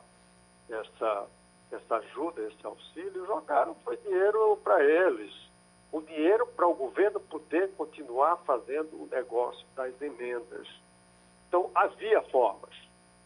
essa, 0.69 1.27
essa 1.71 1.97
ajuda, 1.97 2.43
esse 2.43 2.67
auxílio, 2.67 3.27
jogaram 3.27 3.75
foi 3.77 3.97
dinheiro 3.99 4.59
para 4.63 4.83
eles. 4.83 5.33
O 5.91 6.01
dinheiro 6.01 6.47
para 6.47 6.67
o 6.67 6.75
governo 6.75 7.21
poder 7.21 7.71
continuar 7.77 8.37
fazendo 8.47 8.95
o 8.95 9.09
negócio 9.11 9.67
das 9.77 10.01
emendas. 10.01 10.67
Então, 11.49 11.71
havia 11.75 12.23
formas 12.23 12.75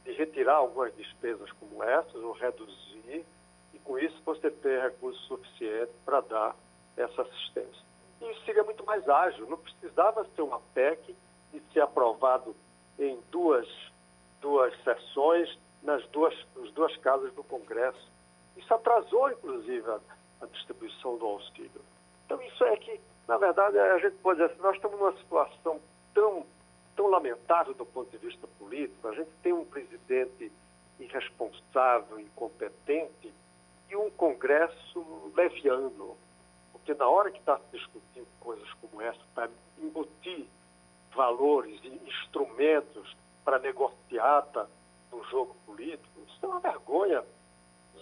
de 0.04 0.12
retirar 0.12 0.56
algumas 0.56 0.94
despesas 0.96 1.50
como 1.52 1.82
essas, 1.82 2.16
ou 2.16 2.32
reduzir, 2.32 3.24
e 3.72 3.78
com 3.84 3.98
isso 3.98 4.20
você 4.24 4.50
ter 4.50 4.82
recursos 4.82 5.24
suficientes 5.26 5.94
para 6.04 6.20
dar 6.22 6.56
essa 6.96 7.22
assistência. 7.22 7.84
E 8.20 8.30
isso 8.30 8.44
seria 8.44 8.64
muito 8.64 8.84
mais 8.84 9.08
ágil, 9.08 9.48
não 9.48 9.58
precisava 9.58 10.26
ser 10.34 10.42
uma 10.42 10.60
PEC 10.74 11.14
e 11.52 11.60
ser 11.72 11.80
aprovado 11.80 12.56
em 12.98 13.18
duas, 13.30 13.68
duas 14.40 14.74
sessões 14.82 15.58
nas 15.82 16.04
duas, 16.08 16.34
nas 16.56 16.70
duas 16.72 16.96
casas 16.98 17.32
do 17.34 17.44
Congresso. 17.44 18.10
Isso 18.56 18.72
atrasou, 18.72 19.30
inclusive, 19.30 19.88
a, 19.90 20.00
a 20.40 20.46
distribuição 20.46 21.18
do 21.18 21.26
auxílio. 21.26 21.82
Então, 22.24 22.40
isso 22.42 22.64
é 22.64 22.76
que, 22.76 23.00
na 23.28 23.36
verdade, 23.36 23.78
a 23.78 23.98
gente 23.98 24.16
pode 24.16 24.40
dizer 24.40 24.52
assim, 24.52 24.62
nós 24.62 24.76
estamos 24.76 24.98
numa 24.98 25.16
situação 25.18 25.80
tão 26.14 26.44
tão 26.96 27.06
lamentável 27.08 27.74
do 27.74 27.84
ponto 27.84 28.10
de 28.10 28.16
vista 28.16 28.48
político. 28.58 29.06
A 29.06 29.14
gente 29.14 29.30
tem 29.42 29.52
um 29.52 29.64
presidente 29.64 30.50
irresponsável, 30.98 32.18
incompetente 32.18 33.32
e 33.90 33.96
um 33.96 34.10
Congresso 34.10 35.32
leviano. 35.36 36.16
Porque 36.86 37.02
na 37.02 37.08
hora 37.08 37.32
que 37.32 37.40
está 37.40 37.58
discutindo 37.72 38.28
coisas 38.38 38.72
como 38.74 39.02
essa, 39.02 39.18
para 39.34 39.50
embutir 39.82 40.46
valores 41.16 41.80
e 41.82 42.00
instrumentos 42.06 43.16
para 43.44 43.58
negociata 43.58 44.70
no 45.10 45.24
jogo 45.24 45.56
político, 45.66 46.20
isso 46.28 46.38
é 46.42 46.46
uma 46.46 46.60
vergonha. 46.60 47.24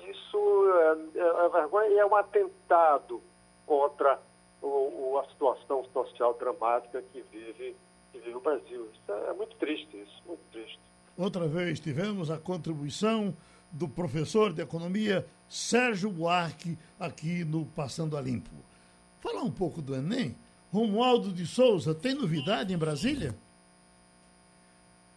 Isso 0.06 0.66
é, 1.14 1.18
é 1.18 1.32
uma 1.32 1.48
vergonha 1.48 1.88
e 1.88 1.98
é 1.98 2.04
um 2.04 2.14
atentado 2.14 3.22
contra 3.64 4.20
o, 4.60 5.18
a 5.18 5.30
situação 5.30 5.82
social 5.90 6.34
dramática 6.34 7.00
que 7.10 7.22
vive 7.32 7.74
que 8.12 8.18
vive 8.18 8.36
o 8.36 8.40
Brasil. 8.40 8.86
Isso 8.92 9.12
é 9.12 9.32
muito 9.32 9.56
triste, 9.56 9.96
isso, 9.96 10.22
muito 10.26 10.42
triste. 10.52 10.78
Outra 11.16 11.48
vez 11.48 11.80
tivemos 11.80 12.30
a 12.30 12.36
contribuição 12.36 13.34
do 13.72 13.88
professor 13.88 14.52
de 14.52 14.60
economia 14.60 15.26
Sérgio 15.48 16.10
Buarque 16.10 16.78
aqui 17.00 17.44
no 17.44 17.64
Passando 17.64 18.14
a 18.14 18.20
Limpo. 18.20 18.73
Falar 19.24 19.40
um 19.40 19.50
pouco 19.50 19.80
do 19.80 19.94
Enem. 19.96 20.36
Romualdo 20.70 21.32
de 21.32 21.46
Souza, 21.46 21.94
tem 21.94 22.14
novidade 22.14 22.74
em 22.74 22.76
Brasília? 22.76 23.34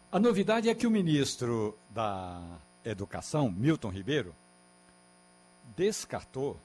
A 0.09 0.17
novidade 0.17 0.69
é 0.69 0.73
que 0.73 0.87
o 0.87 0.91
ministro 0.91 1.77
da 1.89 2.41
Educação, 2.85 3.51
Milton 3.51 3.89
Ribeiro, 3.89 4.33
descartou 5.75 6.57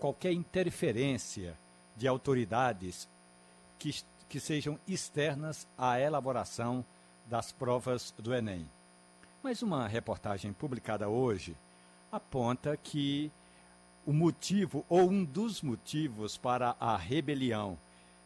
qualquer 0.00 0.32
interferência 0.32 1.56
de 1.96 2.08
autoridades 2.08 3.08
que, 3.78 3.94
que 4.28 4.40
sejam 4.40 4.76
externas 4.88 5.68
à 5.78 6.00
elaboração 6.00 6.84
das 7.24 7.52
provas 7.52 8.12
do 8.18 8.34
Enem. 8.34 8.68
Mas 9.44 9.62
uma 9.62 9.86
reportagem 9.86 10.52
publicada 10.52 11.08
hoje 11.08 11.56
aponta 12.10 12.76
que 12.76 13.30
o 14.10 14.12
motivo 14.12 14.84
ou 14.88 15.08
um 15.08 15.24
dos 15.24 15.62
motivos 15.62 16.36
para 16.36 16.74
a 16.80 16.96
rebelião 16.96 17.78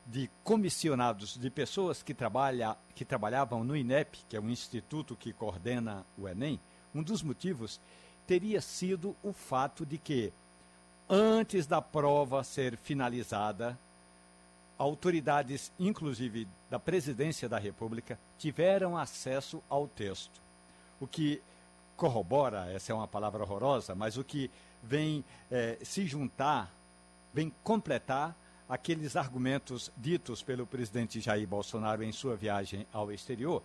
de 0.06 0.30
comissionados 0.42 1.36
de 1.36 1.50
pessoas 1.50 2.02
que, 2.02 2.14
trabalha, 2.14 2.74
que 2.94 3.04
trabalhavam 3.04 3.62
no 3.62 3.76
INEP, 3.76 4.20
que 4.26 4.34
é 4.34 4.40
o 4.40 4.48
instituto 4.48 5.14
que 5.14 5.30
coordena 5.30 6.02
o 6.16 6.26
Enem, 6.26 6.58
um 6.94 7.02
dos 7.02 7.22
motivos 7.22 7.78
teria 8.26 8.62
sido 8.62 9.14
o 9.22 9.30
fato 9.30 9.84
de 9.84 9.98
que, 9.98 10.32
antes 11.06 11.66
da 11.66 11.82
prova 11.82 12.42
ser 12.42 12.78
finalizada, 12.78 13.78
autoridades, 14.78 15.70
inclusive 15.78 16.48
da 16.70 16.78
Presidência 16.78 17.46
da 17.46 17.58
República, 17.58 18.18
tiveram 18.38 18.96
acesso 18.96 19.62
ao 19.68 19.86
texto. 19.86 20.40
O 20.98 21.06
que 21.06 21.42
corrobora, 21.94 22.72
essa 22.72 22.90
é 22.90 22.94
uma 22.94 23.06
palavra 23.06 23.42
horrorosa, 23.42 23.94
mas 23.94 24.16
o 24.16 24.24
que 24.24 24.50
vem 24.86 25.24
eh, 25.50 25.78
se 25.82 26.06
juntar, 26.06 26.72
vem 27.32 27.52
completar 27.62 28.36
aqueles 28.68 29.16
argumentos 29.16 29.90
ditos 29.96 30.42
pelo 30.42 30.66
presidente 30.66 31.20
Jair 31.20 31.46
Bolsonaro 31.46 32.02
em 32.02 32.12
sua 32.12 32.36
viagem 32.36 32.86
ao 32.92 33.12
exterior, 33.12 33.62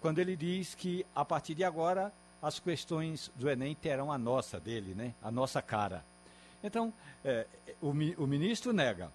quando 0.00 0.18
ele 0.18 0.36
diz 0.36 0.74
que 0.74 1.04
a 1.14 1.24
partir 1.24 1.54
de 1.54 1.64
agora 1.64 2.12
as 2.42 2.58
questões 2.58 3.30
do 3.36 3.48
Enem 3.48 3.74
terão 3.74 4.12
a 4.12 4.18
nossa 4.18 4.60
dele, 4.60 4.94
né? 4.94 5.14
a 5.22 5.30
nossa 5.30 5.62
cara. 5.62 6.04
Então, 6.62 6.92
é, 7.24 7.46
o, 7.80 7.88
o 7.88 8.26
ministro 8.26 8.72
nega. 8.72 9.10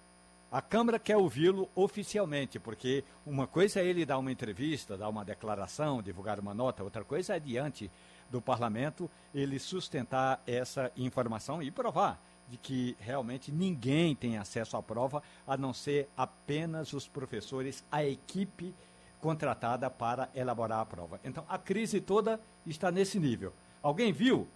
A 0.50 0.60
Câmara 0.60 0.98
quer 0.98 1.16
ouvi-lo 1.16 1.70
oficialmente, 1.76 2.58
porque 2.58 3.04
uma 3.24 3.46
coisa 3.46 3.78
é 3.78 3.84
ele 3.84 4.04
dar 4.04 4.18
uma 4.18 4.32
entrevista, 4.32 4.96
dar 4.96 5.08
uma 5.08 5.24
declaração, 5.24 6.02
divulgar 6.02 6.40
uma 6.40 6.52
nota, 6.52 6.82
outra 6.82 7.04
coisa 7.04 7.36
é 7.36 7.38
diante 7.38 7.88
do 8.30 8.40
parlamento 8.40 9.10
ele 9.34 9.58
sustentar 9.58 10.42
essa 10.46 10.90
informação 10.96 11.62
e 11.62 11.70
provar 11.70 12.20
de 12.50 12.56
que 12.56 12.96
realmente 12.98 13.52
ninguém 13.52 14.14
tem 14.14 14.36
acesso 14.36 14.76
à 14.76 14.82
prova, 14.82 15.22
a 15.46 15.56
não 15.56 15.72
ser 15.72 16.08
apenas 16.16 16.92
os 16.92 17.06
professores, 17.06 17.84
a 17.92 18.04
equipe 18.04 18.74
contratada 19.20 19.88
para 19.88 20.28
elaborar 20.34 20.80
a 20.80 20.86
prova. 20.86 21.20
Então, 21.22 21.44
a 21.48 21.56
crise 21.56 22.00
toda 22.00 22.40
está 22.66 22.90
nesse 22.90 23.20
nível. 23.20 23.52
Alguém 23.80 24.12
viu? 24.12 24.48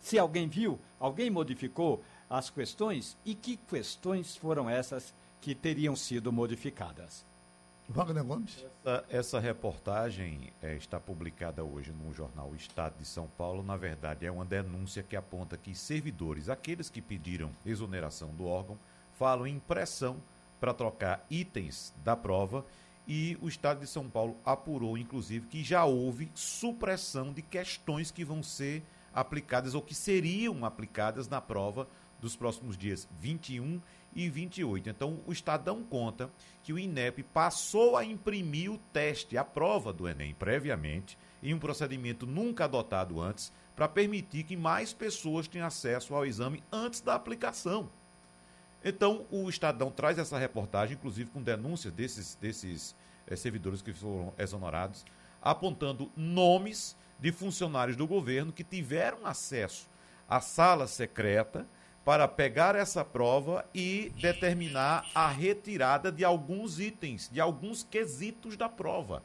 Se 0.00 0.18
alguém 0.18 0.48
viu, 0.48 0.78
alguém 0.98 1.28
modificou 1.28 2.02
as 2.30 2.48
questões? 2.48 3.16
E 3.26 3.34
que 3.34 3.56
questões 3.56 4.36
foram 4.36 4.68
essas 4.68 5.12
que 5.40 5.54
teriam 5.54 5.94
sido 5.94 6.32
modificadas? 6.32 7.26
Wagner 7.88 8.24
Gomes. 8.24 8.64
Essa, 8.64 9.04
essa 9.10 9.40
reportagem 9.40 10.52
é, 10.62 10.74
está 10.74 10.98
publicada 10.98 11.62
hoje 11.62 11.92
no 11.92 12.12
jornal 12.14 12.54
Estado 12.54 12.94
de 12.98 13.04
São 13.04 13.28
Paulo. 13.36 13.62
Na 13.62 13.76
verdade, 13.76 14.24
é 14.24 14.30
uma 14.30 14.44
denúncia 14.44 15.02
que 15.02 15.16
aponta 15.16 15.56
que 15.56 15.74
servidores, 15.74 16.48
aqueles 16.48 16.88
que 16.88 17.02
pediram 17.02 17.50
exoneração 17.64 18.30
do 18.30 18.46
órgão, 18.46 18.78
falam 19.18 19.46
em 19.46 19.58
pressão 19.58 20.16
para 20.58 20.72
trocar 20.72 21.24
itens 21.30 21.92
da 22.02 22.16
prova 22.16 22.64
e 23.06 23.36
o 23.42 23.48
Estado 23.48 23.80
de 23.80 23.86
São 23.86 24.08
Paulo 24.08 24.36
apurou, 24.44 24.96
inclusive, 24.96 25.46
que 25.46 25.62
já 25.62 25.84
houve 25.84 26.30
supressão 26.34 27.32
de 27.32 27.42
questões 27.42 28.10
que 28.10 28.24
vão 28.24 28.42
ser 28.42 28.82
aplicadas 29.12 29.74
ou 29.74 29.82
que 29.82 29.94
seriam 29.94 30.64
aplicadas 30.64 31.28
na 31.28 31.40
prova 31.40 31.86
dos 32.24 32.34
próximos 32.34 32.76
dias 32.76 33.06
21 33.20 33.80
e 34.16 34.28
28. 34.30 34.88
Então, 34.88 35.20
o 35.26 35.32
Estadão 35.32 35.82
conta 35.82 36.30
que 36.62 36.72
o 36.72 36.78
INEP 36.78 37.22
passou 37.22 37.96
a 37.96 38.04
imprimir 38.04 38.72
o 38.72 38.78
teste, 38.92 39.36
a 39.36 39.44
prova 39.44 39.92
do 39.92 40.08
Enem, 40.08 40.34
previamente, 40.34 41.18
em 41.42 41.52
um 41.52 41.58
procedimento 41.58 42.26
nunca 42.26 42.64
adotado 42.64 43.20
antes, 43.20 43.52
para 43.76 43.86
permitir 43.86 44.44
que 44.44 44.56
mais 44.56 44.92
pessoas 44.92 45.46
tenham 45.46 45.66
acesso 45.66 46.14
ao 46.14 46.24
exame 46.24 46.62
antes 46.72 47.00
da 47.00 47.14
aplicação. 47.14 47.90
Então, 48.82 49.26
o 49.30 49.48
Estadão 49.48 49.90
traz 49.90 50.18
essa 50.18 50.38
reportagem, 50.38 50.96
inclusive 50.96 51.30
com 51.30 51.42
denúncias 51.42 51.92
desses, 51.92 52.36
desses 52.36 52.96
é, 53.26 53.36
servidores 53.36 53.82
que 53.82 53.92
foram 53.92 54.32
exonerados, 54.38 55.04
apontando 55.42 56.10
nomes 56.16 56.96
de 57.20 57.32
funcionários 57.32 57.96
do 57.96 58.06
governo 58.06 58.52
que 58.52 58.64
tiveram 58.64 59.26
acesso 59.26 59.88
à 60.28 60.40
sala 60.40 60.86
secreta 60.86 61.66
para 62.04 62.28
pegar 62.28 62.76
essa 62.76 63.04
prova 63.04 63.64
e 63.74 64.12
determinar 64.20 65.06
a 65.14 65.28
retirada 65.28 66.12
de 66.12 66.24
alguns 66.24 66.78
itens, 66.78 67.30
de 67.32 67.40
alguns 67.40 67.82
quesitos 67.82 68.56
da 68.56 68.68
prova. 68.68 69.22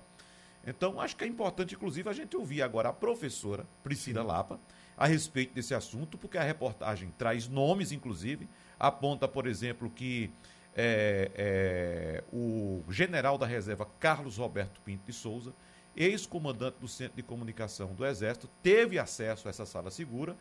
Então, 0.66 1.00
acho 1.00 1.16
que 1.16 1.24
é 1.24 1.28
importante, 1.28 1.76
inclusive, 1.76 2.08
a 2.10 2.14
gente 2.14 2.38
ouvir 2.38 2.62
agora 2.62 2.90
a 2.90 2.94
professora 2.94 3.66
Priscila 3.84 4.24
Lapa 4.24 4.60
a 4.98 5.08
respeito 5.08 5.54
desse 5.54 5.74
assunto, 5.74 6.18
porque 6.18 6.38
a 6.38 6.44
reportagem 6.44 7.14
traz 7.18 7.48
nomes, 7.48 7.92
inclusive, 7.92 8.48
aponta, 8.78 9.28
por 9.28 9.48
exemplo, 9.48 9.90
que 9.90 10.32
é, 10.76 11.32
é, 11.36 12.24
o 12.32 12.84
general 12.90 13.38
da 13.38 13.46
reserva 13.46 13.88
Carlos 14.00 14.38
Roberto 14.38 14.80
Pinto 14.82 15.06
de 15.06 15.14
Souza, 15.14 15.54
ex-comandante 15.96 16.78
do 16.80 16.88
Centro 16.88 17.18
de 17.18 17.24
Comunicação 17.24 17.94
do 17.94 18.06
Exército, 18.06 18.50
teve 18.62 19.00
acesso 19.00 19.48
a 19.48 19.50
essa 19.50 19.66
sala 19.66 19.90
segura 19.90 20.38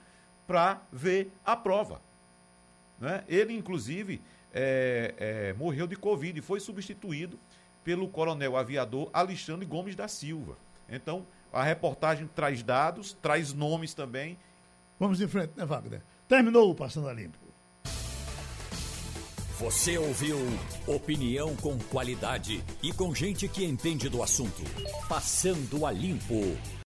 para 0.46 0.80
ver 0.92 1.32
a 1.44 1.56
prova. 1.56 2.00
Né? 3.00 3.24
Ele, 3.28 3.52
inclusive, 3.54 4.20
é, 4.52 5.14
é, 5.18 5.52
morreu 5.54 5.86
de 5.86 5.96
Covid 5.96 6.38
e 6.38 6.42
foi 6.42 6.60
substituído 6.60 7.38
pelo 7.84 8.08
coronel 8.08 8.56
aviador 8.56 9.08
Alexandre 9.12 9.64
Gomes 9.64 9.94
da 9.94 10.08
Silva. 10.08 10.56
Então, 10.88 11.26
a 11.52 11.62
reportagem 11.62 12.28
traz 12.34 12.62
dados, 12.62 13.16
traz 13.22 13.52
nomes 13.52 13.94
também. 13.94 14.38
Vamos 14.98 15.20
em 15.20 15.28
frente, 15.28 15.52
né, 15.56 15.64
Wagner? 15.64 16.02
Terminou 16.26 16.70
o 16.70 16.74
Passando 16.74 17.08
a 17.08 17.12
Limpo. 17.12 17.38
Você 19.58 19.98
ouviu 19.98 20.36
opinião 20.86 21.56
com 21.56 21.76
qualidade 21.78 22.62
e 22.80 22.92
com 22.92 23.12
gente 23.12 23.48
que 23.48 23.64
entende 23.64 24.08
do 24.08 24.22
assunto. 24.22 24.62
Passando 25.08 25.84
a 25.84 25.90
Limpo. 25.90 26.56